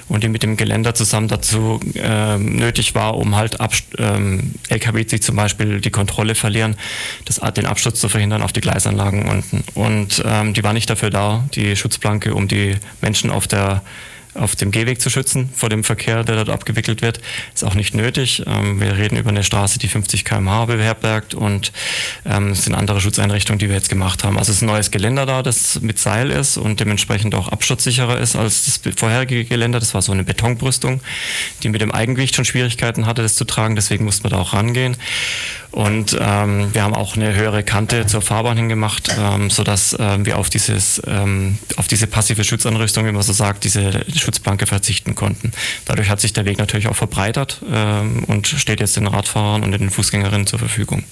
und 0.09 0.25
die 0.25 0.29
mit 0.29 0.43
dem 0.43 0.57
Geländer 0.57 0.95
zusammen 0.95 1.29
dazu 1.29 1.79
ähm, 1.95 2.57
nötig 2.57 2.95
war, 2.95 3.17
um 3.17 3.37
halt 3.37 3.61
Ab 3.61 3.75
ähm, 3.99 4.55
LKW 4.69 5.07
sich 5.07 5.23
zum 5.23 5.37
Beispiel 5.37 5.81
die 5.81 5.91
Kontrolle 5.91 6.35
verlieren, 6.35 6.77
das, 7.27 7.41
den 7.55 7.67
Absturz 7.67 8.01
zu 8.01 8.09
verhindern 8.09 8.43
auf 8.43 8.53
die 8.53 8.61
Gleisanlagen 8.61 9.29
unten. 9.29 9.65
Und 9.75 10.23
ähm, 10.25 10.55
die 10.55 10.65
war 10.65 10.73
nicht 10.73 10.89
dafür 10.89 11.11
da, 11.11 11.45
die 11.55 11.77
Schutzplanke, 11.77 12.35
um 12.35 12.49
die 12.49 12.77
Menschen 13.03 13.31
auf 13.31 13.47
der 13.47 13.83
auf 14.37 14.57
dem 14.57 14.71
Gehweg 14.71 15.01
zu 15.01 15.11
schützen 15.11 15.51
vor 15.55 15.69
dem 15.69 15.85
Verkehr, 15.85 16.25
der 16.25 16.37
dort 16.37 16.51
abgewickelt 16.51 17.03
wird. 17.03 17.21
Ist 17.55 17.65
auch 17.65 17.75
nicht 17.75 17.95
nötig. 17.95 18.43
Ähm, 18.47 18.81
wir 18.81 18.97
reden 18.97 19.17
über 19.17 19.31
eine 19.31 19.43
Straße, 19.43 19.79
die 19.79 19.89
50 19.89 20.25
km/h 20.25 20.67
beherbergt 20.67 21.35
und 21.35 21.73
ähm, 22.25 22.51
es 22.51 22.65
sind 22.65 22.75
andere 22.75 23.01
Schutzeinrichtungen, 23.01 23.59
die 23.59 23.69
wir 23.69 23.77
jetzt 23.77 23.89
gemacht 23.89 24.25
haben. 24.25 24.39
Also 24.39 24.51
es 24.51 24.59
ist 24.59 24.63
ein 24.63 24.67
neues 24.67 24.91
Geländer 24.91 25.27
da, 25.27 25.43
das 25.43 25.81
mit 25.81 25.99
Seil 25.99 26.31
ist 26.31 26.57
und 26.57 26.81
dementsprechend 26.81 27.35
auch 27.35 27.49
absturzsicherer 27.49 28.19
ist 28.19 28.37
als 28.37 28.65
das 28.65 28.95
vorherige 28.97 29.45
Geländer. 29.45 29.81
Das 29.81 29.95
war 29.95 30.03
so 30.03 30.13
eine 30.13 30.25
Betonbrüstung, 30.25 31.01
die 31.63 31.69
mit 31.69 31.81
dem 31.81 31.93
Eigengewicht 31.93 32.35
schon 32.35 32.45
Schwierigkeiten 32.45 33.07
hatte, 33.07 33.23
das 33.23 33.35
zu 33.35 33.45
tragen. 33.45 33.77
Deswegen 33.77 34.05
mussten 34.05 34.25
wir 34.25 34.31
da 34.31 34.39
auch 34.39 34.53
rangehen. 34.53 34.97
Und 35.77 36.17
ähm, 36.19 36.73
wir 36.73 36.83
haben 36.83 36.95
auch 36.95 37.17
eine 37.17 37.35
höhere 37.35 37.63
Kante 37.63 38.07
zur 38.07 38.23
Fahrbahn 38.23 38.57
hingemacht, 38.57 39.15
ähm, 39.21 39.51
sodass 39.51 39.95
ähm, 40.01 40.25
wir 40.25 40.39
auf, 40.39 40.49
dieses, 40.49 41.03
ähm, 41.07 41.59
auf 41.77 41.87
diese 41.87 42.07
passive 42.07 42.45
Schutzanrüstung, 42.45 43.05
wie 43.05 43.13
man 43.13 43.21
so 43.21 43.35
sagt, 43.35 43.63
diese 43.65 44.03
Schutzplanke 44.17 44.67
verzichten 44.67 45.15
konnten. 45.15 45.53
Dadurch 45.85 46.09
hat 46.09 46.19
sich 46.19 46.33
der 46.33 46.47
Weg 46.47 46.57
natürlich 46.57 46.89
auch 46.89 46.97
verbreitert 46.97 47.61
ähm, 47.71 48.25
und 48.25 48.47
steht 48.47 48.81
jetzt 48.81 48.97
den 48.97 49.07
Radfahrern 49.07 49.65
und 49.65 49.73
den 49.73 49.91
Fußgängerinnen 49.91 50.47
zur 50.47 50.61
Verfügung. 50.61 51.05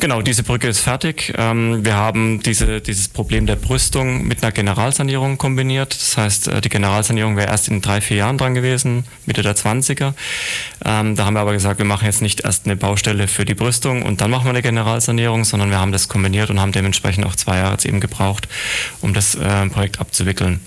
Genau, 0.00 0.22
diese 0.22 0.42
Brücke 0.42 0.68
ist 0.68 0.80
fertig. 0.80 1.32
Ähm, 1.36 1.84
wir 1.84 1.94
haben 1.94 2.42
diese, 2.42 2.80
dieses 2.80 3.08
Problem 3.08 3.46
der 3.46 3.56
Brüstung 3.56 4.26
mit 4.26 4.42
einer 4.42 4.52
Generalsanierung 4.52 5.38
kombiniert. 5.38 5.94
Das 5.94 6.16
heißt, 6.16 6.48
äh, 6.48 6.60
die 6.60 6.68
Generalsanierung 6.68 7.36
wäre 7.36 7.48
erst 7.48 7.68
in 7.68 7.80
drei, 7.80 8.00
vier 8.00 8.18
Jahren 8.18 8.38
dran 8.38 8.54
gewesen, 8.54 9.04
Mitte 9.26 9.42
der 9.42 9.56
20er. 9.56 10.12
Ähm, 10.84 11.16
da 11.16 11.24
haben 11.24 11.34
wir 11.34 11.40
aber 11.40 11.52
gesagt, 11.52 11.78
wir 11.78 11.86
machen 11.86 12.06
jetzt 12.06 12.22
nicht 12.22 12.44
erst 12.44 12.66
eine 12.66 12.76
Baustelle 12.76 13.28
für 13.28 13.44
die 13.44 13.53
die 13.54 13.62
Brüstung 13.62 14.02
und 14.02 14.20
dann 14.20 14.30
machen 14.30 14.44
wir 14.44 14.50
eine 14.50 14.62
Generalsanierung, 14.62 15.44
sondern 15.44 15.70
wir 15.70 15.78
haben 15.78 15.92
das 15.92 16.08
kombiniert 16.08 16.50
und 16.50 16.60
haben 16.60 16.72
dementsprechend 16.72 17.26
auch 17.26 17.36
zwei 17.36 17.58
Jahre 17.58 17.72
jetzt 17.72 17.86
eben 17.86 18.00
gebraucht, 18.00 18.48
um 19.00 19.14
das 19.14 19.34
äh, 19.34 19.66
Projekt 19.66 20.00
abzuwickeln 20.00 20.60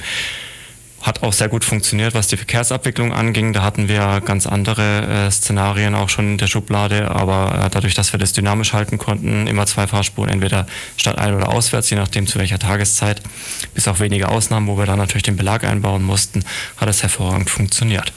hat 1.08 1.23
auch 1.23 1.32
sehr 1.32 1.47
gut 1.47 1.63
funktioniert, 1.63 2.13
was 2.15 2.28
die 2.28 2.38
Verkehrsabwicklung 2.38 3.13
anging. 3.13 3.54
Da 3.54 3.63
hatten 3.63 3.88
wir 3.88 4.21
ganz 4.26 4.47
andere 4.47 5.28
äh, 5.28 5.32
Szenarien 5.32 5.95
auch 5.95 6.10
schon 6.10 6.32
in 6.32 6.38
der 6.38 6.47
Schublade, 6.47 7.10
aber 7.12 7.65
äh, 7.65 7.69
dadurch, 7.69 7.93
dass 7.93 8.12
wir 8.13 8.19
das 8.19 8.34
dynamisch 8.34 8.73
halten 8.73 8.97
konnten, 8.97 9.47
immer 9.47 9.65
zwei 9.67 9.88
Fahrspuren, 9.88 10.30
entweder 10.30 10.67
statt 10.97 11.17
ein- 11.17 11.36
oder 11.36 11.50
auswärts, 11.50 11.89
je 11.89 11.97
nachdem 11.97 12.28
zu 12.28 12.39
welcher 12.39 12.60
Tageszeit, 12.60 13.21
bis 13.73 13.88
auch 13.88 14.00
wenige 14.00 14.28
Ausnahmen, 14.28 14.67
wo 14.67 14.78
wir 14.78 14.86
dann 14.86 15.00
natürlich 15.00 15.23
den 15.23 15.38
Belag 15.38 15.63
einbauen 15.63 16.04
mussten, 16.04 16.43
hat 16.76 16.89
es 16.89 17.04
hervorragend 17.04 17.50
funktioniert. 17.50 18.12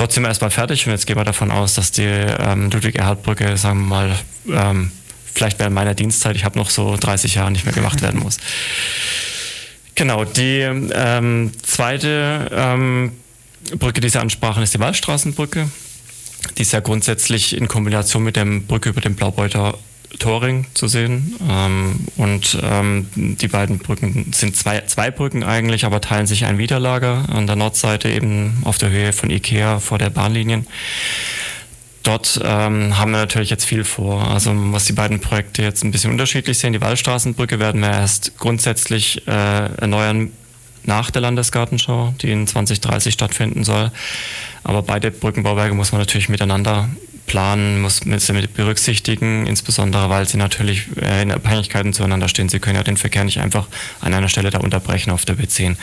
Dort 0.00 0.12
sind 0.12 0.22
wir 0.22 0.28
erstmal 0.28 0.50
fertig 0.50 0.86
und 0.86 0.92
jetzt 0.92 1.06
gehen 1.06 1.18
wir 1.18 1.24
davon 1.24 1.50
aus, 1.50 1.74
dass 1.74 1.92
die 1.92 2.04
ähm, 2.04 2.70
Ludwig-Erhard-Brücke, 2.70 3.58
sagen 3.58 3.80
wir 3.80 3.86
mal, 3.86 4.16
ähm, 4.48 4.92
vielleicht 5.34 5.58
während 5.58 5.74
meiner 5.74 5.92
Dienstzeit, 5.92 6.36
ich 6.36 6.46
habe 6.46 6.58
noch 6.58 6.70
so 6.70 6.96
30 6.96 7.34
Jahre 7.34 7.50
nicht 7.50 7.66
mehr 7.66 7.74
gemacht 7.74 8.00
werden 8.00 8.18
muss. 8.18 8.38
Genau, 9.96 10.24
die 10.24 10.60
ähm, 10.60 11.52
zweite 11.62 12.50
ähm, 12.50 13.12
Brücke, 13.74 14.00
die 14.00 14.08
Sie 14.08 14.18
ansprachen, 14.18 14.62
ist 14.62 14.72
die 14.72 14.80
Waldstraßenbrücke. 14.80 15.68
Die 16.56 16.62
ist 16.62 16.72
ja 16.72 16.80
grundsätzlich 16.80 17.54
in 17.54 17.68
Kombination 17.68 18.24
mit 18.24 18.36
der 18.36 18.46
Brücke 18.46 18.88
über 18.88 19.02
den 19.02 19.16
Blaubeuter 19.16 19.76
Toring 20.18 20.66
zu 20.74 20.88
sehen. 20.88 21.36
Ähm, 21.48 22.00
und 22.16 22.58
ähm, 22.62 23.06
die 23.14 23.48
beiden 23.48 23.78
Brücken 23.78 24.32
sind 24.32 24.56
zwei, 24.56 24.80
zwei 24.82 25.10
Brücken 25.10 25.44
eigentlich, 25.44 25.84
aber 25.84 26.00
teilen 26.00 26.26
sich 26.26 26.44
ein 26.44 26.58
Widerlager 26.58 27.24
an 27.28 27.46
der 27.46 27.56
Nordseite 27.56 28.08
eben 28.08 28.58
auf 28.64 28.78
der 28.78 28.90
Höhe 28.90 29.12
von 29.12 29.30
Ikea 29.30 29.80
vor 29.80 29.98
der 29.98 30.10
Bahnlinien. 30.10 30.66
Dort 32.02 32.40
ähm, 32.42 32.98
haben 32.98 33.10
wir 33.10 33.18
natürlich 33.18 33.50
jetzt 33.50 33.66
viel 33.66 33.84
vor. 33.84 34.26
Also 34.28 34.52
was 34.72 34.86
die 34.86 34.94
beiden 34.94 35.20
Projekte 35.20 35.62
jetzt 35.62 35.84
ein 35.84 35.90
bisschen 35.90 36.10
unterschiedlich 36.10 36.58
sehen. 36.58 36.72
Die 36.72 36.80
Wallstraßenbrücke 36.80 37.58
werden 37.58 37.82
wir 37.82 37.90
erst 37.90 38.38
grundsätzlich 38.38 39.26
äh, 39.28 39.30
erneuern 39.76 40.32
nach 40.84 41.10
der 41.10 41.20
Landesgartenschau, 41.20 42.14
die 42.22 42.30
in 42.30 42.46
2030 42.46 43.12
stattfinden 43.12 43.64
soll. 43.64 43.92
Aber 44.64 44.82
beide 44.82 45.10
Brückenbauwerke 45.10 45.74
muss 45.74 45.92
man 45.92 46.00
natürlich 46.00 46.30
miteinander 46.30 46.88
planen, 47.26 47.80
muss 47.80 48.00
sie 48.00 48.32
mit 48.32 48.54
berücksichtigen, 48.54 49.46
insbesondere 49.46 50.10
weil 50.10 50.26
sie 50.26 50.36
natürlich 50.36 50.86
äh, 51.00 51.22
in 51.22 51.30
Abhängigkeiten 51.30 51.92
zueinander 51.92 52.28
stehen. 52.28 52.48
Sie 52.48 52.58
können 52.58 52.76
ja 52.76 52.82
den 52.82 52.96
Verkehr 52.96 53.24
nicht 53.24 53.38
einfach 53.38 53.68
an 54.00 54.14
einer 54.14 54.28
Stelle 54.28 54.50
da 54.50 54.58
unterbrechen 54.58 55.10
auf 55.10 55.24
der 55.24 55.36
B10. 55.36 55.76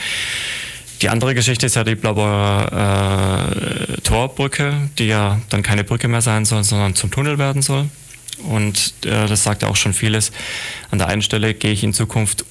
Die 1.01 1.09
andere 1.09 1.35
Geschichte 1.35 1.67
ist 1.67 1.75
ja 1.75 1.83
die 1.83 1.95
Blauer 1.95 2.71
äh, 2.71 4.01
Torbrücke, 4.01 4.89
die 4.97 5.05
ja 5.05 5.39
dann 5.49 5.61
keine 5.61 5.83
Brücke 5.83 6.07
mehr 6.07 6.21
sein 6.21 6.43
soll, 6.45 6.63
sondern 6.63 6.95
zum 6.95 7.11
Tunnel 7.11 7.37
werden 7.37 7.61
soll. 7.61 7.87
Und 8.49 8.93
äh, 9.05 9.27
das 9.27 9.43
sagt 9.43 9.61
ja 9.61 9.69
auch 9.69 9.75
schon 9.75 9.93
vieles. 9.93 10.31
An 10.91 10.97
der 10.97 11.07
einen 11.07 11.21
Stelle 11.21 11.53
gehe 11.53 11.71
ich 11.71 11.83
in 11.83 11.93
Zukunft 11.93 12.45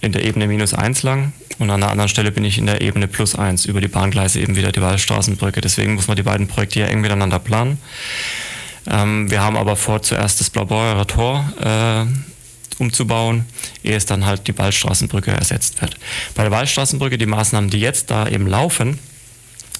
in 0.00 0.12
der 0.12 0.24
Ebene 0.24 0.46
minus 0.46 0.74
1 0.74 1.02
lang 1.02 1.32
und 1.58 1.70
an 1.70 1.80
der 1.80 1.90
anderen 1.90 2.08
Stelle 2.08 2.30
bin 2.30 2.44
ich 2.44 2.58
in 2.58 2.66
der 2.66 2.80
Ebene 2.80 3.08
plus 3.08 3.34
1 3.34 3.64
über 3.64 3.80
die 3.80 3.88
Bahngleise 3.88 4.40
eben 4.40 4.56
wieder 4.56 4.72
die 4.72 4.80
Wallstraßenbrücke. 4.80 5.60
Deswegen 5.60 5.94
muss 5.94 6.06
man 6.06 6.16
die 6.16 6.22
beiden 6.22 6.46
Projekte 6.46 6.80
hier 6.80 6.88
eng 6.88 7.00
miteinander 7.00 7.38
planen. 7.38 7.78
Ähm, 8.86 9.30
wir 9.30 9.42
haben 9.42 9.56
aber 9.56 9.76
vor, 9.76 10.02
zuerst 10.02 10.40
das 10.40 10.50
Blaubeurer 10.50 11.06
Tor 11.06 11.52
äh, 11.60 12.80
umzubauen, 12.80 13.44
ehe 13.82 13.96
es 13.96 14.06
dann 14.06 14.24
halt 14.24 14.46
die 14.46 14.56
Waldstraßenbrücke 14.56 15.32
ersetzt 15.32 15.80
wird. 15.80 15.96
Bei 16.34 16.42
der 16.42 16.52
Waldstraßenbrücke, 16.52 17.18
die 17.18 17.26
Maßnahmen, 17.26 17.70
die 17.70 17.80
jetzt 17.80 18.10
da 18.10 18.28
eben 18.28 18.46
laufen, 18.46 18.98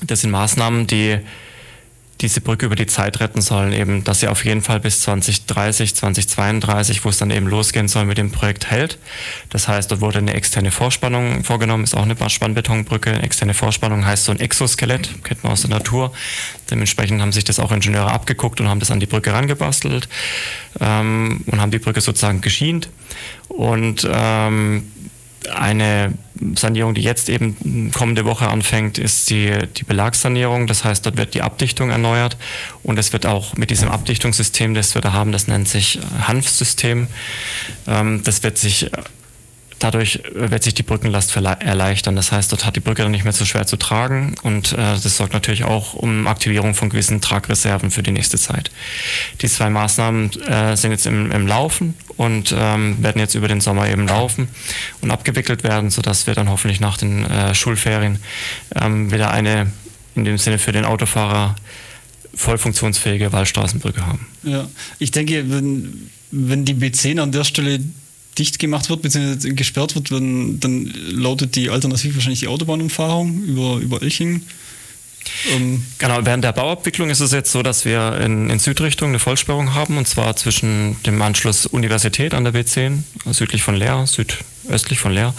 das 0.04 0.22
sind 0.22 0.30
Maßnahmen, 0.30 0.86
die 0.86 1.18
diese 2.20 2.40
Brücke 2.40 2.66
über 2.66 2.74
die 2.74 2.86
Zeit 2.86 3.20
retten 3.20 3.40
sollen, 3.40 3.72
eben, 3.72 4.02
dass 4.02 4.20
sie 4.20 4.28
auf 4.28 4.44
jeden 4.44 4.62
Fall 4.62 4.80
bis 4.80 5.00
2030, 5.02 5.94
2032, 5.94 7.04
wo 7.04 7.10
es 7.10 7.18
dann 7.18 7.30
eben 7.30 7.46
losgehen 7.46 7.86
soll 7.86 8.06
mit 8.06 8.18
dem 8.18 8.32
Projekt 8.32 8.70
hält. 8.70 8.98
Das 9.50 9.68
heißt, 9.68 9.90
dort 9.90 10.00
wurde 10.00 10.18
eine 10.18 10.34
externe 10.34 10.72
Vorspannung 10.72 11.44
vorgenommen, 11.44 11.84
ist 11.84 11.96
auch 11.96 12.02
eine 12.02 12.16
Spannbetonbrücke. 12.28 13.12
Externe 13.22 13.54
Vorspannung 13.54 14.04
heißt 14.04 14.24
so 14.24 14.32
ein 14.32 14.40
Exoskelett, 14.40 15.22
kennt 15.22 15.44
man 15.44 15.52
aus 15.52 15.62
der 15.62 15.70
Natur. 15.70 16.12
Dementsprechend 16.70 17.20
haben 17.20 17.32
sich 17.32 17.44
das 17.44 17.60
auch 17.60 17.70
Ingenieure 17.70 18.10
abgeguckt 18.10 18.60
und 18.60 18.68
haben 18.68 18.80
das 18.80 18.90
an 18.90 19.00
die 19.00 19.06
Brücke 19.06 19.32
rangebastelt 19.32 20.08
ähm, 20.80 21.44
und 21.46 21.60
haben 21.60 21.70
die 21.70 21.78
Brücke 21.78 22.00
sozusagen 22.00 22.40
geschient. 22.40 22.88
Und 23.48 24.06
ähm, 24.10 24.90
eine 25.54 26.12
Sanierung, 26.54 26.94
die 26.94 27.02
jetzt 27.02 27.28
eben 27.28 27.90
kommende 27.92 28.24
Woche 28.24 28.48
anfängt, 28.48 28.98
ist 28.98 29.30
die, 29.30 29.52
die 29.76 29.84
Belagssanierung. 29.84 30.66
Das 30.66 30.84
heißt, 30.84 31.04
dort 31.04 31.16
wird 31.16 31.34
die 31.34 31.42
Abdichtung 31.42 31.90
erneuert 31.90 32.36
und 32.82 32.98
es 32.98 33.12
wird 33.12 33.26
auch 33.26 33.54
mit 33.56 33.70
diesem 33.70 33.88
Abdichtungssystem, 33.88 34.74
das 34.74 34.94
wir 34.94 35.02
da 35.02 35.12
haben, 35.12 35.32
das 35.32 35.48
nennt 35.48 35.68
sich 35.68 35.98
Hanfsystem, 36.26 37.08
ähm, 37.86 38.22
das 38.24 38.42
wird 38.42 38.58
sich 38.58 38.90
Dadurch 39.78 40.22
wird 40.32 40.64
sich 40.64 40.74
die 40.74 40.82
Brückenlast 40.82 41.36
erleichtern. 41.36 42.16
Das 42.16 42.32
heißt, 42.32 42.50
dort 42.50 42.66
hat 42.66 42.76
die 42.76 42.80
Brücke 42.80 43.02
dann 43.02 43.12
nicht 43.12 43.24
mehr 43.24 43.32
so 43.32 43.44
schwer 43.44 43.66
zu 43.66 43.76
tragen 43.76 44.34
und 44.42 44.72
äh, 44.72 44.76
das 44.76 45.16
sorgt 45.16 45.32
natürlich 45.32 45.64
auch 45.64 45.94
um 45.94 46.26
Aktivierung 46.26 46.74
von 46.74 46.90
gewissen 46.90 47.20
Tragreserven 47.20 47.90
für 47.90 48.02
die 48.02 48.10
nächste 48.10 48.38
Zeit. 48.38 48.70
Die 49.40 49.48
zwei 49.48 49.70
Maßnahmen 49.70 50.32
äh, 50.42 50.76
sind 50.76 50.90
jetzt 50.90 51.06
im, 51.06 51.30
im 51.30 51.46
Laufen 51.46 51.94
und 52.16 52.54
ähm, 52.56 53.02
werden 53.02 53.20
jetzt 53.20 53.34
über 53.34 53.48
den 53.48 53.60
Sommer 53.60 53.88
eben 53.88 54.06
laufen 54.08 54.48
und 55.00 55.10
abgewickelt 55.10 55.62
werden, 55.62 55.90
sodass 55.90 56.26
wir 56.26 56.34
dann 56.34 56.48
hoffentlich 56.48 56.80
nach 56.80 56.96
den 56.96 57.24
äh, 57.24 57.54
Schulferien 57.54 58.18
ähm, 58.74 59.12
wieder 59.12 59.30
eine 59.30 59.70
in 60.14 60.24
dem 60.24 60.38
Sinne 60.38 60.58
für 60.58 60.72
den 60.72 60.84
Autofahrer 60.84 61.54
voll 62.34 62.58
funktionsfähige 62.58 63.32
Waldstraßenbrücke 63.32 64.04
haben. 64.04 64.26
Ja, 64.42 64.68
ich 64.98 65.10
denke, 65.10 65.50
wenn, 65.50 66.10
wenn 66.30 66.64
die 66.64 66.74
B10 66.74 67.20
an 67.20 67.32
der 67.32 67.44
Stelle 67.44 67.80
dicht 68.38 68.58
gemacht 68.58 68.88
wird, 68.90 69.02
bzw. 69.02 69.52
gesperrt 69.52 69.94
wird, 69.94 70.10
dann, 70.10 70.60
dann 70.60 70.92
lautet 71.10 71.56
die 71.56 71.70
Alternative 71.70 72.14
wahrscheinlich 72.14 72.40
die 72.40 72.48
Autobahnumfahrung 72.48 73.42
über, 73.44 73.76
über 73.76 74.02
Elching. 74.02 74.42
Ähm 75.52 75.84
genau, 75.98 76.24
während 76.24 76.44
der 76.44 76.52
Bauabwicklung 76.52 77.10
ist 77.10 77.20
es 77.20 77.32
jetzt 77.32 77.52
so, 77.52 77.62
dass 77.62 77.84
wir 77.84 78.18
in, 78.20 78.50
in, 78.50 78.58
Südrichtung 78.58 79.10
eine 79.10 79.18
Vollsperrung 79.18 79.74
haben, 79.74 79.98
und 79.98 80.08
zwar 80.08 80.36
zwischen 80.36 80.96
dem 81.04 81.20
Anschluss 81.22 81.66
Universität 81.66 82.34
an 82.34 82.44
der 82.44 82.54
B10, 82.54 82.98
südlich 83.30 83.62
von 83.62 83.74
Leer, 83.74 84.06
südöstlich 84.06 84.98
von 84.98 85.12
Leer, 85.12 85.34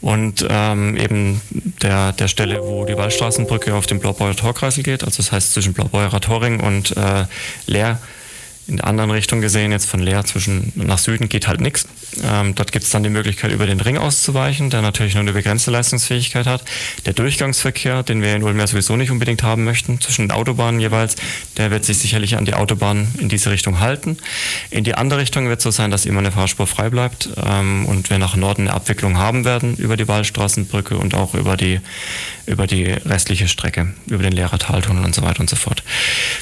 und 0.00 0.44
ähm, 0.48 0.96
eben 0.96 1.40
der, 1.82 2.12
der 2.12 2.28
Stelle, 2.28 2.60
wo 2.62 2.84
die 2.84 2.96
Waldstraßenbrücke 2.96 3.74
auf 3.74 3.86
den 3.86 4.00
Blaubeuer 4.00 4.34
Torkreisel 4.34 4.82
geht, 4.82 5.04
also 5.04 5.18
das 5.18 5.32
heißt 5.32 5.52
zwischen 5.52 5.72
Blaubeurer 5.72 6.20
Toring 6.20 6.60
und 6.60 6.96
äh, 6.96 7.24
Leer 7.66 8.00
in 8.70 8.76
der 8.76 8.86
anderen 8.86 9.10
Richtung 9.10 9.40
gesehen, 9.40 9.72
jetzt 9.72 9.86
von 9.86 10.00
Leer 10.00 10.24
zwischen 10.24 10.72
nach 10.76 10.98
Süden 10.98 11.28
geht 11.28 11.48
halt 11.48 11.60
nichts. 11.60 11.86
Ähm, 12.22 12.54
dort 12.54 12.70
gibt 12.70 12.84
es 12.84 12.90
dann 12.90 13.02
die 13.02 13.10
Möglichkeit, 13.10 13.50
über 13.50 13.66
den 13.66 13.80
Ring 13.80 13.98
auszuweichen, 13.98 14.70
der 14.70 14.80
natürlich 14.80 15.14
nur 15.14 15.22
eine 15.22 15.32
begrenzte 15.32 15.72
Leistungsfähigkeit 15.72 16.46
hat. 16.46 16.64
Der 17.04 17.12
Durchgangsverkehr, 17.12 18.04
den 18.04 18.22
wir 18.22 18.34
in 18.34 18.44
Ulm 18.44 18.58
ja 18.58 18.66
sowieso 18.68 18.96
nicht 18.96 19.10
unbedingt 19.10 19.42
haben 19.42 19.64
möchten, 19.64 20.00
zwischen 20.00 20.28
den 20.28 20.30
Autobahnen 20.30 20.80
jeweils, 20.80 21.16
der 21.56 21.72
wird 21.72 21.84
sich 21.84 21.98
sicherlich 21.98 22.36
an 22.36 22.44
die 22.44 22.54
Autobahn 22.54 23.08
in 23.18 23.28
diese 23.28 23.50
Richtung 23.50 23.80
halten. 23.80 24.16
In 24.70 24.84
die 24.84 24.94
andere 24.94 25.20
Richtung 25.20 25.48
wird 25.48 25.58
es 25.58 25.64
so 25.64 25.72
sein, 25.72 25.90
dass 25.90 26.06
immer 26.06 26.20
eine 26.20 26.30
Fahrspur 26.30 26.68
frei 26.68 26.90
bleibt 26.90 27.28
ähm, 27.44 27.86
und 27.86 28.08
wir 28.08 28.18
nach 28.18 28.36
Norden 28.36 28.68
eine 28.68 28.74
Abwicklung 28.74 29.18
haben 29.18 29.44
werden 29.44 29.76
über 29.76 29.96
die 29.96 30.06
Wallstraßenbrücke 30.06 30.96
und 30.96 31.14
auch 31.14 31.34
über 31.34 31.56
die, 31.56 31.80
über 32.46 32.68
die 32.68 32.84
restliche 32.84 33.48
Strecke, 33.48 33.94
über 34.06 34.22
den 34.22 34.32
Leerer 34.32 34.58
Taltunnel 34.58 35.04
und 35.04 35.14
so 35.14 35.22
weiter 35.22 35.40
und 35.40 35.50
so 35.50 35.56
fort. 35.56 35.82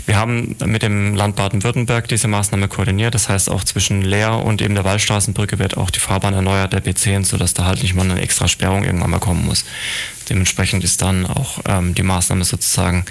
Wir 0.04 0.16
haben 0.16 0.56
mit 0.64 0.82
dem 0.82 1.14
Land 1.14 1.36
Baden-Württemberg 1.36 2.06
die 2.08 2.17
diese 2.18 2.26
Maßnahme 2.26 2.66
koordiniert. 2.66 3.14
Das 3.14 3.28
heißt, 3.28 3.48
auch 3.48 3.62
zwischen 3.62 4.02
Leer 4.02 4.44
und 4.44 4.61
eben 4.61 4.74
der 4.74 4.83
Wallstraßenbrücke 4.83 5.61
wird 5.61 5.76
auch 5.76 5.90
die 5.90 6.00
Fahrbahn 6.00 6.35
erneuert, 6.35 6.72
der 6.72 6.83
B10, 6.83 7.24
sodass 7.24 7.54
da 7.54 7.64
halt 7.64 7.81
nicht 7.81 7.94
mal 7.94 8.02
eine 8.02 8.20
extra 8.20 8.48
Sperrung 8.48 8.83
irgendwann 8.83 9.11
mal 9.11 9.20
kommen 9.20 9.46
muss. 9.46 9.64
Dementsprechend 10.28 10.83
ist 10.83 11.00
dann 11.00 11.26
auch 11.26 11.61
ähm, 11.66 11.94
die 11.94 12.02
Maßnahme 12.02 12.44
sozusagen 12.44 13.04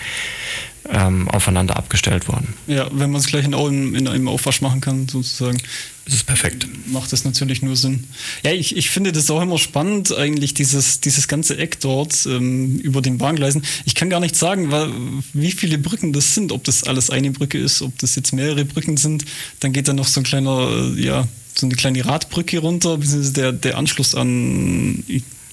ähm, 0.92 1.28
aufeinander 1.30 1.78
abgestellt 1.78 2.28
worden. 2.28 2.54
Ja, 2.68 2.88
wenn 2.92 3.12
man 3.12 3.22
es 3.22 3.28
gleich 3.28 3.46
in, 3.46 3.54
einem, 3.54 3.96
in 3.96 4.08
einem 4.08 4.28
Aufwasch 4.28 4.62
machen 4.62 4.82
kann, 4.82 5.08
sozusagen. 5.08 5.58
Das 6.06 6.16
ist 6.16 6.26
perfekt. 6.26 6.68
Macht 6.88 7.12
das 7.12 7.26
natürlich 7.26 7.62
nur 7.62 7.76
Sinn. 7.76 8.06
Ja, 8.44 8.52
ich, 8.52 8.78
ich 8.78 8.90
finde 8.90 9.12
das 9.12 9.30
auch 9.30 9.42
immer 9.42 9.58
spannend, 9.58 10.16
eigentlich 10.16 10.54
dieses, 10.54 11.02
dieses 11.02 11.28
ganze 11.28 11.58
Eck 11.58 11.80
dort 11.82 12.26
ähm, 12.26 12.80
über 12.80 13.02
den 13.02 13.18
Bahngleisen. 13.18 13.64
Ich 13.86 13.96
kann 13.96 14.10
gar 14.10 14.22
nicht 14.22 14.36
sagen, 14.36 14.72
weil, 14.72 14.90
wie 15.34 15.52
viele 15.52 15.78
Brücken 15.78 16.14
das 16.14 16.34
sind, 16.34 16.52
ob 16.52 16.64
das 16.64 16.84
alles 16.84 17.10
eine 17.10 17.32
Brücke 17.32 17.58
ist, 17.58 17.82
ob 17.82 17.98
das 18.00 18.16
jetzt 18.16 18.32
mehrere 18.32 18.64
Brücken 18.64 18.96
sind. 18.96 19.26
Dann 19.60 19.74
geht 19.74 19.88
da 19.88 19.94
noch 19.94 20.08
so 20.08 20.22
ein 20.22 20.24
kleiner, 20.24 20.70
äh, 20.96 21.02
ja, 21.02 21.28
so 21.56 21.66
eine 21.66 21.76
kleine 21.76 22.06
Radbrücke 22.06 22.60
runter, 22.60 22.98
beziehungsweise 22.98 23.34
der, 23.34 23.52
der 23.52 23.78
Anschluss 23.78 24.16
an 24.16 25.04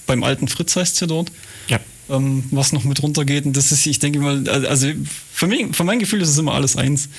beim 0.05 0.23
alten 0.23 0.47
Fritz 0.47 0.75
heißt 0.75 0.93
es 0.93 0.99
ja 0.99 1.07
dort. 1.07 1.31
Ja 1.67 1.79
ähm, 2.09 2.43
was 2.51 2.73
noch 2.73 2.83
mit 2.83 3.01
runtergeht. 3.01 3.45
Und 3.45 3.55
das 3.57 3.71
ist, 3.71 3.85
ich 3.85 3.99
denke 3.99 4.19
mal, 4.19 4.47
also 4.47 4.87
für, 5.33 5.47
mich, 5.47 5.75
für 5.75 5.83
mein 5.83 5.99
Gefühl 5.99 6.21
ist 6.21 6.29
es 6.29 6.37
immer 6.37 6.53
alles 6.53 6.75
eins. 6.75 7.09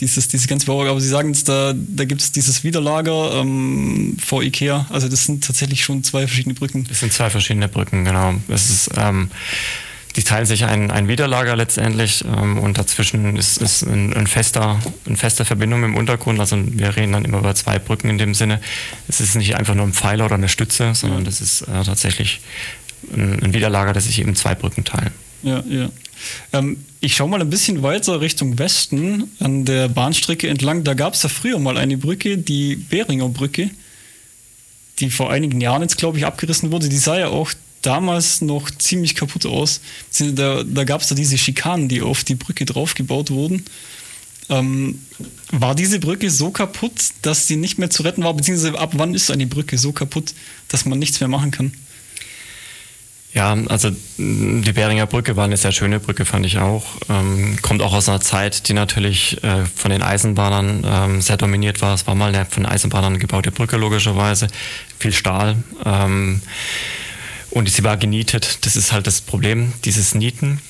Dieses, 0.00 0.26
diese 0.26 0.48
ganze 0.48 0.66
Bauwerk, 0.66 0.88
aber 0.88 1.00
Sie 1.00 1.08
sagen 1.08 1.28
jetzt, 1.28 1.48
da, 1.48 1.72
da 1.72 2.04
gibt 2.04 2.20
es 2.20 2.32
dieses 2.32 2.64
Widerlager 2.64 3.40
ähm, 3.40 4.16
vor 4.22 4.42
Ikea. 4.42 4.86
Also 4.90 5.08
das 5.08 5.24
sind 5.24 5.44
tatsächlich 5.44 5.84
schon 5.84 6.02
zwei 6.02 6.26
verschiedene 6.26 6.54
Brücken. 6.54 6.84
Das 6.88 6.98
sind 6.98 7.12
zwei 7.12 7.30
verschiedene 7.30 7.68
Brücken, 7.68 8.04
genau. 8.04 8.34
Das 8.48 8.70
ist 8.70 8.90
ähm, 8.96 9.30
die 10.16 10.22
teilen 10.22 10.46
sich 10.46 10.64
ein, 10.64 10.90
ein 10.90 11.08
Widerlager 11.08 11.56
letztendlich 11.56 12.24
ähm, 12.24 12.58
und 12.58 12.78
dazwischen 12.78 13.36
ist, 13.36 13.58
ist 13.58 13.82
ein, 13.82 14.12
ein, 14.14 14.26
fester, 14.26 14.78
eine 15.06 15.16
feste 15.16 15.44
Verbindung 15.44 15.82
im 15.82 15.96
Untergrund. 15.96 16.38
Also 16.38 16.56
wir 16.60 16.96
reden 16.96 17.12
dann 17.12 17.24
immer 17.24 17.38
über 17.38 17.54
zwei 17.54 17.78
Brücken 17.78 18.08
in 18.08 18.18
dem 18.18 18.34
Sinne. 18.34 18.60
Es 19.08 19.20
ist 19.20 19.34
nicht 19.34 19.56
einfach 19.56 19.74
nur 19.74 19.86
ein 19.86 19.92
Pfeiler 19.92 20.26
oder 20.26 20.36
eine 20.36 20.48
Stütze, 20.48 20.94
sondern 20.94 21.24
das 21.24 21.40
ist 21.40 21.62
äh, 21.62 21.82
tatsächlich 21.84 22.40
ein, 23.12 23.54
Widerlager, 23.54 23.92
das 23.92 24.04
sich 24.04 24.20
eben 24.20 24.34
zwei 24.34 24.54
Brücken 24.54 24.84
teilen. 24.84 25.12
Ja, 25.42 25.62
ja. 25.68 25.90
Ähm, 26.52 26.78
ich 27.00 27.16
schaue 27.16 27.28
mal 27.28 27.40
ein 27.40 27.50
bisschen 27.50 27.82
weiter 27.82 28.20
Richtung 28.20 28.58
Westen 28.58 29.30
an 29.40 29.64
der 29.64 29.88
Bahnstrecke 29.88 30.48
entlang. 30.48 30.84
Da 30.84 30.94
gab 30.94 31.14
es 31.14 31.22
ja 31.22 31.28
früher 31.28 31.58
mal 31.58 31.76
eine 31.76 31.98
Brücke, 31.98 32.38
die 32.38 32.76
Beringer 32.76 33.28
Brücke, 33.28 33.70
die 35.00 35.10
vor 35.10 35.30
einigen 35.30 35.60
Jahren 35.60 35.82
jetzt, 35.82 35.98
glaube 35.98 36.18
ich, 36.18 36.26
abgerissen 36.26 36.70
wurde. 36.70 36.88
Die 36.88 36.96
sah 36.96 37.18
ja 37.18 37.28
auch 37.28 37.52
damals 37.82 38.40
noch 38.40 38.70
ziemlich 38.70 39.14
kaputt 39.14 39.46
aus. 39.46 39.80
Da, 40.18 40.64
da 40.64 40.84
gab 40.84 41.02
es 41.02 41.08
da 41.08 41.14
diese 41.14 41.36
Schikanen, 41.36 41.88
die 41.88 42.00
auf 42.00 42.24
die 42.24 42.36
Brücke 42.36 42.64
draufgebaut 42.64 43.30
wurden. 43.30 43.64
Ähm, 44.48 45.00
war 45.50 45.74
diese 45.74 45.98
Brücke 45.98 46.30
so 46.30 46.50
kaputt, 46.50 46.92
dass 47.22 47.46
sie 47.46 47.56
nicht 47.56 47.78
mehr 47.78 47.90
zu 47.90 48.02
retten 48.02 48.24
war? 48.24 48.34
Beziehungsweise 48.34 48.78
ab 48.78 48.92
wann 48.96 49.14
ist 49.14 49.30
eine 49.30 49.46
Brücke 49.46 49.78
so 49.78 49.92
kaputt, 49.92 50.34
dass 50.68 50.84
man 50.84 50.98
nichts 50.98 51.20
mehr 51.20 51.28
machen 51.28 51.50
kann? 51.50 51.72
Ja, 53.34 53.58
also 53.68 53.90
die 54.16 54.72
Beringer 54.72 55.06
Brücke 55.06 55.34
war 55.34 55.44
eine 55.44 55.56
sehr 55.56 55.72
schöne 55.72 55.98
Brücke, 55.98 56.24
fand 56.24 56.46
ich 56.46 56.58
auch. 56.58 56.84
Ähm, 57.08 57.58
kommt 57.62 57.82
auch 57.82 57.92
aus 57.92 58.08
einer 58.08 58.20
Zeit, 58.20 58.68
die 58.68 58.74
natürlich 58.74 59.42
äh, 59.42 59.64
von 59.74 59.90
den 59.90 60.02
Eisenbahnern 60.02 60.84
ähm, 60.86 61.20
sehr 61.20 61.36
dominiert 61.36 61.82
war. 61.82 61.94
Es 61.94 62.06
war 62.06 62.14
mal 62.14 62.32
eine 62.32 62.46
von 62.46 62.64
Eisenbahnern 62.64 63.18
gebaute 63.18 63.50
Brücke, 63.50 63.76
logischerweise. 63.76 64.46
Viel 65.00 65.12
Stahl. 65.12 65.56
Ähm, 65.84 66.42
und 67.50 67.68
sie 67.68 67.82
war 67.82 67.96
genietet. 67.96 68.64
Das 68.66 68.76
ist 68.76 68.92
halt 68.92 69.08
das 69.08 69.20
Problem, 69.20 69.72
dieses 69.84 70.14
Nieten. 70.14 70.60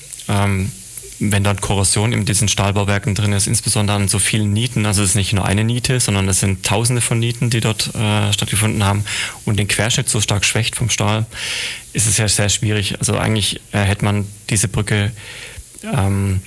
Wenn 1.19 1.43
dann 1.45 1.61
Korrosion 1.61 2.11
in 2.11 2.25
diesen 2.25 2.49
Stahlbauwerken 2.49 3.15
drin 3.15 3.31
ist, 3.31 3.47
insbesondere 3.47 3.95
an 3.95 4.07
so 4.09 4.19
vielen 4.19 4.51
Nieten, 4.51 4.85
also 4.85 5.01
es 5.01 5.11
ist 5.11 5.15
nicht 5.15 5.31
nur 5.31 5.45
eine 5.45 5.63
Niete, 5.63 5.99
sondern 5.99 6.27
es 6.27 6.41
sind 6.41 6.65
tausende 6.65 7.01
von 7.01 7.19
Nieten, 7.19 7.49
die 7.49 7.61
dort 7.61 7.95
äh, 7.95 8.33
stattgefunden 8.33 8.83
haben 8.83 9.05
und 9.45 9.57
den 9.57 9.67
Querschnitt 9.69 10.09
so 10.09 10.19
stark 10.19 10.43
schwächt 10.43 10.75
vom 10.75 10.89
Stahl, 10.89 11.25
ist 11.93 12.07
es 12.07 12.17
ja 12.17 12.27
sehr 12.27 12.49
schwierig. 12.49 12.99
Also 12.99 13.17
eigentlich 13.17 13.61
äh, 13.71 13.79
hätte 13.79 14.03
man 14.03 14.27
diese 14.49 14.67
Brücke 14.67 15.11
ähm, 15.83 16.41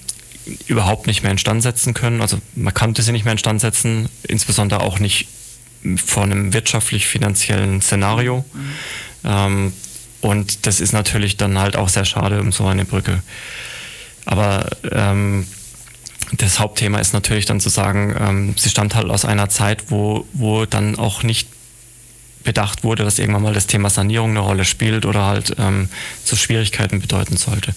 überhaupt 0.66 1.06
nicht 1.06 1.22
mehr 1.22 1.32
instand 1.32 1.62
setzen 1.62 1.94
können. 1.94 2.20
Also 2.20 2.38
man 2.54 2.74
konnte 2.74 3.02
sie 3.02 3.12
nicht 3.12 3.24
mehr 3.24 3.32
instand 3.32 3.60
setzen, 3.60 4.08
insbesondere 4.22 4.80
auch 4.80 4.98
nicht 4.98 5.28
vor 6.04 6.24
einem 6.24 6.52
wirtschaftlich-finanziellen 6.52 7.80
Szenario. 7.80 8.44
Mhm. 8.52 8.70
Ähm, 9.24 9.72
und 10.20 10.66
das 10.66 10.80
ist 10.80 10.92
natürlich 10.92 11.36
dann 11.36 11.58
halt 11.58 11.76
auch 11.76 11.88
sehr 11.88 12.04
schade 12.04 12.40
um 12.40 12.52
so 12.52 12.66
eine 12.66 12.84
Brücke. 12.84 13.22
Aber 14.28 14.68
ähm, 14.92 15.46
das 16.32 16.58
Hauptthema 16.58 16.98
ist 16.98 17.14
natürlich 17.14 17.46
dann 17.46 17.60
zu 17.60 17.70
sagen, 17.70 18.14
ähm, 18.20 18.54
sie 18.58 18.68
stammt 18.68 18.94
halt 18.94 19.08
aus 19.08 19.24
einer 19.24 19.48
Zeit, 19.48 19.90
wo, 19.90 20.26
wo 20.34 20.66
dann 20.66 20.98
auch 20.98 21.22
nicht 21.22 21.48
bedacht 22.44 22.84
wurde, 22.84 23.04
dass 23.04 23.18
irgendwann 23.18 23.42
mal 23.42 23.54
das 23.54 23.66
Thema 23.66 23.88
Sanierung 23.88 24.30
eine 24.30 24.40
Rolle 24.40 24.66
spielt 24.66 25.06
oder 25.06 25.24
halt 25.24 25.56
ähm, 25.58 25.88
so 26.22 26.36
Schwierigkeiten 26.36 27.00
bedeuten 27.00 27.38
sollte. 27.38 27.74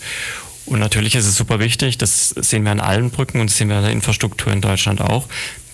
Und 0.66 0.80
natürlich 0.80 1.16
ist 1.16 1.26
es 1.26 1.38
super 1.38 1.60
wichtig, 1.60 1.98
das 1.98 2.30
sehen 2.30 2.64
wir 2.64 2.72
an 2.72 2.82
allen 2.82 3.12
Brücken 3.12 3.40
und 3.40 3.50
das 3.50 3.58
sehen 3.58 3.70
wir 3.70 3.78
in 3.78 3.84
der 3.84 3.92
Infrastruktur 3.94 4.52
in 4.52 4.60
Deutschland 4.60 5.00
auch, 5.00 5.28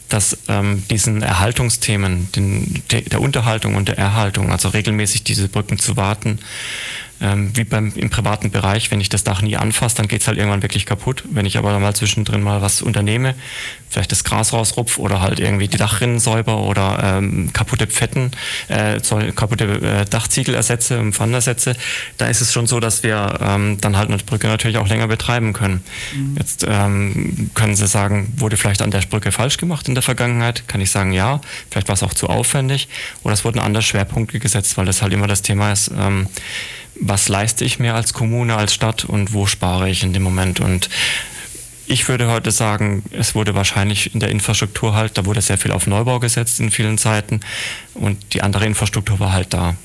dass 0.09 0.37
ähm, 0.47 0.83
diesen 0.91 1.23
Erhaltungsthemen, 1.23 2.31
den, 2.33 2.83
der 2.91 3.19
Unterhaltung 3.19 3.73
und 3.73 3.87
der 3.87 3.97
Erhaltung, 3.97 4.51
also 4.51 4.69
regelmäßig 4.69 5.23
diese 5.23 5.47
Brücken 5.47 5.79
zu 5.79 5.97
warten, 5.97 6.37
ähm, 7.21 7.51
wie 7.55 7.63
beim, 7.63 7.91
im 7.95 8.09
privaten 8.09 8.51
Bereich, 8.51 8.91
wenn 8.91 9.01
ich 9.01 9.09
das 9.09 9.23
Dach 9.23 9.41
nie 9.41 9.57
anfasse, 9.57 9.97
dann 9.97 10.07
geht 10.07 10.21
es 10.21 10.27
halt 10.27 10.37
irgendwann 10.37 10.61
wirklich 10.61 10.85
kaputt. 10.85 11.23
Wenn 11.29 11.45
ich 11.45 11.57
aber 11.57 11.77
mal 11.79 11.95
zwischendrin 11.95 12.41
mal 12.41 12.61
was 12.61 12.81
unternehme, 12.81 13.35
vielleicht 13.89 14.11
das 14.11 14.23
Gras 14.23 14.53
rausrupf 14.53 14.99
oder 14.99 15.21
halt 15.21 15.39
irgendwie 15.39 15.67
die 15.67 15.77
Dachrinnen 15.77 16.19
säuber 16.19 16.59
oder 16.63 17.17
ähm, 17.17 17.51
kaputte 17.53 17.87
Pfetten, 17.87 18.31
äh, 18.67 18.99
kaputte 19.35 19.65
äh, 19.65 20.05
Dachziegel 20.05 20.55
ersetze, 20.55 21.03
Pfannen 21.11 21.33
ersetze, 21.33 21.75
da 22.17 22.27
ist 22.27 22.41
es 22.41 22.53
schon 22.53 22.67
so, 22.67 22.79
dass 22.79 23.03
wir 23.03 23.39
ähm, 23.41 23.79
dann 23.81 23.97
halt 23.97 24.09
eine 24.09 24.17
Brücke 24.17 24.47
natürlich 24.47 24.77
auch 24.77 24.87
länger 24.87 25.07
betreiben 25.07 25.53
können. 25.53 25.83
Mhm. 26.13 26.35
Jetzt 26.37 26.65
ähm, 26.67 27.49
können 27.53 27.75
Sie 27.75 27.87
sagen, 27.87 28.33
wurde 28.37 28.57
vielleicht 28.57 28.81
an 28.81 28.91
der 28.91 29.01
Brücke 29.01 29.31
falsch 29.31 29.57
gemacht 29.57 29.87
in 29.87 29.95
der 29.95 30.03
Vergangenheit? 30.03 30.67
Kann 30.67 30.81
ich 30.81 30.91
sagen, 30.91 31.13
ja. 31.13 31.41
Vielleicht 31.71 31.87
war 31.87 31.93
es 31.93 32.03
auch 32.03 32.13
zu 32.13 32.27
aufwendig 32.27 32.87
oder 33.23 33.33
es 33.33 33.45
wurden 33.45 33.59
andere 33.59 33.83
Schwerpunkte 33.83 34.39
gesetzt, 34.39 34.77
weil 34.77 34.85
das 34.85 35.01
halt 35.01 35.13
immer 35.13 35.27
das 35.27 35.41
Thema 35.41 35.71
ist, 35.71 35.91
ähm, 35.97 36.27
was 36.99 37.29
leiste 37.29 37.65
ich 37.65 37.79
mir 37.79 37.95
als 37.95 38.13
Kommune, 38.13 38.55
als 38.55 38.73
Stadt 38.73 39.05
und 39.05 39.33
wo 39.33 39.45
spare 39.45 39.89
ich 39.89 40.03
in 40.03 40.13
dem 40.13 40.23
Moment. 40.23 40.59
Und 40.59 40.89
ich 41.87 42.07
würde 42.07 42.27
heute 42.27 42.51
sagen, 42.51 43.03
es 43.11 43.35
wurde 43.35 43.55
wahrscheinlich 43.55 44.13
in 44.13 44.19
der 44.19 44.29
Infrastruktur 44.29 44.93
halt, 44.93 45.17
da 45.17 45.25
wurde 45.25 45.41
sehr 45.41 45.57
viel 45.57 45.71
auf 45.71 45.87
Neubau 45.87 46.19
gesetzt 46.19 46.59
in 46.59 46.71
vielen 46.71 46.97
Zeiten 46.97 47.39
und 47.93 48.33
die 48.33 48.41
andere 48.41 48.65
Infrastruktur 48.65 49.19
war 49.19 49.31
halt 49.31 49.53
da. 49.53 49.75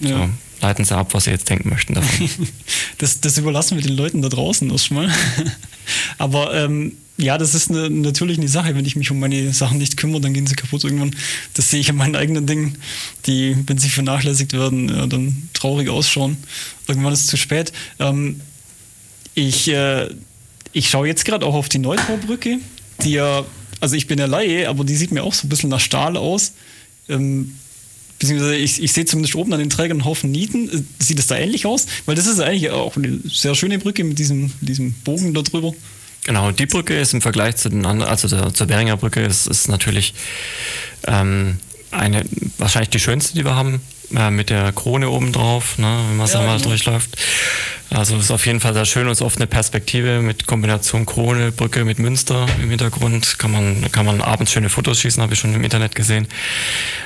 Ja. 0.00 0.18
So, 0.18 0.28
leiten 0.60 0.84
Sie 0.84 0.96
ab, 0.96 1.12
was 1.12 1.24
Sie 1.24 1.30
jetzt 1.30 1.50
denken 1.50 1.68
möchten 1.68 1.94
davon. 1.94 2.30
das, 2.98 3.20
das 3.20 3.36
überlassen 3.36 3.76
wir 3.76 3.84
den 3.84 3.96
Leuten 3.96 4.22
da 4.22 4.28
draußen 4.28 4.70
erstmal. 4.70 5.10
Aber 6.18 6.54
ähm, 6.54 6.92
ja, 7.20 7.36
das 7.36 7.54
ist 7.54 7.70
eine, 7.70 7.90
natürlich 7.90 8.38
eine 8.38 8.48
Sache. 8.48 8.76
Wenn 8.76 8.84
ich 8.84 8.94
mich 8.94 9.10
um 9.10 9.18
meine 9.18 9.52
Sachen 9.52 9.78
nicht 9.78 9.96
kümmere, 9.96 10.20
dann 10.20 10.32
gehen 10.34 10.46
sie 10.46 10.54
kaputt 10.54 10.84
irgendwann. 10.84 11.16
Das 11.54 11.70
sehe 11.70 11.80
ich 11.80 11.90
an 11.90 11.96
meinen 11.96 12.14
eigenen 12.14 12.46
Dingen, 12.46 12.78
die, 13.26 13.56
wenn 13.66 13.76
sie 13.76 13.88
vernachlässigt 13.88 14.52
werden, 14.52 14.88
ja, 14.88 15.06
dann 15.06 15.48
traurig 15.52 15.88
ausschauen. 15.88 16.36
Irgendwann 16.86 17.12
ist 17.12 17.22
es 17.22 17.26
zu 17.26 17.36
spät. 17.36 17.72
Ähm, 17.98 18.40
ich, 19.34 19.68
äh, 19.68 20.08
ich 20.72 20.90
schaue 20.90 21.08
jetzt 21.08 21.24
gerade 21.24 21.44
auch 21.44 21.54
auf 21.54 21.68
die 21.68 21.80
Neubaubrücke, 21.80 22.58
die 23.02 23.12
ja, 23.12 23.44
also 23.80 23.96
ich 23.96 24.06
bin 24.06 24.20
ja 24.20 24.26
Laie, 24.26 24.68
aber 24.68 24.84
die 24.84 24.94
sieht 24.94 25.10
mir 25.10 25.24
auch 25.24 25.34
so 25.34 25.46
ein 25.46 25.48
bisschen 25.48 25.70
nach 25.70 25.80
Stahl 25.80 26.16
aus. 26.16 26.52
Ähm, 27.08 27.54
beziehungsweise 28.20 28.56
ich, 28.56 28.80
ich 28.80 28.92
sehe 28.92 29.06
zumindest 29.06 29.34
oben 29.34 29.52
an 29.52 29.58
den 29.58 29.70
Trägern 29.70 29.98
einen 29.98 30.04
Haufen 30.04 30.30
Nieten. 30.30 30.68
Äh, 30.68 30.82
sieht 31.02 31.18
das 31.18 31.26
da 31.26 31.36
ähnlich 31.36 31.66
aus? 31.66 31.86
Weil 32.06 32.14
das 32.14 32.28
ist 32.28 32.38
eigentlich 32.38 32.70
auch 32.70 32.96
eine 32.96 33.18
sehr 33.28 33.56
schöne 33.56 33.80
Brücke 33.80 34.04
mit 34.04 34.20
diesem, 34.20 34.52
diesem 34.60 34.92
Bogen 34.92 35.34
da 35.34 35.42
drüber. 35.42 35.74
Genau, 36.24 36.50
die 36.50 36.66
Brücke 36.66 36.98
ist 36.98 37.14
im 37.14 37.22
Vergleich 37.22 37.56
zu 37.56 37.68
den 37.68 37.86
anderen, 37.86 38.10
also 38.10 38.28
der, 38.28 38.52
zur 38.52 38.66
Beringer 38.66 38.96
Brücke 38.96 39.22
ist, 39.22 39.46
ist 39.46 39.68
natürlich 39.68 40.14
ähm, 41.06 41.58
eine, 41.90 42.24
wahrscheinlich 42.58 42.90
die 42.90 43.00
schönste, 43.00 43.34
die 43.34 43.44
wir 43.44 43.54
haben, 43.54 43.80
äh, 44.14 44.30
mit 44.30 44.50
der 44.50 44.72
Krone 44.72 45.10
oben 45.10 45.32
drauf, 45.32 45.78
ne, 45.78 46.00
wenn 46.08 46.16
man 46.16 46.26
es 46.26 46.32
ja, 46.32 46.40
einmal 46.40 46.58
genau. 46.58 46.70
durchläuft. 46.70 47.16
Also 47.90 48.16
ist 48.18 48.30
auf 48.30 48.44
jeden 48.44 48.60
Fall 48.60 48.74
sehr 48.74 48.84
schön 48.84 49.06
und 49.06 49.12
ist 49.12 49.22
oft 49.22 49.36
eine 49.36 49.46
Perspektive 49.46 50.20
mit 50.20 50.46
Kombination 50.46 51.06
Krone, 51.06 51.52
Brücke 51.52 51.84
mit 51.84 51.98
Münster 51.98 52.46
im 52.60 52.68
Hintergrund. 52.68 53.38
Kann 53.38 53.50
man, 53.50 53.90
kann 53.92 54.04
man 54.04 54.20
abends 54.20 54.52
schöne 54.52 54.68
Fotos 54.68 55.00
schießen, 55.00 55.22
habe 55.22 55.32
ich 55.32 55.40
schon 55.40 55.54
im 55.54 55.64
Internet 55.64 55.94
gesehen. 55.94 56.26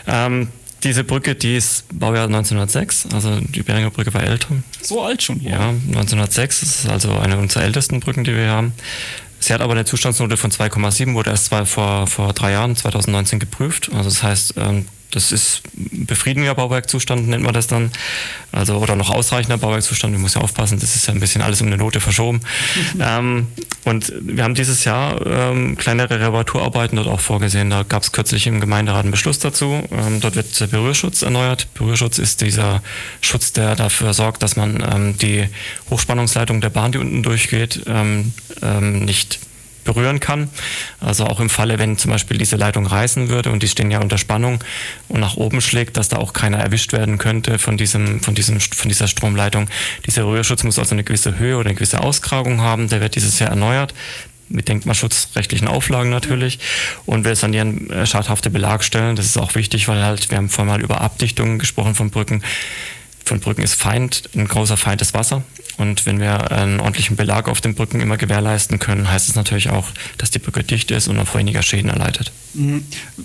Ähm, 0.09 0.48
diese 0.85 1.05
Brücke, 1.05 1.35
die 1.35 1.57
ist 1.57 1.85
Baujahr 1.92 2.27
1906, 2.27 3.07
also 3.12 3.38
die 3.40 3.62
Beringer 3.62 3.90
Brücke 3.90 4.12
war 4.14 4.23
älter. 4.23 4.49
So 4.81 5.03
alt 5.03 5.23
schon? 5.23 5.40
Ja, 5.40 5.68
1906, 5.68 6.61
das 6.61 6.68
ist 6.68 6.88
also 6.88 7.16
eine 7.18 7.38
unserer 7.38 7.64
ältesten 7.64 8.01
Brücken, 8.01 8.25
die 8.25 8.35
wir 8.35 8.49
haben. 8.49 8.73
Sie 9.38 9.53
hat 9.53 9.61
aber 9.61 9.73
eine 9.73 9.85
Zustandsnote 9.85 10.37
von 10.37 10.51
2,7, 10.51 11.14
wurde 11.14 11.31
erst 11.31 11.53
vor, 11.68 12.07
vor 12.07 12.33
drei 12.33 12.53
Jahren, 12.53 12.77
2019, 12.77 13.40
geprüft. 13.40 13.90
Also 13.92 14.09
das 14.09 14.23
heißt, 14.23 14.55
ähm, 14.57 14.87
das 15.12 15.31
ist 15.31 15.62
befriedigender 15.75 16.55
Bauwerkzustand, 16.55 17.29
nennt 17.29 17.44
man 17.44 17.53
das 17.53 17.66
dann. 17.66 17.90
Also, 18.51 18.77
oder 18.79 18.96
noch 18.96 19.11
ausreichender 19.11 19.59
Bauwerkzustand. 19.59 20.14
Ich 20.14 20.20
muss 20.20 20.35
ja 20.35 20.40
aufpassen, 20.40 20.81
das 20.81 20.96
ist 20.96 21.07
ja 21.07 21.14
ein 21.14 21.20
bisschen 21.20 21.42
alles 21.42 21.61
um 21.61 21.66
eine 21.66 21.77
Note 21.77 22.01
verschoben. 22.01 22.40
ähm, 23.01 23.46
und 23.85 24.12
wir 24.20 24.42
haben 24.42 24.55
dieses 24.55 24.85
Jahr 24.85 25.25
ähm, 25.27 25.77
kleinere 25.77 26.18
Reparaturarbeiten 26.18 26.96
dort 26.96 27.09
auch 27.09 27.20
vorgesehen. 27.20 27.68
Da 27.68 27.83
gab 27.83 28.03
es 28.03 28.12
kürzlich 28.12 28.46
im 28.46 28.61
Gemeinderat 28.61 29.03
einen 29.03 29.11
Beschluss 29.11 29.38
dazu. 29.38 29.83
Ähm, 29.90 30.20
dort 30.20 30.35
wird 30.35 30.59
der 30.59 30.66
Berührschutz 30.66 31.22
erneuert. 31.22 31.68
Berührschutz 31.75 32.18
ist 32.18 32.40
dieser 32.40 32.83
Schutz, 33.20 33.53
der 33.53 33.77
dafür 33.77 34.14
sorgt, 34.14 34.42
dass 34.42 34.57
man 34.57 34.81
ähm, 34.81 35.18
die 35.18 35.46
Hochspannungsleitung 35.90 36.62
der 36.62 36.70
Bahn, 36.70 36.92
die 36.92 36.98
unten 36.98 37.22
durchgeht, 37.22 37.83
ähm, 37.87 38.33
ähm, 38.62 39.05
nicht 39.05 39.40
berühren 39.85 40.21
kann. 40.21 40.49
Also 41.01 41.27
auch 41.27 41.40
im 41.40 41.51
Falle, 41.51 41.79
wenn 41.79 41.99
zum 41.99 42.11
Beispiel 42.11 42.38
diese 42.38 42.57
Leitung 42.57 42.87
reißen 42.87 43.29
würde 43.29 43.51
und 43.51 43.62
die 43.62 43.68
stehen 43.68 43.90
ja 43.90 44.01
unter 44.01 44.18
Spannung 44.18 44.62
und 45.09 45.21
nach 45.21 45.37
oben 45.37 45.61
schlägt, 45.61 45.97
dass 45.97 46.09
da 46.09 46.18
auch 46.18 46.33
keiner 46.33 46.59
erwischt 46.59 46.92
werden 46.92 47.18
könnte 47.18 47.59
von 47.59 47.77
diesem, 47.77 48.21
von 48.21 48.35
diesem, 48.35 48.61
von 48.61 48.88
dieser 48.88 49.09
Stromleitung. 49.09 49.68
Dieser 50.07 50.25
Rührschutz 50.25 50.62
muss 50.62 50.79
also 50.79 50.95
eine 50.95 51.05
gewisse 51.05 51.38
Höhe 51.38 51.57
oder 51.57 51.71
eine 51.71 51.75
gewisse 51.75 52.01
Auskragung 52.01 52.61
haben. 52.61 52.88
Der 52.88 53.01
wird 53.01 53.14
dieses 53.14 53.38
Jahr 53.38 53.51
erneuert 53.51 53.95
mit 54.53 54.68
denkmalschutzrechtlichen 54.68 55.66
Auflagen 55.66 56.11
natürlich. 56.11 56.59
Und 57.07 57.25
wir 57.25 57.35
sanieren 57.37 57.90
äh, 57.90 58.07
schadhafte 58.07 58.51
Belagstellen. 58.51 59.16
Das 59.16 59.27
ist 59.27 59.38
auch 59.38 59.55
wichtig, 59.55 59.88
weil 59.88 60.03
halt, 60.03 60.31
wir 60.31 60.38
haben 60.38 60.49
vorhin 60.49 60.73
mal 60.73 60.83
über 60.83 61.01
Abdichtungen 61.01 61.59
gesprochen 61.59 61.95
von 61.95 62.11
Brücken. 62.11 62.42
Von 63.25 63.40
Brücken 63.40 63.62
ist 63.62 63.75
Feind, 63.75 64.29
ein 64.35 64.49
großer 64.49 64.77
Feind 64.77 65.01
des 65.01 65.14
Wasser. 65.14 65.42
Und 65.78 66.06
wenn 66.06 66.20
wir 66.20 66.50
einen 66.50 66.80
ordentlichen 66.80 67.16
Belag 67.16 67.48
auf 67.48 67.61
den 67.61 67.74
Brücken 67.74 68.00
immer 68.00 68.16
gewährleisten 68.16 68.78
können, 68.78 69.11
heißt 69.11 69.28
es 69.28 69.35
natürlich 69.35 69.70
auch, 69.70 69.88
dass 70.18 70.30
die 70.30 70.38
Brücke 70.38 70.62
dicht 70.62 70.90
ist 70.90 71.08
und 71.08 71.18
auch 71.18 71.35
weniger 71.35 71.62
Schäden 71.62 71.90
erleidet. 71.90 72.32
Mhm. 72.54 72.85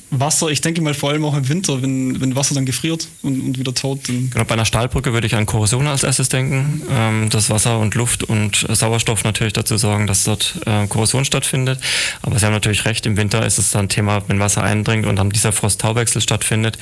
Wasser, 0.10 0.48
ich 0.48 0.62
denke 0.62 0.82
mal 0.82 0.94
vor 0.94 1.10
allem 1.10 1.26
auch 1.26 1.36
im 1.36 1.50
Winter, 1.50 1.82
wenn, 1.82 2.22
wenn 2.22 2.36
Wasser 2.36 2.56
dann 2.56 2.66
gefriert 2.66 3.08
und, 3.24 3.42
und 3.42 3.60
wieder 3.60 3.74
taut. 3.74 4.06
Genau, 4.06 4.46
bei 4.46 4.54
einer 4.54 4.66
Stahlbrücke 4.66 5.14
würde 5.14 5.28
ich 5.28 5.36
an 5.36 5.46
Korrosion 5.46 5.88
als 5.88 6.04
erstes 6.04 6.30
denken, 6.30 6.82
ähm, 6.90 7.30
dass 7.30 7.50
Wasser 7.50 7.80
und 7.80 7.96
Luft 7.96 8.24
und 8.24 8.66
Sauerstoff 8.70 9.24
natürlich 9.24 9.54
dazu 9.54 9.78
sorgen, 9.78 10.08
dass 10.08 10.24
dort 10.24 10.62
äh, 10.66 10.88
Korrosion 10.88 11.26
stattfindet. 11.26 11.80
Aber 12.22 12.40
Sie 12.40 12.46
haben 12.46 12.54
natürlich 12.54 12.86
recht, 12.86 13.06
im 13.06 13.18
Winter 13.18 13.46
ist 13.46 13.58
es 13.58 13.72
dann 13.72 13.86
ein 13.86 13.90
Thema, 13.90 14.24
wenn 14.28 14.40
Wasser 14.40 14.64
eindringt 14.64 15.06
und 15.06 15.18
dann 15.18 15.30
dieser 15.30 15.52
Frost-Tauwechsel 15.52 16.22
stattfindet, 16.22 16.78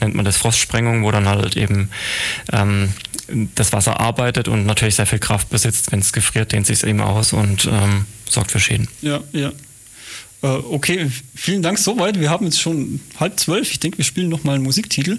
nennt 0.00 0.14
man 0.14 0.24
das 0.24 0.36
Frostsprengung, 0.36 1.04
wo 1.04 1.10
dann 1.10 1.28
halt 1.28 1.56
eben 1.56 1.90
ähm, 2.52 2.92
das 3.54 3.72
Wasser 3.72 4.00
arbeitet 4.00 4.48
und 4.48 4.66
natürlich 4.66 4.96
sehr 4.96 5.06
viel 5.06 5.18
Kraft 5.18 5.50
besitzt. 5.50 5.92
Wenn 5.92 6.00
es 6.00 6.12
gefriert, 6.12 6.52
dehnt 6.52 6.66
sich 6.66 6.78
es 6.78 6.84
eben 6.84 7.00
aus 7.00 7.32
und 7.32 7.66
ähm, 7.66 8.06
sorgt 8.28 8.50
für 8.50 8.60
Schäden. 8.60 8.88
Ja, 9.02 9.20
ja. 9.32 9.52
Äh, 10.42 10.46
okay, 10.46 11.10
vielen 11.34 11.62
Dank 11.62 11.78
soweit. 11.78 12.18
Wir 12.18 12.30
haben 12.30 12.46
jetzt 12.46 12.60
schon 12.60 13.00
halb 13.18 13.38
zwölf. 13.38 13.70
Ich 13.70 13.80
denke, 13.80 13.98
wir 13.98 14.04
spielen 14.04 14.28
noch 14.28 14.44
mal 14.44 14.54
einen 14.54 14.64
Musiktitel. 14.64 15.18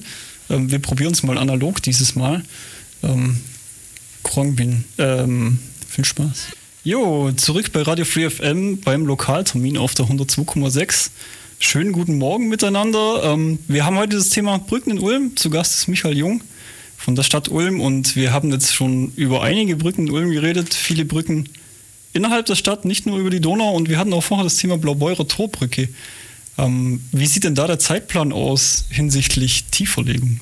Ähm, 0.49 0.71
wir 0.71 0.79
probieren 0.79 1.13
es 1.13 1.23
mal 1.23 1.37
analog 1.37 1.81
dieses 1.81 2.15
Mal. 2.15 2.43
Ähm, 3.03 3.37
Krongbin. 4.23 4.83
Ähm, 4.97 5.59
viel 5.87 6.05
Spaß. 6.05 6.47
Jo, 6.83 7.31
zurück 7.33 7.71
bei 7.71 7.83
Radio 7.83 8.05
Free 8.05 8.29
FM 8.29 8.81
beim 8.81 9.05
Lokaltermin 9.05 9.77
auf 9.77 9.93
der 9.93 10.07
102,6. 10.07 11.11
Schönen 11.63 11.91
guten 11.91 12.17
Morgen 12.17 12.49
miteinander. 12.49 13.21
Ähm, 13.23 13.59
wir 13.67 13.85
haben 13.85 13.95
heute 13.95 14.17
das 14.17 14.29
Thema 14.29 14.57
Brücken 14.57 14.89
in 14.89 14.99
Ulm. 14.99 15.37
Zu 15.37 15.51
Gast 15.51 15.75
ist 15.75 15.87
Michael 15.87 16.17
Jung 16.17 16.41
von 16.97 17.15
der 17.15 17.21
Stadt 17.21 17.49
Ulm 17.49 17.79
und 17.79 18.15
wir 18.15 18.33
haben 18.33 18.51
jetzt 18.51 18.73
schon 18.73 19.13
über 19.15 19.43
einige 19.43 19.75
Brücken 19.75 20.07
in 20.07 20.11
Ulm 20.11 20.31
geredet. 20.31 20.73
Viele 20.73 21.05
Brücken 21.05 21.47
innerhalb 22.13 22.47
der 22.47 22.55
Stadt, 22.55 22.83
nicht 22.83 23.05
nur 23.05 23.19
über 23.19 23.29
die 23.29 23.39
Donau 23.39 23.75
und 23.75 23.89
wir 23.89 23.99
hatten 23.99 24.11
auch 24.11 24.23
vorher 24.23 24.43
das 24.43 24.57
Thema 24.57 24.79
Blaubeurer 24.79 25.27
Torbrücke. 25.27 25.87
Ähm, 26.57 27.03
wie 27.11 27.27
sieht 27.27 27.43
denn 27.43 27.55
da 27.55 27.67
der 27.67 27.77
Zeitplan 27.77 28.33
aus 28.33 28.85
hinsichtlich 28.89 29.65
Tieferlegung? 29.65 30.39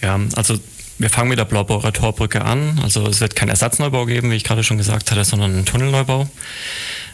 Ja, 0.00 0.18
also 0.36 0.58
wir 1.00 1.08
fangen 1.08 1.30
mit 1.30 1.38
der 1.38 1.46
Blaubeurer 1.46 1.94
Torbrücke 1.94 2.44
an. 2.44 2.78
Also 2.82 3.06
es 3.06 3.22
wird 3.22 3.34
kein 3.34 3.48
Ersatzneubau 3.48 4.04
geben, 4.04 4.30
wie 4.30 4.34
ich 4.34 4.44
gerade 4.44 4.62
schon 4.62 4.76
gesagt 4.76 5.10
hatte, 5.10 5.24
sondern 5.24 5.58
ein 5.58 5.64
Tunnelneubau. 5.64 6.28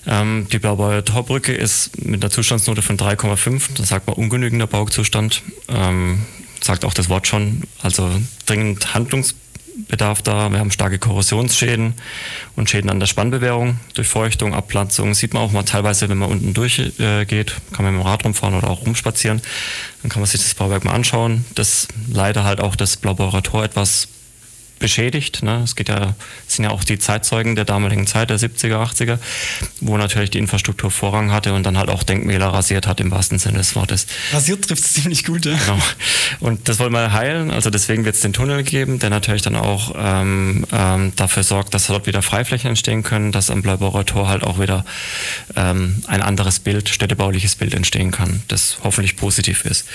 Ähm, 0.09 0.49
die 0.51 0.59
Blaubeuer 0.59 1.05
Torbrücke 1.05 1.53
ist 1.53 2.05
mit 2.05 2.20
einer 2.22 2.31
Zustandsnote 2.31 2.83
von 2.83 2.96
3,5, 2.96 3.77
das 3.77 3.88
sagt 3.88 4.09
man 4.09 4.16
ungenügender 4.16 4.66
Bauzustand, 4.66 5.42
ähm, 5.68 6.22
sagt 6.61 6.85
auch 6.85 6.94
das 6.94 7.09
Wort 7.09 7.29
schon, 7.29 7.62
also 7.81 8.11
dringend 8.44 8.94
Handlungsbedarf 9.76 10.22
da. 10.22 10.50
Wir 10.50 10.58
haben 10.58 10.70
starke 10.70 10.98
Korrosionsschäden 10.98 11.94
und 12.56 12.70
Schäden 12.70 12.90
an 12.90 13.00
der 13.00 13.06
Spannbewährung, 13.06 13.78
Durchfeuchtung, 13.94 14.54
Abplanzung. 14.54 15.14
Sieht 15.14 15.34
man 15.34 15.42
auch 15.42 15.52
mal 15.52 15.64
teilweise, 15.64 16.08
wenn 16.08 16.18
man 16.18 16.30
unten 16.30 16.54
durchgeht, 16.54 16.98
äh, 16.98 17.24
kann 17.24 17.84
man 17.84 17.94
mit 17.94 18.02
dem 18.02 18.06
Rad 18.06 18.24
rumfahren 18.24 18.54
oder 18.54 18.70
auch 18.70 18.82
rumspazieren. 18.82 19.40
Dann 20.02 20.10
kann 20.10 20.20
man 20.20 20.26
sich 20.26 20.42
das 20.42 20.54
Bauwerk 20.54 20.84
mal 20.84 20.94
anschauen. 20.94 21.44
Das 21.54 21.88
leider 22.10 22.44
halt 22.44 22.60
auch 22.60 22.76
das 22.76 22.96
Blaubeurer 22.96 23.42
Tor 23.42 23.64
etwas 23.64 24.08
beschädigt. 24.78 25.42
Ne? 25.42 25.62
Es 25.64 25.76
geht 25.76 25.88
ja, 25.88 26.14
sind 26.46 26.64
ja 26.64 26.70
auch 26.70 26.84
die 26.84 26.98
Zeitzeugen 26.98 27.56
der 27.56 27.64
damaligen 27.64 28.06
Zeit, 28.06 28.30
der 28.30 28.38
70er, 28.38 28.76
80er, 28.76 29.18
wo 29.80 29.96
natürlich 29.96 30.30
die 30.30 30.38
Infrastruktur 30.38 30.90
Vorrang 30.90 31.32
hatte 31.32 31.54
und 31.54 31.64
dann 31.64 31.78
halt 31.78 31.90
auch 31.90 32.02
Denkmäler 32.02 32.48
rasiert 32.48 32.86
hat 32.86 33.00
im 33.00 33.10
wahrsten 33.10 33.38
Sinne 33.38 33.58
des 33.58 33.74
Wortes. 33.74 34.06
Rasiert 34.32 34.66
trifft 34.66 34.84
es 34.84 34.94
ziemlich 34.94 35.24
gut, 35.24 35.46
ja. 35.46 35.56
Genau. 35.56 35.78
Und 36.40 36.68
das 36.68 36.78
wollen 36.78 36.92
wir 36.92 37.12
heilen. 37.12 37.50
Also 37.50 37.70
deswegen 37.70 38.04
wird 38.04 38.14
es 38.14 38.20
den 38.20 38.32
Tunnel 38.32 38.62
geben, 38.62 38.98
der 38.98 39.10
natürlich 39.10 39.42
dann 39.42 39.56
auch 39.56 39.94
ähm, 39.96 40.66
ähm, 40.72 41.12
dafür 41.16 41.42
sorgt, 41.42 41.74
dass 41.74 41.86
dort 41.86 42.06
wieder 42.06 42.22
Freiflächen 42.22 42.68
entstehen 42.68 43.02
können, 43.02 43.32
dass 43.32 43.50
am 43.50 43.62
Bleibauer 43.62 44.04
Tor 44.04 44.28
halt 44.28 44.42
auch 44.42 44.60
wieder 44.60 44.84
ähm, 45.56 46.02
ein 46.06 46.22
anderes 46.22 46.60
Bild, 46.60 46.88
städtebauliches 46.88 47.56
Bild 47.56 47.74
entstehen 47.74 48.10
kann, 48.10 48.42
das 48.48 48.78
hoffentlich 48.82 49.16
positiv 49.16 49.64
ist. 49.64 49.86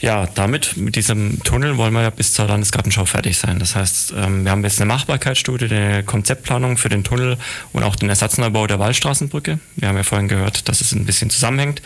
Ja, 0.00 0.26
damit, 0.26 0.76
mit 0.76 0.96
diesem 0.96 1.42
Tunnel 1.42 1.76
wollen 1.76 1.92
wir 1.92 2.02
ja 2.02 2.10
bis 2.10 2.32
zur 2.32 2.46
Landesgartenschau 2.46 3.04
fertig 3.04 3.36
sein. 3.38 3.58
Das 3.58 3.76
heißt, 3.76 4.13
wir 4.14 4.50
haben 4.50 4.62
jetzt 4.62 4.80
eine 4.80 4.86
Machbarkeitsstudie, 4.86 5.66
eine 5.66 6.04
Konzeptplanung 6.04 6.76
für 6.76 6.88
den 6.88 7.02
Tunnel 7.02 7.36
und 7.72 7.82
auch 7.82 7.96
den 7.96 8.08
Ersatzneubau 8.08 8.66
der 8.66 8.78
Wallstraßenbrücke. 8.78 9.58
Wir 9.76 9.88
haben 9.88 9.96
ja 9.96 10.04
vorhin 10.04 10.28
gehört, 10.28 10.68
dass 10.68 10.80
es 10.80 10.92
ein 10.92 11.04
bisschen 11.04 11.30
zusammenhängt, 11.30 11.82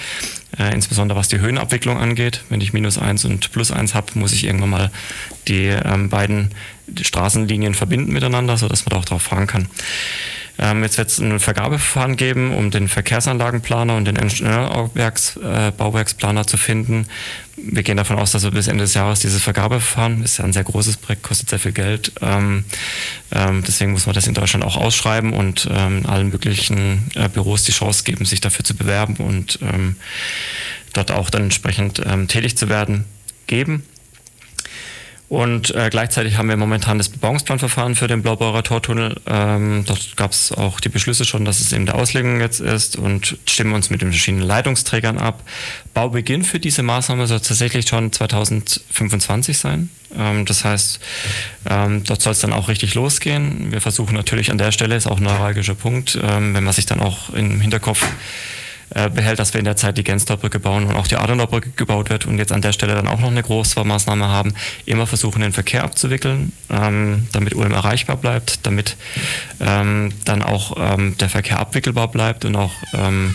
äh, 0.59 0.75
insbesondere 0.75 1.19
was 1.19 1.29
die 1.29 1.41
Höhenabwicklung 1.41 1.97
angeht. 1.97 2.45
Wenn 2.51 2.61
ich 2.61 2.73
minus 2.73 2.99
eins 2.99 3.25
und 3.25 3.51
plus 3.53 3.71
eins 3.71 3.95
habe, 3.95 4.19
muss 4.19 4.33
ich 4.33 4.45
irgendwann 4.45 4.71
mal 4.71 4.91
die 5.49 5.67
ähm, 5.67 6.11
beiden 6.11 6.51
Straßenlinien 7.01 7.75
verbinden 7.75 8.13
miteinander, 8.13 8.57
sodass 8.57 8.85
man 8.85 8.91
da 8.91 8.97
auch 8.99 9.05
drauf 9.07 9.23
fahren 9.23 9.47
kann. 9.47 9.69
Ähm, 10.59 10.83
jetzt 10.83 10.99
wird 10.99 11.09
es 11.09 11.19
ein 11.19 11.39
Vergabeverfahren 11.39 12.17
geben, 12.17 12.55
um 12.55 12.71
den 12.71 12.89
Verkehrsanlagenplaner 12.89 13.97
und 13.97 14.07
den 14.07 14.17
Ingenieurbauwerksplaner 14.17 16.41
äh, 16.41 16.47
zu 16.47 16.57
finden. 16.57 17.07
Wir 17.57 17.83
gehen 17.83 17.97
davon 17.97 18.19
aus, 18.19 18.33
dass 18.33 18.45
wir 18.45 18.51
bis 18.51 18.69
Ende 18.69 18.85
des 18.85 18.95
Jahres 18.95 19.21
dieses 19.21 19.43
Vergabeverfahren, 19.43 20.23
ist 20.23 20.39
ja 20.39 20.45
ein 20.45 20.53
sehr 20.53 20.65
großes 20.65 20.97
Projekt, 20.97 21.23
kostet 21.23 21.49
sehr 21.49 21.59
viel 21.59 21.73
Geld. 21.73 22.13
Ähm, 22.21 22.65
ähm, 23.33 23.65
deswegen 23.67 23.93
muss 23.93 24.07
man 24.07 24.15
das 24.15 24.27
in 24.27 24.35
Deutschland 24.35 24.65
auch 24.65 24.77
ausschreiben 24.77 25.33
und 25.33 25.69
ähm, 25.71 26.07
allen 26.07 26.31
möglichen 26.31 27.11
äh, 27.15 27.29
Büros 27.29 27.65
die 27.65 27.73
Chance 27.73 28.05
geben, 28.05 28.25
sich 28.25 28.41
dafür 28.41 28.65
zu 28.65 28.75
bewerben 28.75 29.17
und 29.17 29.59
ähm, 29.63 29.97
dort 30.93 31.11
auch 31.11 31.31
dann 31.31 31.45
entsprechend 31.45 32.01
ähm, 32.05 32.29
tätig 32.29 32.57
zu 32.57 32.69
werden, 32.69 33.05
geben. 33.47 33.85
Und 35.29 35.75
äh, 35.75 35.89
gleichzeitig 35.91 36.39
haben 36.39 36.49
wir 36.49 36.57
momentan 36.57 36.97
das 36.97 37.11
Bebauungsplanverfahren 37.11 37.95
für 37.97 38.09
den 38.09 38.23
Blaubeurer 38.23 38.63
Tortunnel. 38.63 39.21
Ähm, 39.27 39.85
dort 39.87 40.17
gab 40.17 40.33
es 40.33 40.53
auch 40.53 40.81
die 40.81 40.89
Beschlüsse 40.89 41.27
schon, 41.27 41.45
dass 41.45 41.61
es 41.61 41.73
in 41.73 41.85
der 41.85 41.97
Auslegung 41.97 42.41
jetzt 42.41 42.61
ist 42.61 42.97
und 42.97 43.37
stimmen 43.47 43.75
uns 43.75 43.91
mit 43.91 44.01
den 44.01 44.11
verschiedenen 44.11 44.47
Leitungsträgern 44.47 45.19
ab. 45.19 45.43
Baubeginn 45.93 46.45
für 46.45 46.59
diese 46.59 46.83
Maßnahme 46.83 47.27
soll 47.27 47.41
tatsächlich 47.41 47.87
schon 47.87 48.11
2025 48.11 49.59
sein. 49.59 49.91
Ähm, 50.17 50.47
das 50.47 50.65
heißt, 50.65 50.99
ähm, 51.69 52.05
dort 52.05 52.23
soll 52.23 52.33
es 52.33 52.41
dann 52.41 52.55
auch 52.55 52.69
richtig 52.69 52.95
losgehen. 52.95 53.71
Wir 53.71 53.83
versuchen 53.83 54.15
natürlich 54.15 54.51
an 54.51 54.57
der 54.57 54.73
Stelle, 54.73 54.97
ist 54.97 55.07
auch 55.07 55.19
ein 55.19 55.25
neuralgischer 55.25 55.75
Punkt, 55.75 56.19
ähm, 56.23 56.55
wenn 56.55 56.65
man 56.65 56.73
sich 56.73 56.87
dann 56.87 57.01
auch 57.01 57.35
im 57.35 57.61
Hinterkopf 57.61 58.07
äh, 58.95 59.11
behält, 59.11 59.39
dass 59.39 59.53
wir 59.53 59.59
in 59.59 59.67
der 59.67 59.77
Zeit 59.77 59.99
die 59.99 60.05
Gensdorbrücke 60.05 60.61
bauen 60.61 60.87
und 60.87 60.97
auch 60.97 61.07
die 61.07 61.17
Adenauerbrücke 61.17 61.71
gebaut 61.77 62.09
wird 62.09 62.25
und 62.25 62.39
jetzt 62.39 62.53
an 62.53 62.63
der 62.63 62.73
Stelle 62.73 62.95
dann 62.95 63.07
auch 63.07 63.21
noch 63.21 63.31
eine 63.31 63.43
Großbaumaßnahme 63.43 64.27
haben, 64.29 64.55
immer 64.87 65.07
versuchen, 65.07 65.43
den 65.43 65.53
Verkehr 65.53 65.85
abzuwickeln, 65.85 66.53
ähm, 66.71 67.27
damit 67.33 67.55
Ulm 67.55 67.73
erreichbar 67.73 68.17
bleibt, 68.17 68.67
damit 68.67 68.97
ähm, 69.61 70.13
dann 70.25 70.43
auch 70.43 70.77
ähm, 70.79 71.17
der 71.19 71.29
Verkehr 71.29 71.59
abwickelbar 71.59 72.09
bleibt 72.09 72.47
und 72.47 72.57
auch 72.57 72.73
ähm, 72.95 73.35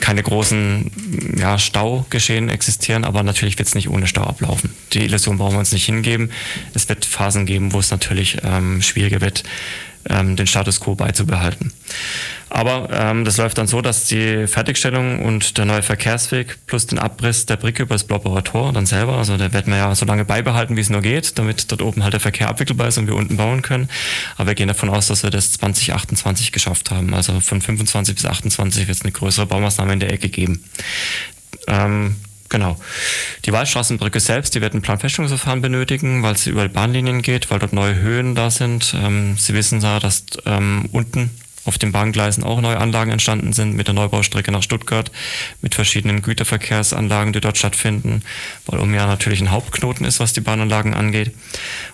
keine 0.00 0.22
großen 0.22 0.90
ja, 1.38 1.58
Staugeschehen 1.58 2.48
existieren, 2.48 3.04
aber 3.04 3.22
natürlich 3.22 3.56
wird 3.58 3.68
es 3.68 3.76
nicht 3.76 3.88
ohne 3.88 4.08
Stau 4.08 4.24
ablaufen. 4.24 4.74
Die 4.92 5.04
Illusion 5.04 5.38
brauchen 5.38 5.54
wir 5.54 5.60
uns 5.60 5.72
nicht 5.72 5.86
hingeben. 5.86 6.30
Es 6.74 6.88
wird 6.88 7.04
Phasen 7.04 7.46
geben, 7.46 7.72
wo 7.72 7.78
es 7.78 7.92
natürlich 7.92 8.38
ähm, 8.42 8.82
schwieriger 8.82 9.20
wird, 9.20 9.44
den 10.10 10.46
Status 10.46 10.80
quo 10.80 10.94
beizubehalten. 10.94 11.70
Aber 12.50 12.88
ähm, 12.92 13.24
das 13.24 13.36
läuft 13.36 13.58
dann 13.58 13.66
so, 13.66 13.80
dass 13.80 14.06
die 14.06 14.46
Fertigstellung 14.46 15.24
und 15.24 15.58
der 15.58 15.64
neue 15.64 15.82
Verkehrsweg 15.82 16.58
plus 16.66 16.86
den 16.86 16.98
Abriss 16.98 17.46
der 17.46 17.56
Brücke 17.56 17.82
über 17.82 17.94
das 17.94 18.04
Blobberer 18.04 18.42
Tor 18.44 18.72
dann 18.72 18.86
selber, 18.86 19.18
also 19.18 19.36
da 19.36 19.52
werden 19.52 19.72
wir 19.72 19.78
ja 19.78 19.94
so 19.94 20.06
lange 20.06 20.24
beibehalten, 20.24 20.76
wie 20.76 20.80
es 20.80 20.90
nur 20.90 21.02
geht, 21.02 21.38
damit 21.38 21.70
dort 21.70 21.82
oben 21.82 22.02
halt 22.02 22.14
der 22.14 22.20
Verkehr 22.20 22.48
abwickelbar 22.48 22.88
ist 22.88 22.98
und 22.98 23.06
wir 23.06 23.14
unten 23.14 23.36
bauen 23.36 23.62
können. 23.62 23.88
Aber 24.36 24.48
wir 24.48 24.54
gehen 24.54 24.68
davon 24.68 24.88
aus, 24.90 25.08
dass 25.08 25.22
wir 25.22 25.30
das 25.30 25.52
2028 25.52 26.52
geschafft 26.52 26.90
haben. 26.90 27.14
Also 27.14 27.40
von 27.40 27.60
25 27.60 28.14
bis 28.14 28.24
28 28.24 28.86
wird 28.86 28.96
es 28.96 29.02
eine 29.02 29.12
größere 29.12 29.46
Baumaßnahme 29.46 29.92
in 29.92 30.00
der 30.00 30.12
Ecke 30.12 30.28
geben. 30.28 30.64
Ähm, 31.66 32.16
Genau. 32.50 32.78
Die 33.44 33.52
Waldstraßenbrücke 33.52 34.20
selbst, 34.20 34.54
die 34.54 34.60
wird 34.60 34.74
ein 34.74 34.80
Planfeststellungsverfahren 34.82 35.60
benötigen, 35.60 36.22
weil 36.22 36.36
sie 36.36 36.50
über 36.50 36.66
Bahnlinien 36.68 37.20
geht, 37.20 37.50
weil 37.50 37.58
dort 37.58 37.72
neue 37.72 37.96
Höhen 37.96 38.34
da 38.34 38.50
sind. 38.50 38.94
Ähm, 38.96 39.36
sie 39.36 39.54
wissen 39.54 39.80
da, 39.80 40.00
dass 40.00 40.24
ähm, 40.46 40.88
unten 40.92 41.30
auf 41.68 41.78
den 41.78 41.92
Bahngleisen 41.92 42.42
auch 42.42 42.60
neue 42.60 42.78
Anlagen 42.78 43.10
entstanden 43.10 43.52
sind 43.52 43.74
mit 43.74 43.86
der 43.86 43.94
Neubaustrecke 43.94 44.50
nach 44.50 44.62
Stuttgart, 44.62 45.12
mit 45.60 45.74
verschiedenen 45.74 46.22
Güterverkehrsanlagen, 46.22 47.32
die 47.32 47.40
dort 47.40 47.58
stattfinden, 47.58 48.22
weil 48.66 48.80
um 48.80 48.92
ja 48.94 49.06
natürlich 49.06 49.40
ein 49.40 49.50
Hauptknoten 49.50 50.06
ist, 50.06 50.18
was 50.18 50.32
die 50.32 50.40
Bahnanlagen 50.40 50.94
angeht. 50.94 51.32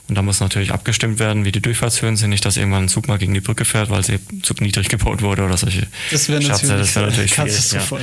Und 0.08 0.16
da 0.16 0.22
muss 0.22 0.40
natürlich 0.40 0.72
abgestimmt 0.72 1.18
werden, 1.18 1.44
wie 1.44 1.52
die 1.52 1.60
Durchfahrtshöhen 1.60 2.16
sind, 2.16 2.30
nicht, 2.30 2.44
dass 2.44 2.56
irgendwann 2.56 2.84
ein 2.84 2.88
Zug 2.88 3.08
mal 3.08 3.18
gegen 3.18 3.34
die 3.34 3.40
Brücke 3.40 3.64
fährt, 3.64 3.90
weil 3.90 4.04
sie 4.04 4.20
zu 4.42 4.54
niedrig 4.60 4.88
gebaut 4.88 5.22
wurde 5.22 5.42
oder 5.42 5.56
solche 5.56 5.87
das 6.10 6.28
wäre 6.28 6.40
natürlich, 6.42 6.70
das 6.70 6.96
wär 6.96 7.06
natürlich 7.06 7.34
schwierig. 7.34 7.72
Ja. 7.72 7.98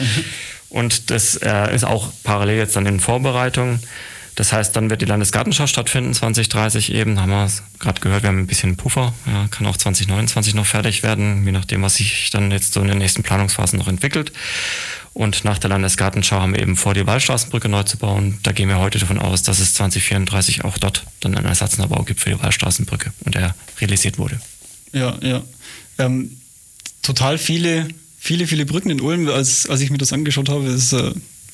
Und 0.69 1.09
das 1.09 1.35
äh, 1.37 1.73
ist 1.75 1.83
auch 1.83 2.11
parallel 2.23 2.57
jetzt 2.57 2.75
dann 2.75 2.85
in 2.85 2.99
Vorbereitung. 2.99 3.79
Das 4.35 4.53
heißt, 4.53 4.75
dann 4.75 4.89
wird 4.89 5.01
die 5.01 5.05
Landesgartenschau 5.05 5.67
stattfinden, 5.67 6.13
2030 6.13 6.93
eben, 6.93 7.19
haben 7.19 7.29
wir 7.29 7.49
gerade 7.79 7.99
gehört, 7.99 8.23
wir 8.23 8.29
haben 8.29 8.39
ein 8.39 8.47
bisschen 8.47 8.77
Puffer, 8.77 9.13
ja, 9.27 9.47
kann 9.49 9.67
auch 9.67 9.75
2029 9.75 10.55
noch 10.55 10.65
fertig 10.65 11.03
werden, 11.03 11.45
je 11.45 11.51
nachdem, 11.51 11.81
was 11.81 11.95
sich 11.95 12.29
dann 12.29 12.49
jetzt 12.51 12.73
so 12.73 12.81
in 12.81 12.87
den 12.87 12.97
nächsten 12.97 13.23
Planungsphasen 13.23 13.77
noch 13.77 13.87
entwickelt. 13.87 14.31
Und 15.13 15.43
nach 15.43 15.57
der 15.57 15.69
Landesgartenschau 15.69 16.39
haben 16.39 16.53
wir 16.53 16.61
eben 16.61 16.77
vor, 16.77 16.93
die 16.93 17.05
Wallstraßenbrücke 17.05 17.67
neu 17.67 17.83
zu 17.83 17.97
bauen. 17.97 18.39
Da 18.43 18.53
gehen 18.53 18.69
wir 18.69 18.79
heute 18.79 18.97
davon 18.97 19.19
aus, 19.19 19.43
dass 19.43 19.59
es 19.59 19.73
2034 19.73 20.63
auch 20.63 20.77
dort 20.77 21.03
dann 21.19 21.35
einen 21.35 21.47
Ersatzneubau 21.47 22.03
gibt 22.03 22.21
für 22.21 22.29
die 22.29 22.39
Wallstraßenbrücke 22.39 23.11
und 23.25 23.35
der 23.35 23.53
realisiert 23.81 24.17
wurde. 24.17 24.39
Ja, 24.93 25.17
ja. 25.21 25.43
Ähm, 25.97 26.37
total 27.01 27.37
viele, 27.37 27.89
viele, 28.17 28.47
viele 28.47 28.65
Brücken 28.65 28.89
in 28.89 29.01
Ulm, 29.01 29.27
als, 29.27 29.67
als 29.67 29.81
ich 29.81 29.89
mir 29.89 29.97
das 29.97 30.13
angeschaut 30.13 30.47
habe, 30.47 30.67
ist, 30.67 30.93
äh, 30.93 31.11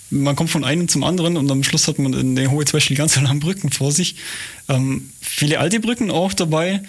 man 0.10 0.36
kommt 0.36 0.50
von 0.50 0.64
einem 0.64 0.88
zum 0.88 1.04
anderen 1.04 1.38
und 1.38 1.50
am 1.52 1.64
Schluss 1.64 1.88
hat 1.88 2.00
man 2.00 2.14
eine 2.14 2.52
hohe 2.52 2.66
Zweischel 2.66 2.96
ganz 2.96 3.16
lange 3.22 3.40
Brücken 3.40 3.72
vor 3.72 3.92
sich. 3.92 4.16
Ähm, 4.70 5.10
viele 5.22 5.60
alte 5.60 5.80
Brücken 5.80 6.12
auch 6.12 6.34
dabei. 6.34 6.82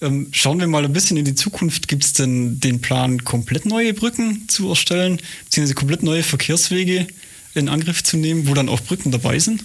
Ähm, 0.00 0.28
schauen 0.32 0.58
wir 0.58 0.66
mal 0.66 0.84
ein 0.84 0.92
bisschen 0.92 1.16
in 1.16 1.24
die 1.24 1.34
Zukunft. 1.34 1.88
Gibt 1.88 2.04
es 2.04 2.12
denn 2.12 2.60
den 2.60 2.80
Plan, 2.80 3.24
komplett 3.24 3.66
neue 3.66 3.94
Brücken 3.94 4.48
zu 4.48 4.68
erstellen, 4.68 5.20
beziehungsweise 5.44 5.74
komplett 5.74 6.02
neue 6.02 6.22
Verkehrswege 6.22 7.06
in 7.54 7.68
Angriff 7.68 8.02
zu 8.02 8.16
nehmen, 8.16 8.48
wo 8.48 8.54
dann 8.54 8.68
auch 8.68 8.80
Brücken 8.80 9.10
dabei 9.12 9.38
sind? 9.38 9.62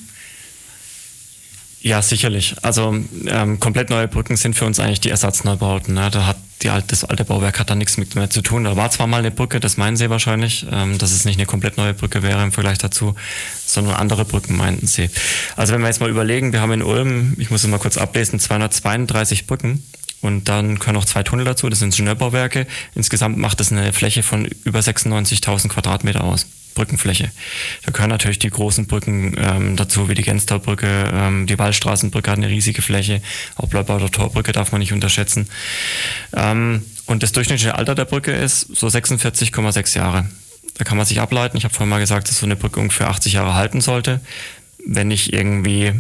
Ja, 1.81 2.01
sicherlich. 2.01 2.55
Also 2.63 2.95
ähm, 3.27 3.59
komplett 3.59 3.89
neue 3.89 4.07
Brücken 4.07 4.35
sind 4.35 4.55
für 4.55 4.65
uns 4.65 4.79
eigentlich 4.79 4.99
die 4.99 5.09
Ersatzneubauten. 5.09 5.93
Ne? 5.93 6.09
Da 6.11 6.25
hat 6.25 6.37
die 6.63 6.69
alte, 6.69 6.87
das 6.87 7.03
alte 7.03 7.23
Bauwerk 7.23 7.59
hat 7.59 7.69
da 7.69 7.75
nichts 7.75 7.97
mit 7.97 8.15
mehr 8.15 8.29
zu 8.29 8.41
tun. 8.41 8.63
Da 8.63 8.75
war 8.75 8.89
zwar 8.89 9.05
mal 9.05 9.19
eine 9.19 9.29
Brücke, 9.31 9.59
das 9.59 9.77
meinen 9.77 9.95
sie 9.95 10.09
wahrscheinlich, 10.09 10.65
ähm, 10.71 10.97
dass 10.97 11.11
es 11.11 11.23
nicht 11.23 11.37
eine 11.37 11.45
komplett 11.45 11.77
neue 11.77 11.93
Brücke 11.93 12.23
wäre 12.23 12.43
im 12.43 12.51
Vergleich 12.51 12.79
dazu, 12.79 13.15
sondern 13.65 13.95
andere 13.95 14.25
Brücken 14.25 14.57
meinten 14.57 14.87
sie. 14.87 15.09
Also 15.55 15.73
wenn 15.73 15.81
wir 15.81 15.87
jetzt 15.87 16.01
mal 16.01 16.09
überlegen, 16.09 16.51
wir 16.51 16.61
haben 16.61 16.71
in 16.71 16.81
Ulm, 16.81 17.35
ich 17.37 17.51
muss 17.51 17.63
es 17.63 17.69
mal 17.69 17.79
kurz 17.79 17.97
ablesen, 17.97 18.39
232 18.39 19.45
Brücken 19.45 19.83
und 20.21 20.49
dann 20.49 20.79
können 20.79 20.95
noch 20.95 21.05
zwei 21.05 21.23
Tunnel 21.23 21.45
dazu, 21.45 21.69
das 21.69 21.79
sind 21.79 21.93
Ingenieurbauwerke. 21.93 22.67
Insgesamt 22.95 23.37
macht 23.37 23.59
das 23.59 23.71
eine 23.71 23.93
Fläche 23.93 24.23
von 24.23 24.45
über 24.63 24.79
96.000 24.79 25.69
Quadratmeter 25.69 26.23
aus. 26.23 26.47
Brückenfläche. 26.77 27.31
Da 27.85 27.91
gehören 27.91 28.11
natürlich 28.11 28.37
die 28.37 28.51
großen 28.51 28.85
Brücken 28.85 29.35
ähm, 29.37 29.75
dazu, 29.75 30.09
wie 30.09 30.13
die 30.13 30.21
Gensterbrücke, 30.21 31.09
ähm, 31.11 31.47
die 31.47 31.57
Wallstraßenbrücke 31.57 32.29
hat 32.29 32.37
eine 32.37 32.49
riesige 32.49 32.83
Fläche, 32.83 33.23
auch 33.55 33.67
Bleibauer 33.67 34.11
Torbrücke 34.11 34.51
darf 34.51 34.71
man 34.71 34.79
nicht 34.79 34.93
unterschätzen. 34.93 35.47
Ähm, 36.35 36.83
und 37.07 37.23
das 37.23 37.31
durchschnittliche 37.31 37.73
Alter 37.73 37.95
der 37.95 38.05
Brücke 38.05 38.31
ist 38.31 38.75
so 38.75 38.85
46,6 38.85 39.97
Jahre. 39.97 40.29
Da 40.77 40.83
kann 40.83 40.97
man 40.97 41.07
sich 41.07 41.19
ableiten. 41.19 41.57
Ich 41.57 41.63
habe 41.63 41.73
vorhin 41.73 41.89
mal 41.89 41.99
gesagt, 41.99 42.29
dass 42.29 42.37
so 42.37 42.45
eine 42.45 42.55
Brücke 42.55 42.79
ungefähr 42.79 43.09
80 43.09 43.33
Jahre 43.33 43.55
halten 43.55 43.81
sollte, 43.81 44.21
wenn 44.85 45.07
nicht 45.07 45.33
irgendwie 45.33 45.93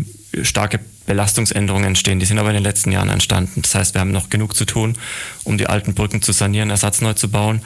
starke 0.43 0.79
Belastungsänderungen 1.05 1.87
entstehen. 1.87 2.19
Die 2.19 2.25
sind 2.25 2.37
aber 2.37 2.49
in 2.49 2.55
den 2.55 2.63
letzten 2.63 2.91
Jahren 2.91 3.09
entstanden. 3.09 3.61
Das 3.61 3.75
heißt, 3.75 3.93
wir 3.93 4.01
haben 4.01 4.11
noch 4.11 4.29
genug 4.29 4.55
zu 4.55 4.65
tun, 4.65 4.97
um 5.43 5.57
die 5.57 5.67
alten 5.67 5.93
Brücken 5.93 6.21
zu 6.21 6.31
sanieren, 6.31 6.69
ersatzneu 6.69 7.13
zu 7.13 7.29
bauen. 7.29 7.61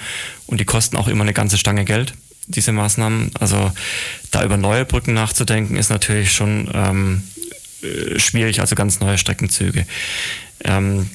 Und 0.45 0.59
die 0.59 0.65
kosten 0.65 0.97
auch 0.97 1.07
immer 1.07 1.23
eine 1.23 1.33
ganze 1.33 1.57
Stange 1.57 1.85
Geld 1.85 2.13
diese 2.47 2.71
Maßnahmen. 2.71 3.31
Also 3.39 3.71
da 4.31 4.43
über 4.43 4.57
neue 4.57 4.85
Brücken 4.85 5.13
nachzudenken, 5.13 5.75
ist 5.75 5.89
natürlich 5.89 6.31
schon 6.31 6.69
ähm, 6.73 7.23
äh, 7.81 8.19
schwierig, 8.19 8.59
also 8.61 8.75
ganz 8.75 8.99
neue 8.99 9.17
Streckenzüge. 9.17 9.85
Ähm, 10.63 11.09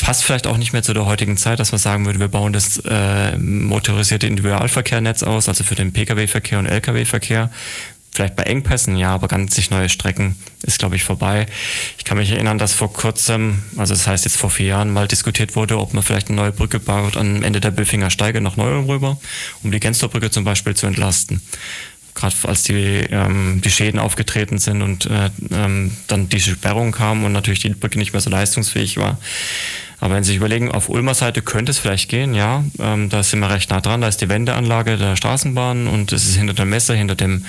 passt 0.00 0.24
vielleicht 0.24 0.46
auch 0.46 0.56
nicht 0.56 0.72
mehr 0.72 0.82
zu 0.82 0.94
der 0.94 1.06
heutigen 1.06 1.36
Zeit, 1.36 1.60
dass 1.60 1.72
man 1.72 1.78
sagen 1.78 2.06
würde, 2.06 2.18
wir 2.18 2.28
bauen 2.28 2.52
das 2.52 2.78
äh, 2.84 3.36
motorisierte 3.36 4.26
Individualverkehrnetz 4.26 5.22
aus, 5.22 5.48
also 5.48 5.64
für 5.64 5.74
den 5.74 5.92
Pkw-Verkehr 5.92 6.58
und 6.58 6.66
Lkw-Verkehr 6.66 7.50
vielleicht 8.12 8.36
bei 8.36 8.42
Engpässen, 8.42 8.96
ja, 8.96 9.14
aber 9.14 9.28
ganz 9.28 9.54
sich 9.54 9.70
neue 9.70 9.88
Strecken 9.88 10.36
ist, 10.62 10.78
glaube 10.78 10.96
ich, 10.96 11.04
vorbei. 11.04 11.46
Ich 11.98 12.04
kann 12.04 12.18
mich 12.18 12.30
erinnern, 12.30 12.58
dass 12.58 12.72
vor 12.72 12.92
kurzem, 12.92 13.62
also 13.76 13.94
das 13.94 14.06
heißt 14.06 14.24
jetzt 14.24 14.36
vor 14.36 14.50
vier 14.50 14.66
Jahren, 14.66 14.92
mal 14.92 15.08
diskutiert 15.08 15.56
wurde, 15.56 15.78
ob 15.78 15.94
man 15.94 16.02
vielleicht 16.02 16.28
eine 16.28 16.36
neue 16.36 16.52
Brücke 16.52 16.80
baut 16.80 17.16
am 17.16 17.42
Ende 17.42 17.60
der 17.60 17.70
Böfinger 17.70 18.10
Steige 18.10 18.40
nach 18.40 18.56
Neuem 18.56 18.86
rüber, 18.86 19.18
um 19.62 19.70
die 19.70 19.80
Genstorbrücke 19.80 20.30
zum 20.30 20.44
Beispiel 20.44 20.74
zu 20.74 20.86
entlasten. 20.86 21.40
Gerade 22.14 22.34
als 22.42 22.64
die, 22.64 22.74
ähm, 22.74 23.60
die 23.64 23.70
Schäden 23.70 24.00
aufgetreten 24.00 24.58
sind 24.58 24.82
und 24.82 25.06
äh, 25.06 25.30
ähm, 25.52 25.92
dann 26.08 26.28
diese 26.28 26.50
Sperrung 26.50 26.90
kam 26.90 27.24
und 27.24 27.32
natürlich 27.32 27.60
die 27.60 27.70
Brücke 27.70 27.98
nicht 27.98 28.12
mehr 28.12 28.20
so 28.20 28.30
leistungsfähig 28.30 28.96
war, 28.96 29.18
aber 30.00 30.14
wenn 30.14 30.24
Sie 30.24 30.28
sich 30.28 30.38
überlegen, 30.38 30.70
auf 30.70 30.88
Ulmer 30.88 31.14
Seite 31.14 31.42
könnte 31.42 31.70
es 31.70 31.78
vielleicht 31.78 32.08
gehen, 32.08 32.34
ja. 32.34 32.64
Ähm, 32.78 33.08
da 33.10 33.22
sind 33.22 33.40
wir 33.40 33.50
recht 33.50 33.70
nah 33.70 33.80
dran. 33.80 34.00
Da 34.00 34.08
ist 34.08 34.20
die 34.20 34.28
Wendeanlage 34.28 34.96
der 34.96 35.16
Straßenbahn 35.16 35.86
und 35.86 36.12
es 36.12 36.26
ist 36.26 36.36
hinter 36.36 36.54
der 36.54 36.64
Messe, 36.64 36.94
hinter 36.94 37.14
dem 37.14 37.44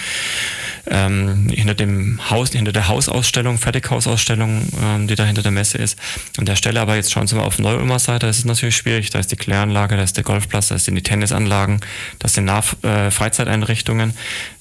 ähm, 0.88 1.47
hinter 1.49 1.76
dem 1.76 2.20
Haus, 2.30 2.52
hinter 2.52 2.72
der 2.72 2.88
Hausausstellung, 2.88 3.58
Fertighausausstellung, 3.58 4.68
ähm, 4.82 5.08
die 5.08 5.16
da 5.16 5.26
hinter 5.26 5.43
der 5.43 5.52
Messe 5.52 5.78
ist. 5.78 5.97
An 6.38 6.45
der 6.45 6.56
Stelle 6.56 6.82
aber 6.82 6.95
jetzt 6.95 7.12
schauen 7.12 7.28
Sie 7.28 7.36
mal 7.36 7.43
auf 7.43 7.60
Neu-Ulmer 7.60 7.99
Seite, 7.99 8.26
das 8.26 8.39
ist 8.39 8.45
natürlich 8.45 8.76
schwierig. 8.76 9.10
Da 9.12 9.20
ist 9.20 9.32
die 9.32 9.36
Kläranlage, 9.36 9.95
da 9.95 10.04
ist 10.04 10.18
der 10.18 10.24
Golfplatz, 10.24 10.70
da 10.70 10.78
sind 10.78 10.95
die 10.95 11.04
Tennisanlagen, 11.04 11.82
das 12.20 12.34
sind 12.34 12.45
Nah 12.45 12.64
äh, 12.84 13.12
Freizeiteinrichtungen, 13.12 14.14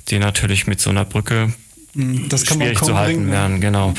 die 0.08 0.18
natürlich 0.18 0.66
mit 0.66 0.80
so 0.80 0.90
einer 0.90 1.04
Brücke 1.04 1.52
hm, 1.94 2.28
das 2.28 2.46
schwierig 2.46 2.82
zu 2.82 2.96
halten 2.96 3.16
bringen, 3.16 3.32
werden. 3.32 3.60
Genau. 3.60 3.94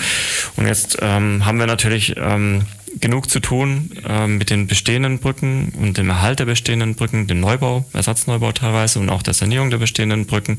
Und 0.55 0.67
jetzt 0.67 0.97
ähm, 1.01 1.45
haben 1.45 1.59
wir 1.59 1.67
natürlich 1.67 2.15
ähm, 2.17 2.63
genug 2.99 3.29
zu 3.29 3.39
tun 3.39 3.91
äh, 4.07 4.27
mit 4.27 4.49
den 4.49 4.67
bestehenden 4.67 5.19
Brücken 5.19 5.71
und 5.79 5.97
dem 5.97 6.09
Erhalt 6.09 6.39
der 6.39 6.45
bestehenden 6.45 6.95
Brücken, 6.95 7.27
dem 7.27 7.39
Neubau, 7.39 7.85
Ersatzneubau 7.93 8.51
teilweise 8.51 8.99
und 8.99 9.09
auch 9.09 9.23
der 9.23 9.33
Sanierung 9.33 9.69
der 9.69 9.77
bestehenden 9.77 10.25
Brücken. 10.25 10.57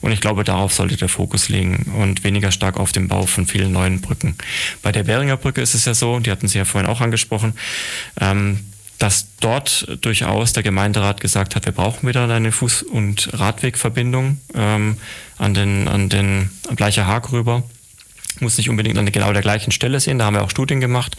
Und 0.00 0.12
ich 0.12 0.20
glaube, 0.20 0.44
darauf 0.44 0.72
sollte 0.72 0.96
der 0.96 1.08
Fokus 1.08 1.48
liegen 1.48 1.92
und 1.98 2.24
weniger 2.24 2.52
stark 2.52 2.78
auf 2.78 2.92
dem 2.92 3.08
Bau 3.08 3.26
von 3.26 3.46
vielen 3.46 3.72
neuen 3.72 4.00
Brücken. 4.00 4.36
Bei 4.82 4.92
der 4.92 5.04
Beringer 5.04 5.36
Brücke 5.36 5.60
ist 5.60 5.74
es 5.74 5.84
ja 5.84 5.94
so, 5.94 6.18
die 6.20 6.30
hatten 6.30 6.48
Sie 6.48 6.58
ja 6.58 6.64
vorhin 6.64 6.88
auch 6.88 7.00
angesprochen, 7.00 7.54
ähm, 8.20 8.60
dass 8.98 9.26
dort 9.40 9.86
durchaus 10.00 10.52
der 10.52 10.62
Gemeinderat 10.62 11.20
gesagt 11.20 11.56
hat, 11.56 11.66
wir 11.66 11.72
brauchen 11.72 12.08
wieder 12.08 12.28
eine 12.28 12.50
Fuß- 12.50 12.84
und 12.84 13.28
Radwegverbindung 13.32 14.38
ähm, 14.54 14.96
an 15.36 15.52
den, 15.52 15.88
an 15.88 16.08
den 16.08 16.50
Bleicher 16.76 17.06
Haag 17.06 17.32
rüber 17.32 17.64
muss 18.44 18.56
nicht 18.56 18.70
unbedingt 18.70 18.96
an 18.96 19.10
genau 19.10 19.32
der 19.32 19.42
gleichen 19.42 19.72
Stelle 19.72 19.98
sehen. 19.98 20.18
Da 20.18 20.26
haben 20.26 20.34
wir 20.34 20.42
auch 20.42 20.50
Studien 20.50 20.80
gemacht, 20.80 21.16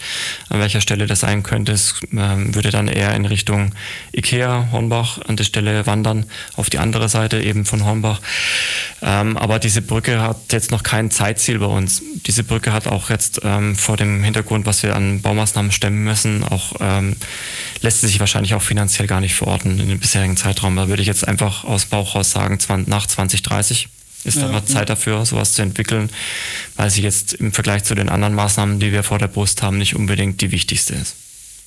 an 0.48 0.60
welcher 0.60 0.80
Stelle 0.80 1.06
das 1.06 1.20
sein 1.20 1.42
könnte. 1.42 1.72
Es 1.72 2.00
ähm, 2.12 2.54
würde 2.54 2.70
dann 2.70 2.88
eher 2.88 3.14
in 3.14 3.26
Richtung 3.26 3.72
Ikea, 4.12 4.68
Hornbach 4.72 5.18
an 5.26 5.36
der 5.36 5.44
Stelle 5.44 5.86
wandern, 5.86 6.24
auf 6.54 6.70
die 6.70 6.78
andere 6.78 7.08
Seite 7.08 7.42
eben 7.42 7.66
von 7.66 7.84
Hornbach. 7.84 8.20
Ähm, 9.02 9.36
aber 9.36 9.58
diese 9.58 9.82
Brücke 9.82 10.22
hat 10.22 10.52
jetzt 10.52 10.70
noch 10.70 10.82
kein 10.82 11.10
Zeitziel 11.10 11.58
bei 11.58 11.66
uns. 11.66 12.02
Diese 12.26 12.44
Brücke 12.44 12.72
hat 12.72 12.86
auch 12.86 13.10
jetzt 13.10 13.40
ähm, 13.44 13.76
vor 13.76 13.96
dem 13.96 14.24
Hintergrund, 14.24 14.64
was 14.64 14.82
wir 14.82 14.96
an 14.96 15.20
Baumaßnahmen 15.20 15.72
stemmen 15.72 16.04
müssen, 16.04 16.44
auch 16.44 16.74
lässt 17.80 18.00
sich 18.00 18.20
wahrscheinlich 18.20 18.54
auch 18.54 18.62
finanziell 18.62 19.06
gar 19.06 19.20
nicht 19.20 19.34
verorten 19.34 19.78
in 19.78 19.88
dem 19.88 19.98
bisherigen 19.98 20.36
Zeitraum. 20.36 20.76
Da 20.76 20.88
würde 20.88 21.02
ich 21.02 21.08
jetzt 21.08 21.26
einfach 21.26 21.64
aus 21.64 21.86
Bauch 21.86 22.14
raus 22.14 22.30
sagen, 22.30 22.58
nach 22.86 23.06
2030 23.06 23.88
ist 24.26 24.36
ja, 24.36 24.42
da 24.42 24.52
mal 24.52 24.64
Zeit 24.64 24.88
dafür, 24.88 25.24
sowas 25.24 25.52
zu 25.54 25.62
entwickeln, 25.62 26.10
weil 26.76 26.90
sie 26.90 27.02
jetzt 27.02 27.34
im 27.34 27.52
Vergleich 27.52 27.84
zu 27.84 27.94
den 27.94 28.08
anderen 28.08 28.34
Maßnahmen, 28.34 28.80
die 28.80 28.92
wir 28.92 29.02
vor 29.02 29.18
der 29.18 29.28
Brust 29.28 29.62
haben, 29.62 29.78
nicht 29.78 29.94
unbedingt 29.94 30.40
die 30.40 30.50
wichtigste 30.50 30.94
ist. 30.94 31.14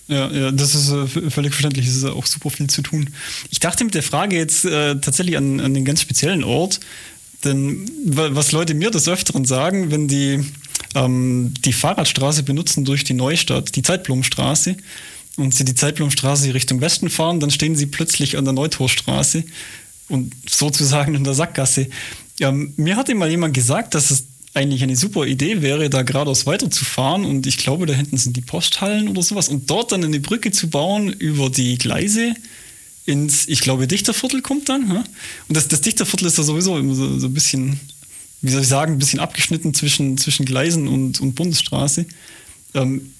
Ja, 0.07 0.29
ja, 0.31 0.51
das 0.51 0.73
ist 0.73 0.89
äh, 0.89 1.29
völlig 1.29 1.53
verständlich. 1.53 1.87
Es 1.87 1.95
ist 1.95 2.05
auch 2.05 2.25
super 2.25 2.49
viel 2.49 2.67
zu 2.67 2.81
tun. 2.81 3.11
Ich 3.51 3.59
dachte 3.59 3.83
mit 3.83 3.93
der 3.93 4.03
Frage 4.03 4.35
jetzt 4.35 4.65
äh, 4.65 4.99
tatsächlich 4.99 5.37
an, 5.37 5.59
an 5.59 5.73
den 5.73 5.85
ganz 5.85 6.01
speziellen 6.01 6.43
Ort, 6.43 6.79
denn 7.43 7.89
was 8.05 8.51
Leute 8.51 8.73
mir 8.73 8.91
des 8.91 9.07
Öfteren 9.07 9.45
sagen, 9.45 9.91
wenn 9.91 10.07
die 10.07 10.43
ähm, 10.95 11.53
die 11.63 11.73
Fahrradstraße 11.73 12.43
benutzen 12.43 12.85
durch 12.85 13.03
die 13.03 13.13
Neustadt, 13.13 13.75
die 13.75 13.81
Zeitblumenstraße, 13.81 14.75
und 15.39 15.55
sie 15.55 15.65
die 15.65 15.75
Zeitblumenstraße 15.75 16.53
Richtung 16.53 16.81
Westen 16.81 17.09
fahren, 17.09 17.39
dann 17.39 17.49
stehen 17.49 17.75
sie 17.75 17.85
plötzlich 17.85 18.37
an 18.37 18.45
der 18.45 18.53
Neutorstraße 18.53 19.43
und 20.09 20.33
sozusagen 20.47 21.15
in 21.15 21.23
der 21.23 21.33
Sackgasse. 21.33 21.87
Ja, 22.39 22.51
mir 22.51 22.95
hat 22.95 23.09
immer 23.09 23.27
jemand 23.27 23.53
gesagt, 23.53 23.95
dass 23.95 24.11
es 24.11 24.25
eigentlich 24.53 24.81
eine 24.81 24.95
super 24.95 25.25
Idee 25.25 25.61
wäre, 25.61 25.89
da 25.89 26.01
geradeaus 26.01 26.45
weiterzufahren. 26.45 27.25
Und 27.25 27.45
ich 27.45 27.57
glaube, 27.57 27.85
da 27.85 27.93
hinten 27.93 28.17
sind 28.17 28.35
die 28.35 28.41
Posthallen 28.41 29.07
oder 29.07 29.21
sowas. 29.21 29.49
Und 29.49 29.69
dort 29.69 29.91
dann 29.91 30.03
eine 30.03 30.19
Brücke 30.19 30.51
zu 30.51 30.69
bauen 30.69 31.11
über 31.13 31.49
die 31.49 31.77
Gleise 31.77 32.33
ins, 33.05 33.47
ich 33.47 33.61
glaube, 33.61 33.87
Dichterviertel 33.87 34.41
kommt 34.41 34.69
dann. 34.69 34.89
Ja? 34.89 35.03
Und 35.47 35.57
das, 35.57 35.67
das 35.67 35.81
Dichterviertel 35.81 36.27
ist 36.27 36.37
ja 36.37 36.43
sowieso 36.43 36.77
immer 36.77 36.95
so, 36.95 37.19
so 37.19 37.27
ein 37.27 37.33
bisschen, 37.33 37.79
wie 38.41 38.51
soll 38.51 38.61
ich 38.61 38.67
sagen, 38.67 38.93
ein 38.93 38.99
bisschen 38.99 39.19
abgeschnitten 39.19 39.73
zwischen, 39.73 40.17
zwischen 40.17 40.45
Gleisen 40.45 40.87
und, 40.87 41.19
und 41.21 41.35
Bundesstraße. 41.35 42.05
Ähm, 42.73 43.13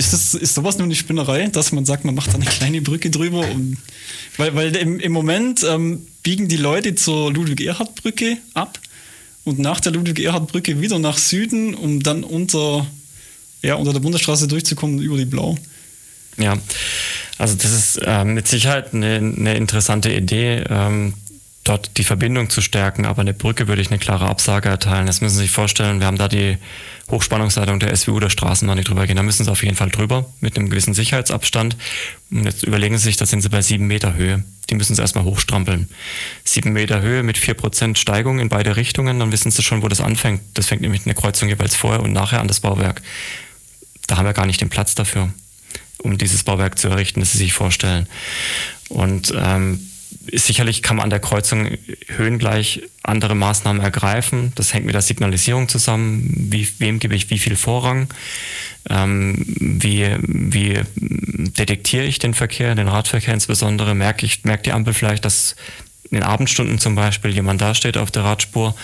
ist, 0.00 0.12
das, 0.12 0.34
ist 0.34 0.54
sowas 0.54 0.78
nur 0.78 0.86
eine 0.86 0.94
Spinnerei, 0.94 1.46
dass 1.48 1.72
man 1.72 1.84
sagt, 1.84 2.04
man 2.04 2.14
macht 2.14 2.30
da 2.30 2.34
eine 2.34 2.46
kleine 2.46 2.80
Brücke 2.80 3.10
drüber? 3.10 3.40
Und, 3.40 3.76
weil 4.36 4.54
weil 4.54 4.74
im, 4.76 4.98
im 4.98 5.12
Moment 5.12 5.62
ähm, 5.68 6.06
biegen 6.22 6.48
die 6.48 6.56
Leute 6.56 6.94
zur 6.94 7.32
Ludwig-Erhard-Brücke 7.32 8.38
ab 8.54 8.80
und 9.44 9.58
nach 9.58 9.80
der 9.80 9.92
Ludwig-Erhard-Brücke 9.92 10.80
wieder 10.80 10.98
nach 10.98 11.18
Süden, 11.18 11.74
um 11.74 12.02
dann 12.02 12.24
unter, 12.24 12.86
ja, 13.62 13.74
unter 13.74 13.92
der 13.92 14.00
Bundesstraße 14.00 14.48
durchzukommen 14.48 15.00
über 15.00 15.18
die 15.18 15.26
Blau. 15.26 15.56
Ja, 16.38 16.56
also 17.36 17.54
das 17.56 17.72
ist 17.72 18.00
äh, 18.02 18.24
mit 18.24 18.48
Sicherheit 18.48 18.94
eine, 18.94 19.16
eine 19.16 19.54
interessante 19.54 20.10
Idee. 20.12 20.64
Ähm, 20.68 21.14
dort 21.70 21.96
die 21.96 22.04
Verbindung 22.04 22.50
zu 22.50 22.60
stärken, 22.60 23.06
aber 23.06 23.22
eine 23.22 23.32
Brücke 23.32 23.68
würde 23.68 23.80
ich 23.80 23.90
eine 23.90 23.98
klare 23.98 24.28
Absage 24.28 24.68
erteilen. 24.68 25.06
Das 25.06 25.20
müssen 25.20 25.36
Sie 25.36 25.42
sich 25.42 25.52
vorstellen, 25.52 26.00
wir 26.00 26.06
haben 26.06 26.18
da 26.18 26.26
die 26.26 26.58
Hochspannungsleitung 27.10 27.78
der 27.78 27.94
SWU 27.96 28.18
der 28.18 28.28
Straßenbahn 28.28 28.76
nicht 28.76 28.88
drüber 28.88 29.06
gehen. 29.06 29.16
Da 29.16 29.22
müssen 29.22 29.44
Sie 29.44 29.50
auf 29.50 29.62
jeden 29.62 29.76
Fall 29.76 29.88
drüber 29.88 30.26
mit 30.40 30.56
einem 30.56 30.68
gewissen 30.68 30.94
Sicherheitsabstand. 30.94 31.76
Und 32.30 32.44
jetzt 32.44 32.64
überlegen 32.64 32.98
Sie 32.98 33.04
sich, 33.04 33.16
da 33.16 33.26
sind 33.26 33.40
Sie 33.42 33.48
bei 33.48 33.62
sieben 33.62 33.86
Meter 33.86 34.14
Höhe. 34.14 34.42
Die 34.68 34.74
müssen 34.74 34.96
Sie 34.96 35.00
erstmal 35.00 35.24
hochstrampeln. 35.24 35.88
Sieben 36.44 36.72
Meter 36.72 37.02
Höhe 37.02 37.22
mit 37.22 37.38
vier 37.38 37.54
Prozent 37.54 37.98
Steigung 37.98 38.40
in 38.40 38.48
beide 38.48 38.76
Richtungen, 38.76 39.20
dann 39.20 39.30
wissen 39.30 39.50
Sie 39.52 39.62
schon, 39.62 39.82
wo 39.82 39.88
das 39.88 40.00
anfängt. 40.00 40.42
Das 40.54 40.66
fängt 40.66 40.82
nämlich 40.82 41.06
eine 41.06 41.14
Kreuzung 41.14 41.48
jeweils 41.48 41.76
vorher 41.76 42.02
und 42.02 42.12
nachher 42.12 42.40
an 42.40 42.48
das 42.48 42.60
Bauwerk. 42.60 43.00
Da 44.08 44.16
haben 44.16 44.26
wir 44.26 44.32
gar 44.32 44.46
nicht 44.46 44.60
den 44.60 44.70
Platz 44.70 44.96
dafür, 44.96 45.32
um 45.98 46.18
dieses 46.18 46.42
Bauwerk 46.42 46.78
zu 46.80 46.88
errichten, 46.88 47.20
das 47.20 47.32
Sie 47.32 47.38
sich 47.38 47.52
vorstellen. 47.52 48.08
Und 48.88 49.32
ähm, 49.36 49.89
sicherlich 50.32 50.82
kann 50.82 50.96
man 50.96 51.04
an 51.04 51.10
der 51.10 51.20
Kreuzung 51.20 51.68
höhengleich 52.08 52.82
andere 53.02 53.34
Maßnahmen 53.34 53.82
ergreifen. 53.82 54.52
Das 54.54 54.74
hängt 54.74 54.86
mit 54.86 54.94
der 54.94 55.02
Signalisierung 55.02 55.68
zusammen. 55.68 56.48
Wie, 56.50 56.68
wem 56.78 56.98
gebe 56.98 57.14
ich 57.14 57.30
wie 57.30 57.38
viel 57.38 57.56
Vorrang? 57.56 58.08
Ähm, 58.88 59.44
wie, 59.46 60.16
wie 60.22 60.80
detektiere 60.96 62.04
ich 62.04 62.18
den 62.18 62.34
Verkehr, 62.34 62.74
den 62.74 62.88
Radverkehr 62.88 63.34
insbesondere? 63.34 63.94
Merke 63.94 64.26
ich, 64.26 64.44
merkt 64.44 64.66
die 64.66 64.72
Ampel 64.72 64.94
vielleicht, 64.94 65.24
dass 65.24 65.56
in 66.10 66.16
den 66.16 66.24
Abendstunden 66.24 66.78
zum 66.78 66.96
Beispiel 66.96 67.30
jemand 67.30 67.60
dasteht 67.60 67.96
auf 67.96 68.10
der 68.10 68.24
Radspur 68.24 68.74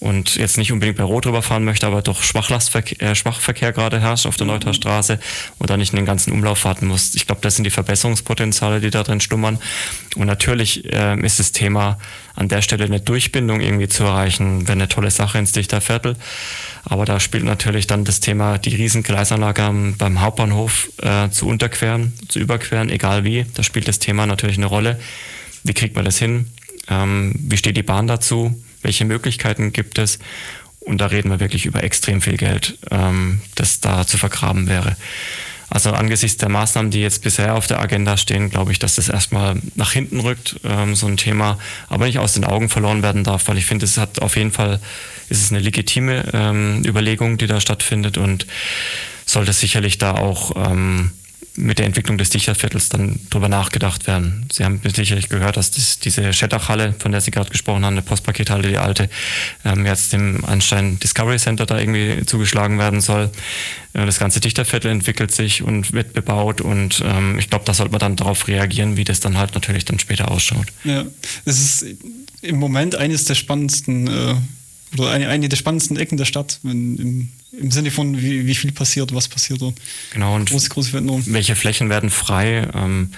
und 0.00 0.36
jetzt 0.36 0.58
nicht 0.58 0.70
unbedingt 0.70 0.96
bei 0.96 1.02
Rot 1.02 1.26
rüberfahren 1.26 1.64
möchte, 1.64 1.86
aber 1.86 2.02
doch 2.02 2.22
Schwachlastverkehr, 2.22 3.10
äh, 3.10 3.14
Schwachverkehr 3.16 3.72
gerade 3.72 3.98
herrscht 3.98 4.26
auf 4.26 4.36
der 4.36 4.46
mhm. 4.46 4.52
Neuterstraße 4.52 5.18
und 5.58 5.70
dann 5.70 5.80
nicht 5.80 5.92
in 5.92 5.96
den 5.96 6.06
ganzen 6.06 6.32
Umlauf 6.32 6.64
warten 6.64 6.86
muss. 6.86 7.16
Ich 7.16 7.26
glaube, 7.26 7.40
das 7.40 7.56
sind 7.56 7.64
die 7.64 7.70
Verbesserungspotenziale, 7.70 8.80
die 8.80 8.90
da 8.90 9.02
drin 9.02 9.20
schlummern. 9.20 9.58
Und 10.14 10.26
natürlich 10.28 10.84
äh, 10.92 11.18
ist 11.20 11.40
das 11.40 11.50
Thema 11.50 11.98
an 12.36 12.46
der 12.46 12.62
Stelle 12.62 12.84
eine 12.84 13.00
Durchbindung 13.00 13.60
irgendwie 13.60 13.88
zu 13.88 14.04
erreichen, 14.04 14.68
wäre 14.68 14.72
eine 14.72 14.88
tolle 14.88 15.10
Sache 15.10 15.38
ins 15.38 15.50
Dichterviertel. 15.50 16.14
Aber 16.84 17.04
da 17.04 17.18
spielt 17.18 17.42
natürlich 17.42 17.88
dann 17.88 18.04
das 18.04 18.20
Thema, 18.20 18.58
die 18.58 18.76
Riesengleisanlage 18.76 19.94
beim 19.98 20.20
Hauptbahnhof 20.20 20.90
äh, 21.02 21.28
zu 21.30 21.48
unterqueren, 21.48 22.12
zu 22.28 22.38
überqueren, 22.38 22.88
egal 22.88 23.24
wie. 23.24 23.46
Da 23.54 23.64
spielt 23.64 23.88
das 23.88 23.98
Thema 23.98 24.26
natürlich 24.26 24.58
eine 24.58 24.66
Rolle. 24.66 25.00
Wie 25.64 25.74
kriegt 25.74 25.96
man 25.96 26.04
das 26.04 26.18
hin? 26.18 26.46
Ähm, 26.90 27.34
wie 27.38 27.56
steht 27.56 27.76
die 27.76 27.82
Bahn 27.82 28.06
dazu? 28.06 28.60
Welche 28.82 29.04
Möglichkeiten 29.04 29.72
gibt 29.72 29.98
es? 29.98 30.18
Und 30.80 31.00
da 31.00 31.06
reden 31.06 31.30
wir 31.30 31.40
wirklich 31.40 31.66
über 31.66 31.82
extrem 31.82 32.22
viel 32.22 32.36
Geld, 32.36 32.78
ähm, 32.90 33.40
das 33.54 33.80
da 33.80 34.06
zu 34.06 34.16
vergraben 34.16 34.68
wäre. 34.68 34.96
Also 35.70 35.92
angesichts 35.92 36.38
der 36.38 36.48
Maßnahmen, 36.48 36.90
die 36.90 37.00
jetzt 37.00 37.22
bisher 37.22 37.54
auf 37.54 37.66
der 37.66 37.80
Agenda 37.80 38.16
stehen, 38.16 38.48
glaube 38.48 38.72
ich, 38.72 38.78
dass 38.78 38.94
das 38.94 39.10
erstmal 39.10 39.60
nach 39.74 39.92
hinten 39.92 40.20
rückt, 40.20 40.58
ähm, 40.64 40.94
so 40.94 41.06
ein 41.06 41.18
Thema, 41.18 41.58
aber 41.88 42.06
nicht 42.06 42.18
aus 42.18 42.32
den 42.32 42.44
Augen 42.44 42.70
verloren 42.70 43.02
werden 43.02 43.22
darf, 43.22 43.48
weil 43.48 43.58
ich 43.58 43.66
finde, 43.66 43.84
es 43.84 43.98
hat 43.98 44.22
auf 44.22 44.36
jeden 44.36 44.50
Fall, 44.50 44.80
ist 45.28 45.42
es 45.42 45.50
eine 45.50 45.60
legitime 45.60 46.24
ähm, 46.32 46.82
Überlegung, 46.86 47.36
die 47.36 47.46
da 47.46 47.60
stattfindet 47.60 48.16
und 48.16 48.46
sollte 49.26 49.52
sicherlich 49.52 49.98
da 49.98 50.12
auch 50.12 50.52
ähm, 50.56 51.10
mit 51.58 51.78
der 51.78 51.86
Entwicklung 51.86 52.18
des 52.18 52.30
Dichterviertels 52.30 52.88
dann 52.88 53.18
drüber 53.30 53.48
nachgedacht 53.48 54.06
werden. 54.06 54.46
Sie 54.52 54.64
haben 54.64 54.80
sicherlich 54.94 55.28
gehört, 55.28 55.56
dass 55.56 55.72
das, 55.72 55.98
diese 55.98 56.32
Schettachhalle, 56.32 56.94
von 56.98 57.10
der 57.10 57.20
Sie 57.20 57.32
gerade 57.32 57.50
gesprochen 57.50 57.84
haben, 57.84 57.94
eine 57.94 58.02
Postpakethalle, 58.02 58.68
die 58.68 58.78
alte, 58.78 59.10
ähm, 59.64 59.84
jetzt 59.84 60.12
dem 60.12 60.44
Einstein 60.44 60.98
Discovery 61.00 61.38
Center 61.38 61.66
da 61.66 61.78
irgendwie 61.78 62.24
zugeschlagen 62.24 62.78
werden 62.78 63.00
soll. 63.00 63.30
Äh, 63.92 64.06
das 64.06 64.18
ganze 64.18 64.40
Dichterviertel 64.40 64.90
entwickelt 64.90 65.32
sich 65.32 65.62
und 65.62 65.92
wird 65.92 66.12
bebaut 66.12 66.60
und 66.60 67.02
ähm, 67.04 67.38
ich 67.38 67.50
glaube, 67.50 67.64
da 67.64 67.74
sollte 67.74 67.90
man 67.90 68.00
dann 68.00 68.16
darauf 68.16 68.46
reagieren, 68.46 68.96
wie 68.96 69.04
das 69.04 69.18
dann 69.20 69.36
halt 69.36 69.54
natürlich 69.54 69.84
dann 69.84 69.98
später 69.98 70.30
ausschaut. 70.30 70.68
Ja, 70.84 71.04
es 71.44 71.58
ist 71.58 71.96
im 72.40 72.56
Moment 72.56 72.94
eines 72.94 73.24
der 73.24 73.34
spannendsten 73.34 74.06
äh, 74.06 74.34
oder 74.96 75.10
eine, 75.10 75.28
eine 75.28 75.48
der 75.48 75.56
spannendsten 75.56 75.96
Ecken 75.96 76.16
der 76.16 76.24
Stadt, 76.24 76.60
wenn, 76.62 76.96
im, 76.96 77.28
im 77.52 77.70
Sinne 77.70 77.90
von, 77.90 78.20
wie, 78.20 78.46
wie 78.46 78.54
viel 78.54 78.72
passiert, 78.72 79.14
was 79.14 79.28
passiert 79.28 79.60
dort. 79.60 79.74
Genau, 80.12 80.34
und 80.34 80.50
große, 80.50 80.68
große 80.68 80.90
Veränderungen. 80.90 81.24
welche 81.28 81.56
Flächen 81.56 81.90
werden 81.90 82.10
frei? 82.10 82.68
Ähm, 82.74 83.10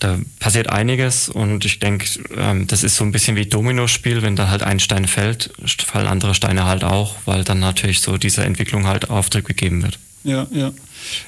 da 0.00 0.18
passiert 0.38 0.68
einiges 0.68 1.28
und 1.28 1.64
ich 1.64 1.78
denke, 1.78 2.06
ähm, 2.36 2.66
das 2.66 2.82
ist 2.82 2.96
so 2.96 3.04
ein 3.04 3.12
bisschen 3.12 3.36
wie 3.36 3.46
Dominospiel, 3.46 4.22
wenn 4.22 4.36
da 4.36 4.50
halt 4.50 4.62
ein 4.62 4.80
Stein 4.80 5.06
fällt, 5.06 5.50
fallen 5.78 6.06
andere 6.06 6.34
Steine 6.34 6.64
halt 6.64 6.84
auch, 6.84 7.16
weil 7.24 7.44
dann 7.44 7.60
natürlich 7.60 8.00
so 8.00 8.18
dieser 8.18 8.44
Entwicklung 8.44 8.86
halt 8.86 9.08
Auftrieb 9.08 9.46
gegeben 9.46 9.82
wird. 9.82 9.98
Ja, 10.24 10.46
ja. 10.52 10.72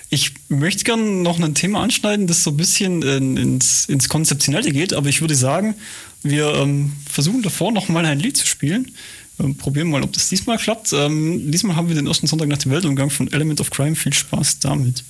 Ich 0.08 0.32
möchte 0.48 0.84
gerne 0.84 1.02
noch 1.02 1.38
ein 1.38 1.54
Thema 1.54 1.82
anschneiden, 1.82 2.26
das 2.26 2.42
so 2.42 2.50
ein 2.50 2.56
bisschen 2.56 3.02
ins, 3.02 3.86
ins 3.86 4.08
Konzeptionelle 4.08 4.72
geht, 4.72 4.94
aber 4.94 5.08
ich 5.08 5.20
würde 5.20 5.34
sagen, 5.34 5.74
wir 6.22 6.54
ähm, 6.54 6.92
versuchen 7.08 7.42
davor 7.42 7.72
noch 7.72 7.88
mal 7.88 8.04
ein 8.04 8.18
Lied 8.18 8.36
zu 8.36 8.46
spielen. 8.46 8.90
Ähm, 9.38 9.56
probieren 9.56 9.90
mal, 9.90 10.02
ob 10.02 10.12
das 10.12 10.28
diesmal 10.28 10.58
klappt. 10.58 10.92
Ähm, 10.92 11.50
diesmal 11.50 11.76
haben 11.76 11.88
wir 11.88 11.94
den 11.94 12.06
ersten 12.06 12.26
Sonntag 12.26 12.48
nach 12.48 12.58
dem 12.58 12.72
Weltumgang 12.72 13.10
von 13.10 13.30
Element 13.32 13.60
of 13.60 13.70
Crime. 13.70 13.96
Viel 13.96 14.12
Spaß 14.12 14.60
damit. 14.60 15.04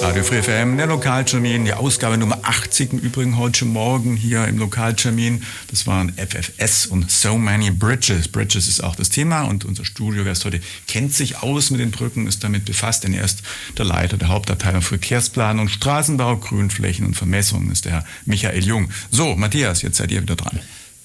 Radio 0.00 0.24
Free 0.24 0.42
FM, 0.42 0.78
der 0.78 0.86
Lokaltermin, 0.86 1.66
die 1.66 1.74
Ausgabe 1.74 2.16
Nummer 2.16 2.38
80 2.42 2.94
im 2.94 2.98
Übrigen 3.00 3.36
heute 3.36 3.66
Morgen 3.66 4.16
hier 4.16 4.46
im 4.46 4.56
Lokaltermin. 4.56 5.42
Das 5.68 5.86
waren 5.86 6.14
FFS 6.16 6.86
und 6.86 7.10
So 7.10 7.36
Many 7.36 7.70
Bridges. 7.70 8.28
Bridges 8.28 8.66
ist 8.66 8.82
auch 8.82 8.96
das 8.96 9.10
Thema 9.10 9.42
und 9.42 9.66
unser 9.66 9.84
Studiogast 9.84 10.46
heute 10.46 10.60
kennt 10.86 11.12
sich 11.12 11.42
aus 11.42 11.70
mit 11.70 11.80
den 11.80 11.90
Brücken, 11.90 12.26
ist 12.26 12.42
damit 12.42 12.64
befasst, 12.64 13.04
denn 13.04 13.12
er 13.12 13.24
ist 13.24 13.42
der 13.76 13.84
Leiter 13.84 14.16
der 14.16 14.28
Hauptabteilung 14.28 14.80
Verkehrsplanung, 14.80 15.68
Straßenbau, 15.68 16.38
Grünflächen 16.38 17.04
und 17.04 17.14
Vermessung, 17.14 17.70
ist 17.70 17.84
der 17.84 17.92
Herr 17.92 18.04
Michael 18.24 18.64
Jung. 18.64 18.88
So, 19.10 19.36
Matthias, 19.36 19.82
jetzt 19.82 19.98
seid 19.98 20.10
ihr 20.10 20.22
wieder 20.22 20.36
dran. 20.36 20.60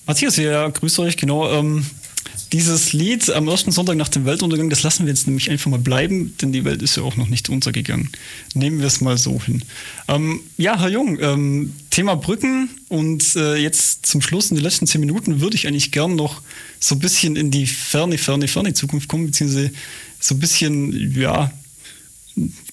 Matthias, 0.06 0.38
ja, 0.38 0.68
grüßt 0.68 1.00
euch, 1.00 1.18
genau. 1.18 1.52
Ähm, 1.52 1.86
dieses 2.52 2.94
Lied 2.94 3.30
am 3.32 3.48
ersten 3.48 3.72
Sonntag 3.72 3.98
nach 3.98 4.08
dem 4.08 4.26
Weltuntergang, 4.26 4.70
das 4.70 4.84
lassen 4.84 5.06
wir 5.06 5.12
jetzt 5.12 5.26
nämlich 5.26 5.50
einfach 5.50 5.70
mal 5.70 5.80
bleiben, 5.80 6.36
denn 6.42 6.52
die 6.52 6.64
Welt 6.64 6.82
ist 6.82 6.96
ja 6.96 7.04
auch 7.04 7.18
noch 7.18 7.28
nicht 7.28 7.50
untergegangen. 7.50 8.10
Nehmen 8.54 8.80
wir 8.80 8.88
es 8.88 9.02
mal 9.02 9.18
so 9.18 9.42
hin. 9.42 9.64
Ähm, 10.08 10.42
ja, 10.58 10.80
Herr 10.80 10.90
Jung, 10.90 11.20
ähm, 11.20 11.74
Thema 11.90 12.16
Brücken 12.16 12.70
und 12.88 13.36
äh, 13.36 13.56
jetzt 13.56 14.06
zum 14.06 14.22
Schluss 14.22 14.52
in 14.52 14.58
den 14.58 14.64
letzten 14.64 14.86
zehn 14.86 15.02
Minuten 15.02 15.42
würde 15.42 15.56
ich 15.56 15.68
eigentlich 15.68 15.92
gern 15.92 16.16
noch 16.16 16.42
so 16.80 16.96
ein 16.96 17.00
bisschen 17.00 17.36
in 17.36 17.50
die 17.50 17.66
ferne, 17.66 18.18
ferne, 18.18 18.48
ferne 18.48 18.74
Zukunft 18.74 19.10
kommen, 19.10 19.26
beziehungsweise 19.26 19.72
so 20.20 20.36
ein 20.36 20.40
bisschen, 20.40 21.20
ja, 21.20 21.52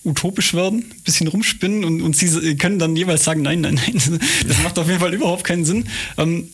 utopisch 0.04 0.54
werden, 0.54 0.80
ein 0.90 1.02
bisschen 1.04 1.28
rumspinnen 1.28 1.84
und, 1.84 2.02
und 2.02 2.16
Sie 2.16 2.56
können 2.56 2.78
dann 2.78 2.96
jeweils 2.96 3.24
sagen, 3.24 3.42
nein, 3.42 3.60
nein, 3.62 3.74
nein, 3.74 4.20
das 4.48 4.62
macht 4.62 4.78
auf 4.78 4.88
jeden 4.88 5.00
Fall 5.00 5.14
überhaupt 5.14 5.44
keinen 5.44 5.64
Sinn. 5.64 5.86
Ähm, 6.18 6.48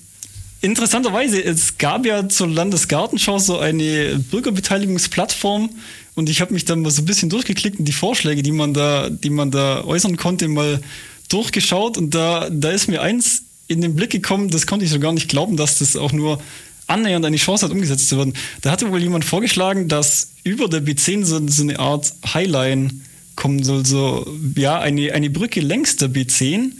Interessanterweise, 0.60 1.42
es 1.42 1.78
gab 1.78 2.04
ja 2.04 2.28
zur 2.28 2.48
Landesgartenschau 2.48 3.38
so 3.38 3.58
eine 3.58 4.18
Bürgerbeteiligungsplattform 4.30 5.70
und 6.16 6.28
ich 6.28 6.40
habe 6.40 6.52
mich 6.52 6.64
dann 6.64 6.82
mal 6.82 6.90
so 6.90 7.02
ein 7.02 7.04
bisschen 7.04 7.30
durchgeklickt 7.30 7.78
und 7.78 7.84
die 7.84 7.92
Vorschläge, 7.92 8.42
die 8.42 8.50
man 8.50 8.74
da, 8.74 9.08
die 9.08 9.30
man 9.30 9.52
da 9.52 9.84
äußern 9.84 10.16
konnte, 10.16 10.48
mal 10.48 10.80
durchgeschaut 11.28 11.96
und 11.96 12.12
da, 12.12 12.50
da 12.50 12.70
ist 12.70 12.88
mir 12.88 13.02
eins 13.02 13.42
in 13.68 13.82
den 13.82 13.94
Blick 13.94 14.10
gekommen, 14.10 14.50
das 14.50 14.66
konnte 14.66 14.84
ich 14.84 14.90
so 14.90 14.98
gar 14.98 15.12
nicht 15.12 15.28
glauben, 15.28 15.56
dass 15.56 15.78
das 15.78 15.94
auch 15.94 16.12
nur 16.12 16.42
annähernd 16.88 17.24
eine 17.24 17.36
Chance 17.36 17.66
hat, 17.66 17.72
umgesetzt 17.72 18.08
zu 18.08 18.16
werden. 18.18 18.34
Da 18.62 18.72
hatte 18.72 18.90
wohl 18.90 19.00
jemand 19.00 19.24
vorgeschlagen, 19.24 19.86
dass 19.86 20.30
über 20.42 20.68
der 20.68 20.82
B10 20.82 21.24
so, 21.24 21.46
so 21.46 21.62
eine 21.62 21.78
Art 21.78 22.12
Highline 22.34 22.90
kommen 23.36 23.62
soll, 23.62 23.86
so, 23.86 24.26
ja, 24.56 24.80
eine, 24.80 25.12
eine 25.12 25.30
Brücke 25.30 25.60
längs 25.60 25.96
der 25.96 26.08
B10, 26.08 26.72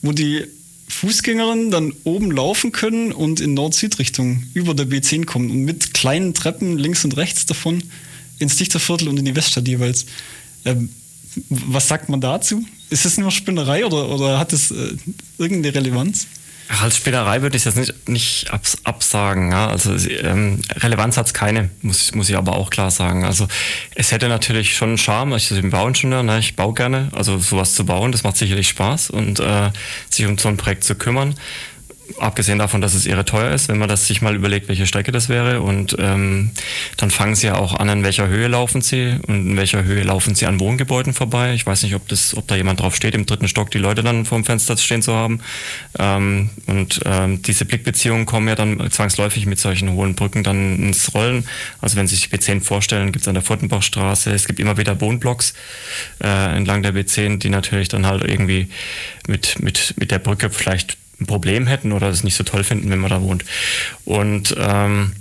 wo 0.00 0.10
die 0.10 0.44
Fußgängerinnen 0.92 1.70
dann 1.70 1.92
oben 2.04 2.30
laufen 2.30 2.70
können 2.70 3.12
und 3.12 3.40
in 3.40 3.54
Nord-Süd-Richtung 3.54 4.44
über 4.54 4.74
der 4.74 4.86
B10 4.86 5.24
kommen 5.24 5.50
und 5.50 5.64
mit 5.64 5.94
kleinen 5.94 6.34
Treppen 6.34 6.78
links 6.78 7.04
und 7.04 7.16
rechts 7.16 7.46
davon 7.46 7.82
ins 8.38 8.56
Dichterviertel 8.56 9.08
und 9.08 9.18
in 9.18 9.24
die 9.24 9.34
Weststadt 9.34 9.66
jeweils. 9.66 10.06
Ähm, 10.64 10.90
was 11.48 11.88
sagt 11.88 12.08
man 12.08 12.20
dazu? 12.20 12.64
Ist 12.90 13.04
das 13.04 13.16
nur 13.16 13.30
Spinnerei 13.30 13.86
oder, 13.86 14.10
oder 14.10 14.38
hat 14.38 14.52
es 14.52 14.70
äh, 14.70 14.94
irgendeine 15.38 15.74
Relevanz? 15.74 16.26
Als 16.80 16.96
Spielerei 16.96 17.42
würde 17.42 17.56
ich 17.56 17.64
das 17.64 17.76
nicht, 17.76 18.08
nicht 18.08 18.50
abs 18.50 18.78
absagen. 18.84 19.50
Ja. 19.50 19.68
Also 19.68 19.94
ähm, 20.08 20.62
Relevanz 20.76 21.16
hat 21.16 21.26
es 21.26 21.34
keine, 21.34 21.70
muss, 21.82 22.14
muss 22.14 22.28
ich 22.30 22.36
aber 22.36 22.56
auch 22.56 22.70
klar 22.70 22.90
sagen. 22.90 23.24
Also 23.24 23.46
es 23.94 24.10
hätte 24.10 24.28
natürlich 24.28 24.74
schon 24.76 24.90
einen 24.90 24.98
Charme, 24.98 25.36
ich 25.36 25.48
bin 25.50 25.70
Bauingenieur, 25.70 26.22
ne, 26.22 26.38
ich 26.38 26.56
baue 26.56 26.74
gerne, 26.74 27.08
also 27.12 27.38
sowas 27.38 27.74
zu 27.74 27.84
bauen, 27.84 28.12
das 28.12 28.22
macht 28.22 28.36
sicherlich 28.36 28.68
Spaß 28.68 29.10
und 29.10 29.40
äh, 29.40 29.70
sich 30.08 30.26
um 30.26 30.38
so 30.38 30.48
ein 30.48 30.56
Projekt 30.56 30.84
zu 30.84 30.94
kümmern 30.94 31.34
abgesehen 32.18 32.58
davon, 32.58 32.80
dass 32.80 32.94
es 32.94 33.06
irre 33.06 33.24
teuer 33.24 33.52
ist, 33.52 33.68
wenn 33.68 33.78
man 33.78 33.88
das 33.88 34.06
sich 34.06 34.22
mal 34.22 34.34
überlegt, 34.34 34.68
welche 34.68 34.86
Strecke 34.86 35.12
das 35.12 35.28
wäre. 35.28 35.60
Und 35.60 35.96
ähm, 35.98 36.50
dann 36.96 37.10
fangen 37.10 37.34
sie 37.34 37.46
ja 37.46 37.56
auch 37.56 37.74
an, 37.74 37.88
in 37.88 38.04
welcher 38.04 38.28
Höhe 38.28 38.48
laufen 38.48 38.80
sie 38.80 39.18
und 39.26 39.50
in 39.50 39.56
welcher 39.56 39.84
Höhe 39.84 40.02
laufen 40.02 40.34
sie 40.34 40.46
an 40.46 40.60
Wohngebäuden 40.60 41.14
vorbei. 41.14 41.54
Ich 41.54 41.66
weiß 41.66 41.82
nicht, 41.82 41.94
ob 41.94 42.08
das, 42.08 42.36
ob 42.36 42.46
da 42.48 42.56
jemand 42.56 42.80
drauf 42.80 42.96
steht, 42.96 43.14
im 43.14 43.26
dritten 43.26 43.48
Stock 43.48 43.70
die 43.70 43.78
Leute 43.78 44.02
dann 44.02 44.24
vorm 44.24 44.44
Fenster 44.44 44.76
stehen 44.76 45.02
zu 45.02 45.14
haben. 45.14 45.40
Ähm, 45.98 46.50
und 46.66 47.00
ähm, 47.04 47.42
diese 47.42 47.64
Blickbeziehungen 47.64 48.26
kommen 48.26 48.48
ja 48.48 48.54
dann 48.54 48.90
zwangsläufig 48.90 49.46
mit 49.46 49.58
solchen 49.58 49.92
hohen 49.92 50.14
Brücken 50.14 50.42
dann 50.42 50.78
ins 50.78 51.14
Rollen. 51.14 51.46
Also 51.80 51.96
wenn 51.96 52.06
Sie 52.06 52.16
sich 52.16 52.28
B10 52.28 52.60
vorstellen, 52.60 53.12
gibt 53.12 53.22
es 53.22 53.28
an 53.28 53.34
der 53.34 53.42
Furtenbachstraße, 53.42 54.32
es 54.32 54.46
gibt 54.46 54.60
immer 54.60 54.76
wieder 54.76 55.00
Wohnblocks 55.00 55.54
äh, 56.22 56.56
entlang 56.56 56.82
der 56.82 56.94
B10, 56.94 57.38
die 57.38 57.48
natürlich 57.48 57.88
dann 57.88 58.06
halt 58.06 58.22
irgendwie 58.24 58.68
mit, 59.26 59.60
mit, 59.60 59.94
mit 59.96 60.10
der 60.10 60.18
Brücke 60.18 60.50
vielleicht 60.50 60.96
ein 61.22 61.26
Problem 61.26 61.66
hätten 61.66 61.92
oder 61.92 62.08
es 62.08 62.24
nicht 62.24 62.36
so 62.36 62.44
toll 62.44 62.64
finden, 62.64 62.90
wenn 62.90 62.98
man 62.98 63.10
da 63.10 63.22
wohnt. 63.22 63.44
Und 64.04 64.54
ähm, 64.58 65.12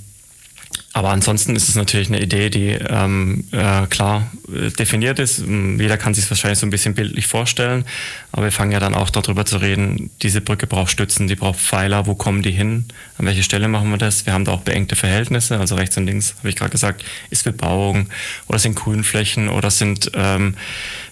aber 0.93 1.09
ansonsten 1.09 1.55
ist 1.55 1.69
es 1.69 1.75
natürlich 1.75 2.09
eine 2.09 2.21
Idee, 2.21 2.49
die 2.49 2.69
ähm, 2.69 3.45
äh, 3.51 3.87
klar 3.87 4.29
äh, 4.53 4.71
definiert 4.71 5.19
ist. 5.19 5.39
Ähm, 5.39 5.79
jeder 5.79 5.97
kann 5.97 6.13
sich 6.13 6.25
es 6.25 6.29
wahrscheinlich 6.29 6.59
so 6.59 6.67
ein 6.67 6.69
bisschen 6.69 6.95
bildlich 6.95 7.27
vorstellen. 7.27 7.85
Aber 8.33 8.43
wir 8.43 8.51
fangen 8.51 8.71
ja 8.71 8.79
dann 8.79 8.93
auch 8.93 9.09
darüber 9.09 9.45
zu 9.45 9.57
reden, 9.57 10.09
diese 10.21 10.41
Brücke 10.41 10.67
braucht 10.67 10.91
Stützen, 10.91 11.27
die 11.27 11.35
braucht 11.35 11.59
Pfeiler, 11.59 12.07
wo 12.07 12.15
kommen 12.15 12.41
die 12.41 12.51
hin? 12.51 12.85
An 13.17 13.25
welche 13.25 13.43
Stelle 13.43 13.69
machen 13.69 13.89
wir 13.89 13.97
das? 13.97 14.25
Wir 14.25 14.33
haben 14.33 14.43
da 14.43 14.51
auch 14.51 14.61
beengte 14.61 14.97
Verhältnisse, 14.97 15.59
also 15.59 15.75
rechts 15.75 15.95
und 15.95 16.07
links, 16.07 16.35
habe 16.39 16.49
ich 16.49 16.57
gerade 16.57 16.71
gesagt, 16.71 17.05
ist 17.29 17.45
Bebauung 17.45 18.09
oder 18.47 18.59
sind 18.59 18.75
Grünflächen 18.75 19.47
oder 19.47 19.71
sind 19.71 20.11
ähm, 20.13 20.55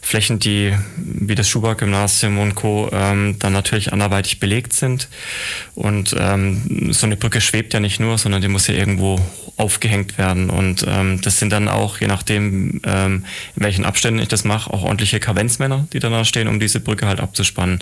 Flächen, 0.01 0.39
die 0.39 0.75
wie 0.97 1.35
das 1.35 1.47
Schubert-Gymnasium 1.47 2.37
und 2.39 2.55
Co. 2.55 2.89
Ähm, 2.91 3.37
dann 3.39 3.53
natürlich 3.53 3.93
anderweitig 3.93 4.39
belegt 4.39 4.73
sind. 4.73 5.07
Und 5.75 6.15
ähm, 6.19 6.91
so 6.91 7.05
eine 7.05 7.15
Brücke 7.15 7.39
schwebt 7.39 7.73
ja 7.73 7.79
nicht 7.79 7.99
nur, 7.99 8.17
sondern 8.17 8.41
die 8.41 8.47
muss 8.47 8.67
ja 8.67 8.73
irgendwo 8.73 9.19
aufgehängt 9.59 10.17
werden. 10.17 10.49
Und 10.49 10.85
ähm, 10.87 11.21
das 11.21 11.39
sind 11.39 11.51
dann 11.51 11.67
auch, 11.67 11.99
je 11.99 12.07
nachdem, 12.07 12.81
ähm, 12.85 13.25
in 13.55 13.63
welchen 13.63 13.85
Abständen 13.85 14.21
ich 14.21 14.27
das 14.27 14.43
mache, 14.43 14.73
auch 14.73 14.83
ordentliche 14.83 15.19
Kavenzmänner, 15.19 15.87
die 15.93 15.99
danach 15.99 16.25
stehen, 16.25 16.47
um 16.47 16.59
diese 16.59 16.79
Brücke 16.79 17.07
halt 17.07 17.19
abzuspannen. 17.19 17.79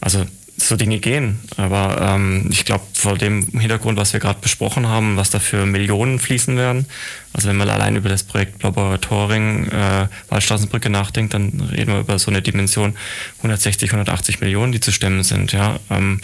Also 0.00 0.26
so 0.60 0.76
Dinge 0.76 0.98
gehen. 0.98 1.40
Aber 1.56 2.00
ähm, 2.00 2.48
ich 2.50 2.64
glaube, 2.64 2.84
vor 2.94 3.16
dem 3.16 3.46
Hintergrund, 3.58 3.98
was 3.98 4.12
wir 4.12 4.20
gerade 4.20 4.40
besprochen 4.40 4.86
haben, 4.88 5.16
was 5.16 5.30
da 5.30 5.38
für 5.38 5.66
Millionen 5.66 6.18
fließen 6.18 6.56
werden, 6.56 6.86
also 7.32 7.48
wenn 7.48 7.56
man 7.56 7.68
allein 7.68 7.96
über 7.96 8.08
das 8.08 8.24
Projekt 8.24 8.62
Laboratoring 8.62 9.68
äh, 9.68 10.08
Waldstraßenbrücke 10.28 10.90
nachdenkt, 10.90 11.34
dann 11.34 11.68
reden 11.72 11.92
wir 11.92 12.00
über 12.00 12.18
so 12.18 12.30
eine 12.30 12.42
Dimension 12.42 12.94
160, 13.38 13.90
180 13.90 14.40
Millionen, 14.40 14.72
die 14.72 14.80
zu 14.80 14.92
stemmen 14.92 15.22
sind. 15.22 15.52
Ja. 15.52 15.78
Ähm, 15.90 16.20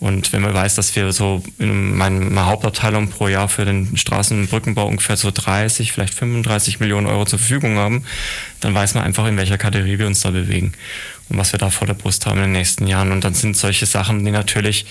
und 0.00 0.32
wenn 0.32 0.42
man 0.42 0.52
weiß, 0.52 0.74
dass 0.74 0.94
wir 0.96 1.12
so 1.12 1.42
in 1.58 1.96
meiner 1.96 2.46
Hauptabteilung 2.46 3.08
pro 3.08 3.28
Jahr 3.28 3.48
für 3.48 3.64
den 3.64 3.96
Straßen- 3.96 4.38
und 4.38 4.50
Brückenbau 4.50 4.86
ungefähr 4.86 5.16
so 5.16 5.30
30, 5.30 5.92
vielleicht 5.92 6.14
35 6.14 6.80
Millionen 6.80 7.06
Euro 7.06 7.24
zur 7.24 7.38
Verfügung 7.38 7.78
haben, 7.78 8.04
dann 8.60 8.74
weiß 8.74 8.94
man 8.94 9.04
einfach, 9.04 9.26
in 9.26 9.36
welcher 9.36 9.58
Kategorie 9.58 9.98
wir 9.98 10.06
uns 10.06 10.20
da 10.20 10.30
bewegen 10.30 10.72
und 11.28 11.38
was 11.38 11.52
wir 11.52 11.58
da 11.58 11.70
vor 11.70 11.86
der 11.86 11.94
Brust 11.94 12.26
haben 12.26 12.36
in 12.36 12.44
den 12.44 12.52
nächsten 12.52 12.86
Jahren. 12.86 13.12
Und 13.12 13.24
dann 13.24 13.34
sind 13.34 13.56
solche 13.56 13.86
Sachen, 13.86 14.24
die 14.24 14.30
natürlich 14.30 14.86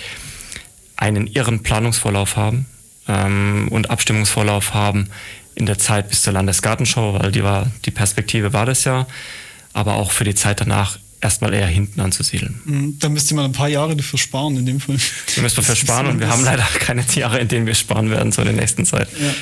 einen 0.96 1.26
irren 1.26 1.62
Planungsvorlauf 1.62 2.36
haben 2.36 2.66
ähm, 3.06 3.68
und 3.70 3.90
Abstimmungsvorlauf 3.90 4.74
haben 4.74 5.10
in 5.54 5.66
der 5.66 5.78
Zeit 5.78 6.08
bis 6.08 6.22
zur 6.22 6.32
Landesgartenschau, 6.32 7.20
weil 7.20 7.30
die 7.30 7.44
war, 7.44 7.70
die 7.84 7.90
Perspektive 7.90 8.52
war 8.52 8.66
das 8.66 8.84
ja, 8.84 9.06
aber 9.72 9.94
auch 9.94 10.10
für 10.10 10.24
die 10.24 10.34
Zeit 10.34 10.60
danach 10.60 10.98
erstmal 11.24 11.54
eher 11.54 11.66
hinten 11.66 12.00
anzusiedeln. 12.00 12.60
Mhm, 12.64 12.98
da 13.00 13.08
müsste 13.08 13.34
man 13.34 13.46
ein 13.46 13.52
paar 13.52 13.68
Jahre 13.68 13.96
dafür 13.96 14.18
sparen 14.18 14.56
in 14.56 14.66
dem 14.66 14.78
Fall. 14.78 14.96
Da 15.34 15.42
müssen 15.42 15.56
wir 15.56 15.64
für 15.64 15.74
sparen 15.74 16.06
und 16.06 16.20
wir 16.20 16.28
haben 16.28 16.44
leider 16.44 16.62
keine 16.78 17.04
Jahre, 17.14 17.40
in 17.40 17.48
denen 17.48 17.66
wir 17.66 17.74
sparen 17.74 18.10
werden, 18.10 18.30
so 18.30 18.42
in 18.42 18.48
der 18.48 18.56
nächsten 18.56 18.84
Zeit. 18.84 19.08
Ja. 19.18 19.34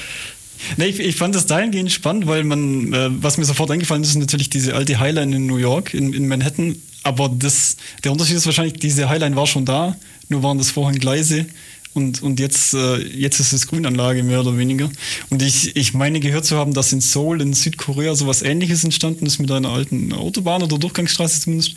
Nee, 0.77 0.87
ich, 0.87 1.01
ich, 1.01 1.17
fand 1.17 1.35
das 1.35 1.47
dahingehend 1.47 1.91
spannend, 1.91 2.29
weil 2.29 2.45
man, 2.45 2.93
äh, 2.93 3.09
was 3.11 3.37
mir 3.37 3.45
sofort 3.45 3.73
eingefallen 3.73 4.05
ist, 4.05 4.11
ist 4.11 4.17
natürlich 4.17 4.49
diese 4.49 4.75
alte 4.75 5.01
Highline 5.01 5.35
in 5.35 5.47
New 5.47 5.57
York, 5.57 5.93
in, 5.93 6.13
in 6.13 6.29
Manhattan. 6.29 6.77
Aber 7.03 7.29
das, 7.29 7.77
der 8.05 8.13
Unterschied 8.13 8.37
ist 8.37 8.47
wahrscheinlich, 8.47 8.75
diese 8.75 9.09
Highline 9.09 9.35
war 9.35 9.49
schon 9.49 9.65
da, 9.65 9.97
nur 10.29 10.45
waren 10.45 10.59
das 10.59 10.71
vorhin 10.71 11.01
Gleise. 11.01 11.47
Und, 11.95 12.23
und 12.23 12.41
jetzt, 12.41 12.73
äh, 12.75 12.97
jetzt 12.97 13.39
ist 13.39 13.53
es 13.53 13.67
Grünanlage 13.67 14.23
mehr 14.23 14.41
oder 14.41 14.57
weniger. 14.57 14.91
Und 15.29 15.43
ich, 15.43 15.77
ich 15.77 15.93
meine 15.93 16.21
gehört 16.21 16.47
zu 16.47 16.57
haben, 16.57 16.73
dass 16.73 16.93
in 16.93 17.01
Seoul 17.01 17.43
in 17.43 17.53
Südkorea 17.53 18.15
sowas 18.15 18.43
ähnliches 18.43 18.85
entstanden 18.85 19.27
ist 19.27 19.39
mit 19.39 19.51
einer 19.51 19.69
alten 19.69 20.13
Autobahn 20.13 20.63
oder 20.63 20.79
Durchgangsstraße 20.79 21.41
zumindest. 21.41 21.77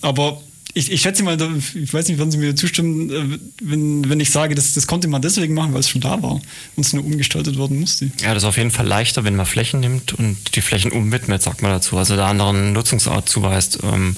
Aber 0.00 0.40
ich, 0.74 0.90
ich 0.90 1.02
schätze 1.02 1.22
mal, 1.22 1.36
ich 1.74 1.92
weiß 1.92 2.08
nicht, 2.08 2.18
wann 2.18 2.30
Sie 2.30 2.38
mir 2.38 2.56
zustimmen, 2.56 3.10
äh, 3.10 3.38
wenn, 3.62 4.08
wenn 4.08 4.20
ich 4.20 4.30
sage, 4.30 4.54
das, 4.54 4.72
das 4.72 4.86
konnte 4.86 5.08
man 5.08 5.20
deswegen 5.20 5.54
machen, 5.54 5.74
weil 5.74 5.80
es 5.80 5.88
schon 5.88 6.00
da 6.00 6.22
war 6.22 6.40
und 6.76 6.86
es 6.86 6.92
nur 6.92 7.04
umgestaltet 7.04 7.58
werden 7.58 7.78
musste. 7.78 8.10
Ja, 8.22 8.32
das 8.32 8.42
ist 8.42 8.48
auf 8.48 8.56
jeden 8.56 8.70
Fall 8.70 8.86
leichter, 8.86 9.24
wenn 9.24 9.36
man 9.36 9.46
Flächen 9.46 9.80
nimmt 9.80 10.14
und 10.14 10.56
die 10.56 10.62
Flächen 10.62 10.92
umwidmet, 10.92 11.42
sagt 11.42 11.60
man 11.60 11.72
dazu, 11.72 11.98
also 11.98 12.16
der 12.16 12.26
anderen 12.26 12.72
Nutzungsart 12.72 13.28
zuweist. 13.28 13.80
Ähm, 13.82 14.16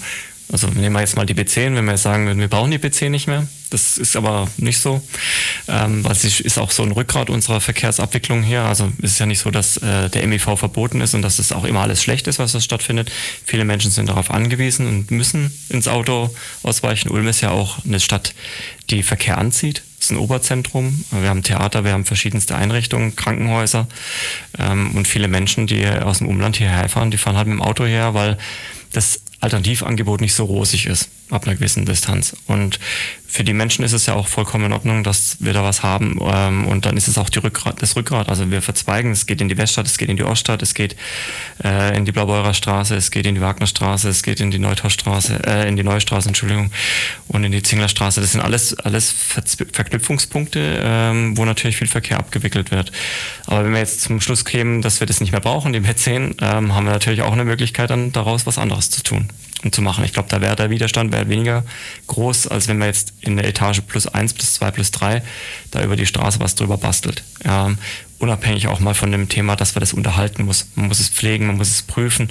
also 0.53 0.69
nehmen 0.69 0.95
wir 0.95 1.01
jetzt 1.01 1.17
mal 1.17 1.27
die 1.27 1.35
B10, 1.35 1.75
wenn 1.75 1.85
wir 1.85 1.97
sagen, 1.97 2.39
wir 2.39 2.49
brauchen 2.49 2.71
die 2.71 2.79
B10 2.79 3.09
nicht 3.09 3.27
mehr. 3.27 3.47
Das 3.71 3.97
ist 3.97 4.15
aber 4.15 4.49
nicht 4.57 4.79
so, 4.79 5.03
ähm, 5.67 6.05
weil 6.05 6.13
es 6.13 6.41
ist 6.41 6.59
auch 6.59 6.71
so 6.71 6.83
ein 6.83 6.93
Rückgrat 6.93 7.29
unserer 7.31 7.61
Verkehrsabwicklung 7.61 8.43
hier. 8.43 8.63
Also 8.63 8.93
es 9.03 9.13
ist 9.13 9.19
ja 9.19 9.27
nicht 9.27 9.41
so, 9.41 9.51
dass 9.51 9.79
äh, 9.79 10.11
der 10.11 10.27
MIV 10.27 10.57
verboten 10.57 11.01
ist 11.01 11.15
und 11.15 11.23
dass 11.23 11.39
es 11.39 11.51
auch 11.51 11.65
immer 11.65 11.81
alles 11.81 12.03
schlecht 12.03 12.29
ist, 12.29 12.39
was 12.39 12.53
da 12.53 12.61
stattfindet. 12.61 13.11
Viele 13.45 13.65
Menschen 13.65 13.91
sind 13.91 14.09
darauf 14.09 14.31
angewiesen 14.31 14.87
und 14.87 15.11
müssen 15.11 15.53
ins 15.71 15.89
Auto 15.89 16.33
ausweichen. 16.63 17.11
Ulm 17.11 17.27
ist 17.27 17.41
ja 17.41 17.51
auch 17.51 17.85
eine 17.85 17.99
Stadt, 17.99 18.35
die 18.91 19.03
Verkehr 19.03 19.39
anzieht. 19.39 19.83
Es 19.99 20.07
ist 20.07 20.11
ein 20.13 20.19
Oberzentrum. 20.19 21.05
Wir 21.11 21.31
haben 21.31 21.43
Theater, 21.43 21.85
wir 21.85 21.93
haben 21.93 22.05
verschiedenste 22.05 22.55
Einrichtungen, 22.55 23.17
Krankenhäuser 23.17 23.89
ähm, 24.59 24.95
und 24.95 25.09
viele 25.09 25.27
Menschen, 25.29 25.67
die 25.67 25.87
aus 25.87 26.19
dem 26.19 26.29
Umland 26.29 26.57
hierher 26.57 26.89
fahren, 26.91 27.11
die 27.11 27.17
fahren 27.17 27.37
halt 27.37 27.49
mit 27.49 27.57
dem 27.57 27.63
Auto 27.63 27.87
her, 27.87 28.15
weil 28.15 28.37
das 28.93 29.21
Alternativangebot 29.45 30.23
nicht 30.23 30.35
so 30.35 30.45
rosig 30.45 30.87
ist 30.87 31.11
ab 31.31 31.47
einer 31.47 31.57
gewissen 31.57 31.87
Distanz. 31.87 32.37
Und 32.47 32.79
für 33.35 33.43
die 33.43 33.53
Menschen 33.53 33.85
ist 33.85 33.93
es 33.93 34.07
ja 34.07 34.15
auch 34.15 34.29
vollkommen 34.29 34.67
in 34.67 34.73
Ordnung, 34.73 35.03
dass 35.03 35.39
wir 35.41 35.53
da 35.53 35.65
was 35.65 35.83
haben. 35.83 36.21
Ähm, 36.23 36.69
und 36.69 36.87
dann 36.87 36.97
ist 36.97 37.09
es 37.09 37.19
auch 37.19 37.29
die 37.29 37.41
Rückgrat, 37.41 37.83
das 37.83 37.97
Rückgrat. 37.97 38.29
Also 38.29 38.51
wir 38.53 38.63
verzweigen, 38.63 39.11
es 39.11 39.27
geht 39.27 39.41
in 39.41 39.49
die 39.49 39.59
Weststadt, 39.59 39.87
es 39.87 39.99
geht 39.99 40.09
in 40.09 40.17
die 40.17 40.23
Oststadt, 40.23 40.63
es 40.63 40.75
geht 40.75 40.95
äh, 41.65 41.97
in 41.97 42.05
die 42.05 42.13
Blaubeurer 42.13 42.55
Straße, 42.55 42.95
es 42.95 43.11
geht 43.11 43.27
in 43.27 43.35
die 43.35 43.41
Wagnerstraße, 43.41 44.09
es 44.09 44.23
geht 44.23 44.41
in 44.41 44.53
die 44.53 44.61
Neutorstraße, 44.61 45.41
äh, 45.47 45.69
in 45.69 45.77
die 45.77 45.83
Neustraße, 45.83 46.29
Entschuldigung, 46.29 46.71
und 47.27 47.43
in 47.43 47.51
die 47.51 47.63
Zinglerstraße. 47.63 48.21
Das 48.21 48.31
sind 48.31 48.41
alles, 48.41 48.79
alles 48.79 49.11
Ver 49.11 49.43
Verknüpfungspunkte, 49.73 50.83
ähm, 50.85 51.37
wo 51.37 51.45
natürlich 51.45 51.77
viel 51.77 51.89
Verkehr 51.89 52.19
abgewickelt 52.19 52.71
wird. 52.71 52.93
Aber 53.47 53.65
wenn 53.65 53.73
wir 53.73 53.81
jetzt 53.81 54.01
zum 54.01 54.21
Schluss 54.21 54.45
kämen, 54.45 54.81
dass 54.81 55.01
wir 55.01 55.09
das 55.09 55.21
nicht 55.21 55.33
mehr 55.33 55.41
brauchen, 55.41 55.73
die 55.73 55.81
B10, 55.81 56.37
ähm, 56.41 56.75
haben 56.75 56.85
wir 56.85 56.93
natürlich 56.93 57.23
auch 57.23 57.33
eine 57.33 57.45
Möglichkeit, 57.45 57.91
dann 57.91 58.13
daraus 58.13 58.47
was 58.47 58.59
anderes 58.59 58.91
zu 58.91 59.03
tun 59.03 59.29
und 59.65 59.75
zu 59.75 59.83
machen. 59.83 60.05
Ich 60.05 60.13
glaube, 60.13 60.29
da 60.29 60.41
wäre 60.41 60.57
der 60.57 60.71
Widerstand 60.71 61.13
wäre 61.13 61.29
weniger 61.29 61.65
groß, 62.07 62.49
als 62.49 62.69
wenn 62.69 62.79
man 62.79 62.89
jetzt 62.89 63.15
in 63.21 63.37
der 63.37 63.47
Etage 63.49 63.81
plus 63.81 64.07
eins, 64.07 64.33
plus 64.33 64.55
zwei, 64.55 64.71
plus 64.71 64.91
drei 64.91 65.23
da 65.71 65.83
über 65.83 65.97
die 65.97 66.07
Straße 66.07 66.41
was 66.41 66.55
drüber 66.55 66.79
bastelt. 66.79 67.25
Ähm, 67.45 67.79
unabhängig 68.19 68.69
auch 68.69 68.81
mal 68.81 68.95
von 68.95 69.13
dem 69.13 69.29
Thema, 69.29 69.57
dass 69.57 69.75
man 69.75 69.81
das 69.81 69.93
unterhalten 69.93 70.45
muss. 70.45 70.69
Man 70.77 70.89
muss 70.89 71.01
es 71.01 71.09
pflegen, 71.09 71.47
man 71.47 71.57
muss 71.57 71.71
es 71.71 71.83
prüfen. 71.83 72.31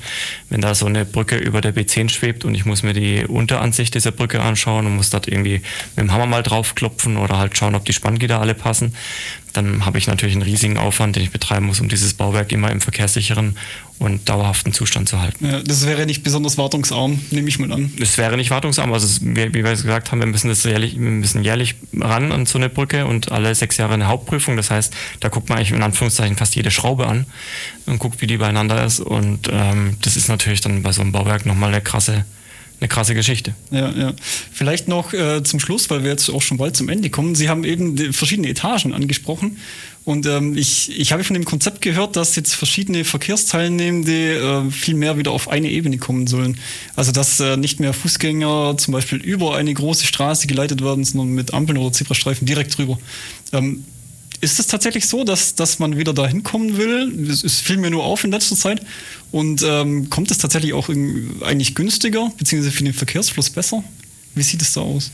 Wenn 0.49 0.61
da 0.61 0.73
so 0.75 0.85
eine 0.85 1.05
Brücke 1.05 1.37
über 1.37 1.61
der 1.61 1.75
B10 1.75 2.09
schwebt 2.09 2.45
und 2.45 2.55
ich 2.55 2.65
muss 2.65 2.83
mir 2.83 2.93
die 2.93 3.25
Unteransicht 3.25 3.93
dieser 3.93 4.11
Brücke 4.11 4.41
anschauen 4.41 4.85
und 4.85 4.95
muss 4.95 5.09
dort 5.09 5.27
irgendwie 5.27 5.61
mit 5.95 6.05
dem 6.05 6.11
Hammer 6.11 6.25
mal 6.25 6.43
draufklopfen 6.43 7.17
oder 7.17 7.37
halt 7.37 7.57
schauen, 7.57 7.75
ob 7.75 7.85
die 7.85 7.93
Spanngitter 7.93 8.39
alle 8.39 8.55
passen, 8.55 8.95
dann 9.53 9.85
habe 9.85 9.97
ich 9.99 10.07
natürlich 10.07 10.35
einen 10.35 10.41
riesigen 10.41 10.77
Aufwand, 10.77 11.15
den 11.15 11.23
ich 11.23 11.31
betreiben 11.31 11.67
muss, 11.67 11.79
um 11.79 11.87
dieses 11.87 12.15
Bauwerk 12.15 12.51
immer 12.51 12.71
im 12.71 12.81
verkehrssicheren 12.81 13.55
und 13.99 14.27
dauerhaften 14.27 14.73
Zustand 14.73 15.07
zu 15.07 15.21
halten. 15.21 15.45
Ja, 15.45 15.61
das 15.61 15.85
wäre 15.85 16.05
nicht 16.05 16.23
besonders 16.23 16.57
wartungsarm, 16.57 17.19
nehme 17.29 17.47
ich 17.47 17.59
mal 17.59 17.71
an. 17.71 17.93
Es 17.99 18.17
wäre 18.17 18.35
nicht 18.35 18.49
wartungsarm, 18.49 18.91
also 18.91 19.05
es, 19.05 19.21
wie, 19.21 19.53
wie, 19.53 19.63
wir 19.63 19.71
gesagt 19.71 20.11
haben, 20.11 20.19
wir 20.19 20.25
müssen 20.25 20.49
das 20.49 20.63
jährlich, 20.63 20.93
wir 20.93 21.01
müssen 21.01 21.43
jährlich 21.43 21.75
ran 21.99 22.31
an 22.31 22.45
so 22.45 22.57
eine 22.57 22.69
Brücke 22.69 23.05
und 23.05 23.31
alle 23.31 23.53
sechs 23.53 23.77
Jahre 23.77 23.93
eine 23.93 24.07
Hauptprüfung. 24.07 24.57
Das 24.57 24.71
heißt, 24.71 24.93
da 25.19 25.29
guckt 25.29 25.49
man 25.49 25.59
eigentlich 25.59 25.71
in 25.71 25.83
Anführungszeichen 25.83 26.35
fast 26.35 26.55
jede 26.55 26.71
Schraube 26.71 27.07
an 27.07 27.25
und 27.85 27.99
guckt, 27.99 28.21
wie 28.21 28.27
die 28.27 28.37
beieinander 28.37 28.83
ist. 28.83 28.99
Und 28.99 29.49
ähm, 29.51 29.97
das 30.01 30.17
ist 30.17 30.27
natürlich 30.27 30.61
dann 30.61 30.81
bei 30.81 30.91
so 30.91 31.01
einem 31.01 31.11
Bauwerk 31.11 31.45
nochmal 31.45 31.69
eine 31.69 31.81
krasse 31.81 32.25
eine 32.83 32.89
krasse 32.89 33.15
Geschichte. 33.15 33.55
Ja, 33.71 33.91
ja. 33.91 34.13
Vielleicht 34.51 34.87
noch 34.87 35.13
äh, 35.13 35.41
zum 35.43 35.59
Schluss, 35.59 35.89
weil 35.89 36.03
wir 36.03 36.11
jetzt 36.11 36.29
auch 36.29 36.41
schon 36.41 36.57
bald 36.57 36.75
zum 36.75 36.89
Ende 36.89 37.09
kommen. 37.09 37.33
Sie 37.33 37.47
haben 37.47 37.63
eben 37.63 38.13
verschiedene 38.13 38.49
Etagen 38.49 38.93
angesprochen. 38.93 39.57
Und 40.03 40.25
ähm, 40.25 40.57
ich, 40.57 40.99
ich 40.99 41.13
habe 41.13 41.23
von 41.23 41.33
dem 41.33 41.45
Konzept 41.45 41.81
gehört, 41.81 42.17
dass 42.17 42.35
jetzt 42.35 42.53
verschiedene 42.53 43.05
Verkehrsteilnehmende 43.05 44.65
äh, 44.67 44.71
viel 44.71 44.95
mehr 44.95 45.17
wieder 45.17 45.31
auf 45.31 45.47
eine 45.47 45.69
Ebene 45.69 45.97
kommen 45.97 46.27
sollen. 46.27 46.59
Also 46.97 47.13
dass 47.13 47.39
äh, 47.39 47.55
nicht 47.55 47.79
mehr 47.79 47.93
Fußgänger 47.93 48.75
zum 48.77 48.91
Beispiel 48.91 49.19
über 49.19 49.55
eine 49.55 49.73
große 49.73 50.05
Straße 50.05 50.47
geleitet 50.47 50.83
werden, 50.83 51.05
sondern 51.05 51.29
mit 51.29 51.53
Ampeln 51.53 51.77
oder 51.77 51.93
Zebrastreifen 51.93 52.45
direkt 52.45 52.77
drüber. 52.77 52.99
Ähm, 53.53 53.85
ist 54.43 54.59
es 54.59 54.67
tatsächlich 54.67 55.07
so, 55.07 55.23
dass, 55.23 55.55
dass 55.55 55.79
man 55.79 55.97
wieder 55.97 56.13
dahin 56.13 56.43
kommen 56.43 56.77
will? 56.77 57.29
Es 57.29 57.61
fiel 57.61 57.77
mir 57.77 57.89
nur 57.89 58.03
auf 58.03 58.25
in 58.25 58.31
letzter 58.31 58.57
Zeit. 58.57 58.81
Und 59.31 59.63
ähm, 59.65 60.09
kommt 60.09 60.31
es 60.31 60.37
tatsächlich 60.37 60.73
auch 60.73 60.89
eigentlich 60.89 61.75
günstiger, 61.75 62.29
beziehungsweise 62.37 62.75
für 62.75 62.83
den 62.83 62.93
Verkehrsfluss 62.93 63.49
besser? 63.49 63.83
Wie 64.35 64.43
sieht 64.43 64.61
es 64.61 64.73
da 64.73 64.81
aus? 64.81 65.11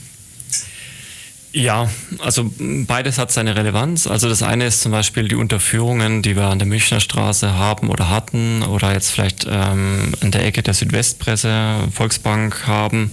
Ja, 1.52 1.88
also 2.18 2.52
beides 2.58 3.18
hat 3.18 3.30
seine 3.30 3.54
Relevanz. 3.54 4.08
Also 4.08 4.28
das 4.28 4.42
eine 4.42 4.66
ist 4.66 4.82
zum 4.82 4.92
Beispiel 4.92 5.28
die 5.28 5.36
Unterführungen, 5.36 6.22
die 6.22 6.34
wir 6.36 6.44
an 6.44 6.58
der 6.58 6.66
Münchner 6.66 7.00
Straße 7.00 7.54
haben 7.54 7.88
oder 7.88 8.08
hatten 8.08 8.62
oder 8.62 8.92
jetzt 8.92 9.10
vielleicht 9.10 9.46
ähm, 9.48 10.12
an 10.20 10.30
der 10.32 10.44
Ecke 10.44 10.62
der 10.62 10.74
Südwestpresse, 10.74 11.88
Volksbank 11.92 12.66
haben 12.66 13.10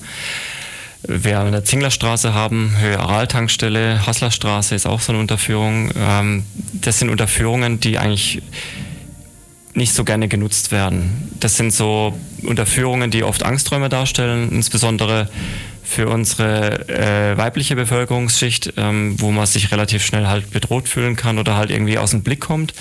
wir 1.03 1.39
an 1.39 1.51
der 1.51 1.63
Zinglerstraße 1.63 2.33
haben, 2.33 2.75
Höhe 2.79 2.99
Araltankstelle, 2.99 4.05
Hasslerstraße 4.05 4.75
ist 4.75 4.85
auch 4.85 4.99
so 4.99 5.11
eine 5.11 5.21
Unterführung. 5.21 5.91
Ähm, 5.95 6.43
das 6.73 6.99
sind 6.99 7.09
Unterführungen, 7.09 7.79
die 7.79 7.97
eigentlich 7.97 8.41
nicht 9.73 9.93
so 9.93 10.03
gerne 10.03 10.27
genutzt 10.27 10.71
werden. 10.71 11.31
Das 11.39 11.55
sind 11.55 11.71
so 11.71 12.17
Unterführungen, 12.43 13.11
die 13.11 13.23
oft 13.23 13.43
Angsträume 13.43 13.89
darstellen, 13.89 14.51
insbesondere 14.51 15.29
für 15.88 16.09
unsere 16.09 16.88
äh, 16.89 17.38
weibliche 17.38 17.75
Bevölkerungsschicht, 17.75 18.73
ähm, 18.77 19.19
wo 19.19 19.31
man 19.31 19.45
sich 19.45 19.71
relativ 19.71 20.05
schnell 20.05 20.27
halt 20.27 20.51
bedroht 20.51 20.89
fühlen 20.89 21.15
kann 21.15 21.39
oder 21.39 21.55
halt 21.55 21.71
irgendwie 21.71 21.97
aus 21.97 22.11
dem 22.11 22.23
Blick 22.23 22.41
kommt. 22.41 22.73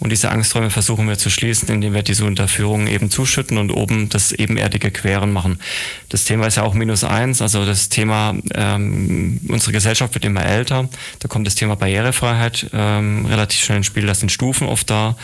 Und 0.00 0.10
diese 0.10 0.30
Angsträume 0.30 0.70
versuchen 0.70 1.08
wir 1.08 1.16
zu 1.16 1.30
schließen, 1.30 1.68
indem 1.68 1.94
wir 1.94 2.02
diese 2.02 2.24
Unterführungen 2.24 2.88
eben 2.88 3.10
zuschütten 3.10 3.58
und 3.58 3.70
oben 3.70 4.08
das 4.08 4.32
ebenerdige 4.32 4.90
Queren 4.90 5.32
machen. 5.32 5.60
Das 6.08 6.24
Thema 6.24 6.46
ist 6.46 6.56
ja 6.56 6.64
auch 6.64 6.74
minus 6.74 7.04
eins, 7.04 7.40
also 7.40 7.64
das 7.64 7.88
Thema, 7.88 8.34
ähm, 8.54 9.40
unsere 9.48 9.72
Gesellschaft 9.72 10.14
wird 10.14 10.24
immer 10.24 10.44
älter. 10.44 10.88
Da 11.20 11.28
kommt 11.28 11.46
das 11.46 11.54
Thema 11.54 11.76
Barrierefreiheit 11.76 12.70
ähm, 12.72 13.26
relativ 13.26 13.62
schnell 13.62 13.78
ins 13.78 13.86
Spiel. 13.86 14.06
Da 14.06 14.14
sind 14.14 14.32
Stufen 14.32 14.66
oft 14.66 14.90
da. 14.90 15.16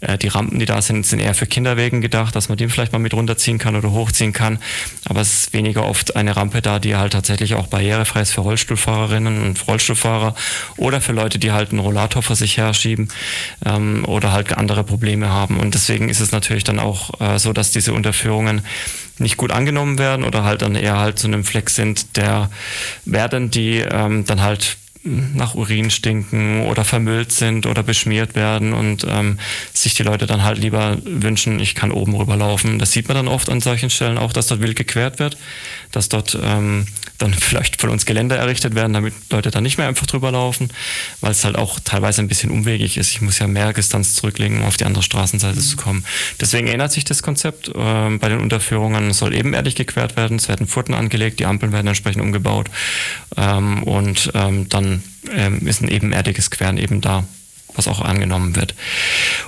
Äh, 0.00 0.18
die 0.18 0.28
Rampen, 0.28 0.58
die 0.58 0.66
da 0.66 0.82
sind, 0.82 1.06
sind 1.06 1.20
eher 1.20 1.34
für 1.34 1.46
Kinderwegen 1.46 2.00
gedacht, 2.00 2.34
dass 2.34 2.48
man 2.48 2.58
den 2.58 2.68
vielleicht 2.68 2.92
mal 2.92 2.98
mit 2.98 3.14
runterziehen 3.14 3.58
kann 3.58 3.76
oder 3.76 3.92
hochziehen 3.92 4.32
kann. 4.32 4.58
Aber 5.04 5.20
es 5.20 5.32
ist 5.32 5.52
weniger 5.52 5.86
oft 5.86 6.16
eine 6.16 6.36
Rampe 6.36 6.62
da, 6.62 6.79
die 6.80 6.96
halt 6.96 7.12
tatsächlich 7.12 7.54
auch 7.54 7.66
barrierefrei 7.66 8.22
ist 8.22 8.32
für 8.32 8.40
Rollstuhlfahrerinnen 8.40 9.42
und 9.42 9.66
Rollstuhlfahrer 9.66 10.34
oder 10.76 11.00
für 11.00 11.12
Leute, 11.12 11.38
die 11.38 11.52
halt 11.52 11.70
einen 11.70 11.80
Rollator 11.80 12.22
vor 12.22 12.36
sich 12.36 12.56
herschieben 12.56 13.08
ähm, 13.64 14.04
oder 14.06 14.32
halt 14.32 14.56
andere 14.56 14.84
Probleme 14.84 15.28
haben. 15.28 15.60
Und 15.60 15.74
deswegen 15.74 16.08
ist 16.08 16.20
es 16.20 16.32
natürlich 16.32 16.64
dann 16.64 16.78
auch 16.78 17.20
äh, 17.20 17.38
so, 17.38 17.52
dass 17.52 17.70
diese 17.70 17.92
Unterführungen 17.92 18.62
nicht 19.18 19.36
gut 19.36 19.52
angenommen 19.52 19.98
werden 19.98 20.24
oder 20.24 20.44
halt 20.44 20.62
dann 20.62 20.74
eher 20.74 20.98
halt 20.98 21.18
zu 21.18 21.26
einem 21.26 21.44
Fleck 21.44 21.70
sind, 21.70 22.16
der 22.16 22.50
werden 23.04 23.50
die 23.50 23.78
ähm, 23.78 24.24
dann 24.24 24.40
halt 24.40 24.78
nach 25.02 25.54
Urin 25.54 25.90
stinken 25.90 26.66
oder 26.66 26.84
vermüllt 26.84 27.32
sind 27.32 27.66
oder 27.66 27.82
beschmiert 27.82 28.34
werden 28.34 28.74
und 28.74 29.06
ähm, 29.08 29.38
sich 29.72 29.94
die 29.94 30.02
Leute 30.02 30.26
dann 30.26 30.44
halt 30.44 30.58
lieber 30.58 30.98
wünschen, 31.04 31.58
ich 31.58 31.74
kann 31.74 31.90
oben 31.90 32.14
rüberlaufen. 32.14 32.78
Das 32.78 32.92
sieht 32.92 33.08
man 33.08 33.16
dann 33.16 33.28
oft 33.28 33.48
an 33.48 33.60
solchen 33.60 33.88
Stellen 33.88 34.18
auch, 34.18 34.32
dass 34.32 34.48
dort 34.48 34.60
wild 34.60 34.76
gequert 34.76 35.18
wird, 35.18 35.38
dass 35.90 36.10
dort 36.10 36.38
ähm, 36.42 36.86
dann 37.20 37.34
vielleicht 37.34 37.80
von 37.80 37.90
uns 37.90 38.06
Geländer 38.06 38.36
errichtet 38.36 38.74
werden, 38.74 38.92
damit 38.92 39.14
Leute 39.30 39.50
dann 39.50 39.62
nicht 39.62 39.78
mehr 39.78 39.88
einfach 39.88 40.06
drüber 40.06 40.32
laufen, 40.32 40.68
weil 41.20 41.32
es 41.32 41.44
halt 41.44 41.56
auch 41.56 41.80
teilweise 41.80 42.20
ein 42.20 42.28
bisschen 42.28 42.50
umwegig 42.50 42.96
ist. 42.96 43.10
Ich 43.10 43.20
muss 43.20 43.38
ja 43.38 43.46
mehr 43.46 43.72
Distanz 43.72 44.14
zurücklegen, 44.14 44.58
um 44.58 44.64
auf 44.64 44.76
die 44.76 44.84
andere 44.84 45.02
Straßenseite 45.02 45.60
zu 45.60 45.76
kommen. 45.76 46.04
Deswegen 46.40 46.68
ändert 46.68 46.92
sich 46.92 47.04
das 47.04 47.22
Konzept. 47.22 47.70
Ähm, 47.74 48.18
bei 48.18 48.28
den 48.28 48.40
Unterführungen 48.40 49.12
soll 49.12 49.34
ebenerdig 49.34 49.76
gequert 49.76 50.16
werden, 50.16 50.36
es 50.36 50.48
werden 50.48 50.66
Furten 50.66 50.94
angelegt, 50.94 51.40
die 51.40 51.46
Ampeln 51.46 51.72
werden 51.72 51.86
entsprechend 51.86 52.22
umgebaut 52.22 52.70
ähm, 53.36 53.82
und 53.82 54.30
ähm, 54.34 54.68
ähm, 55.32 55.66
ist 55.66 55.82
ein 55.82 55.88
ebenerdiges 55.88 56.50
Queren 56.50 56.78
eben 56.78 57.00
da 57.00 57.24
was 57.76 57.88
auch 57.88 58.00
angenommen 58.00 58.56
wird. 58.56 58.74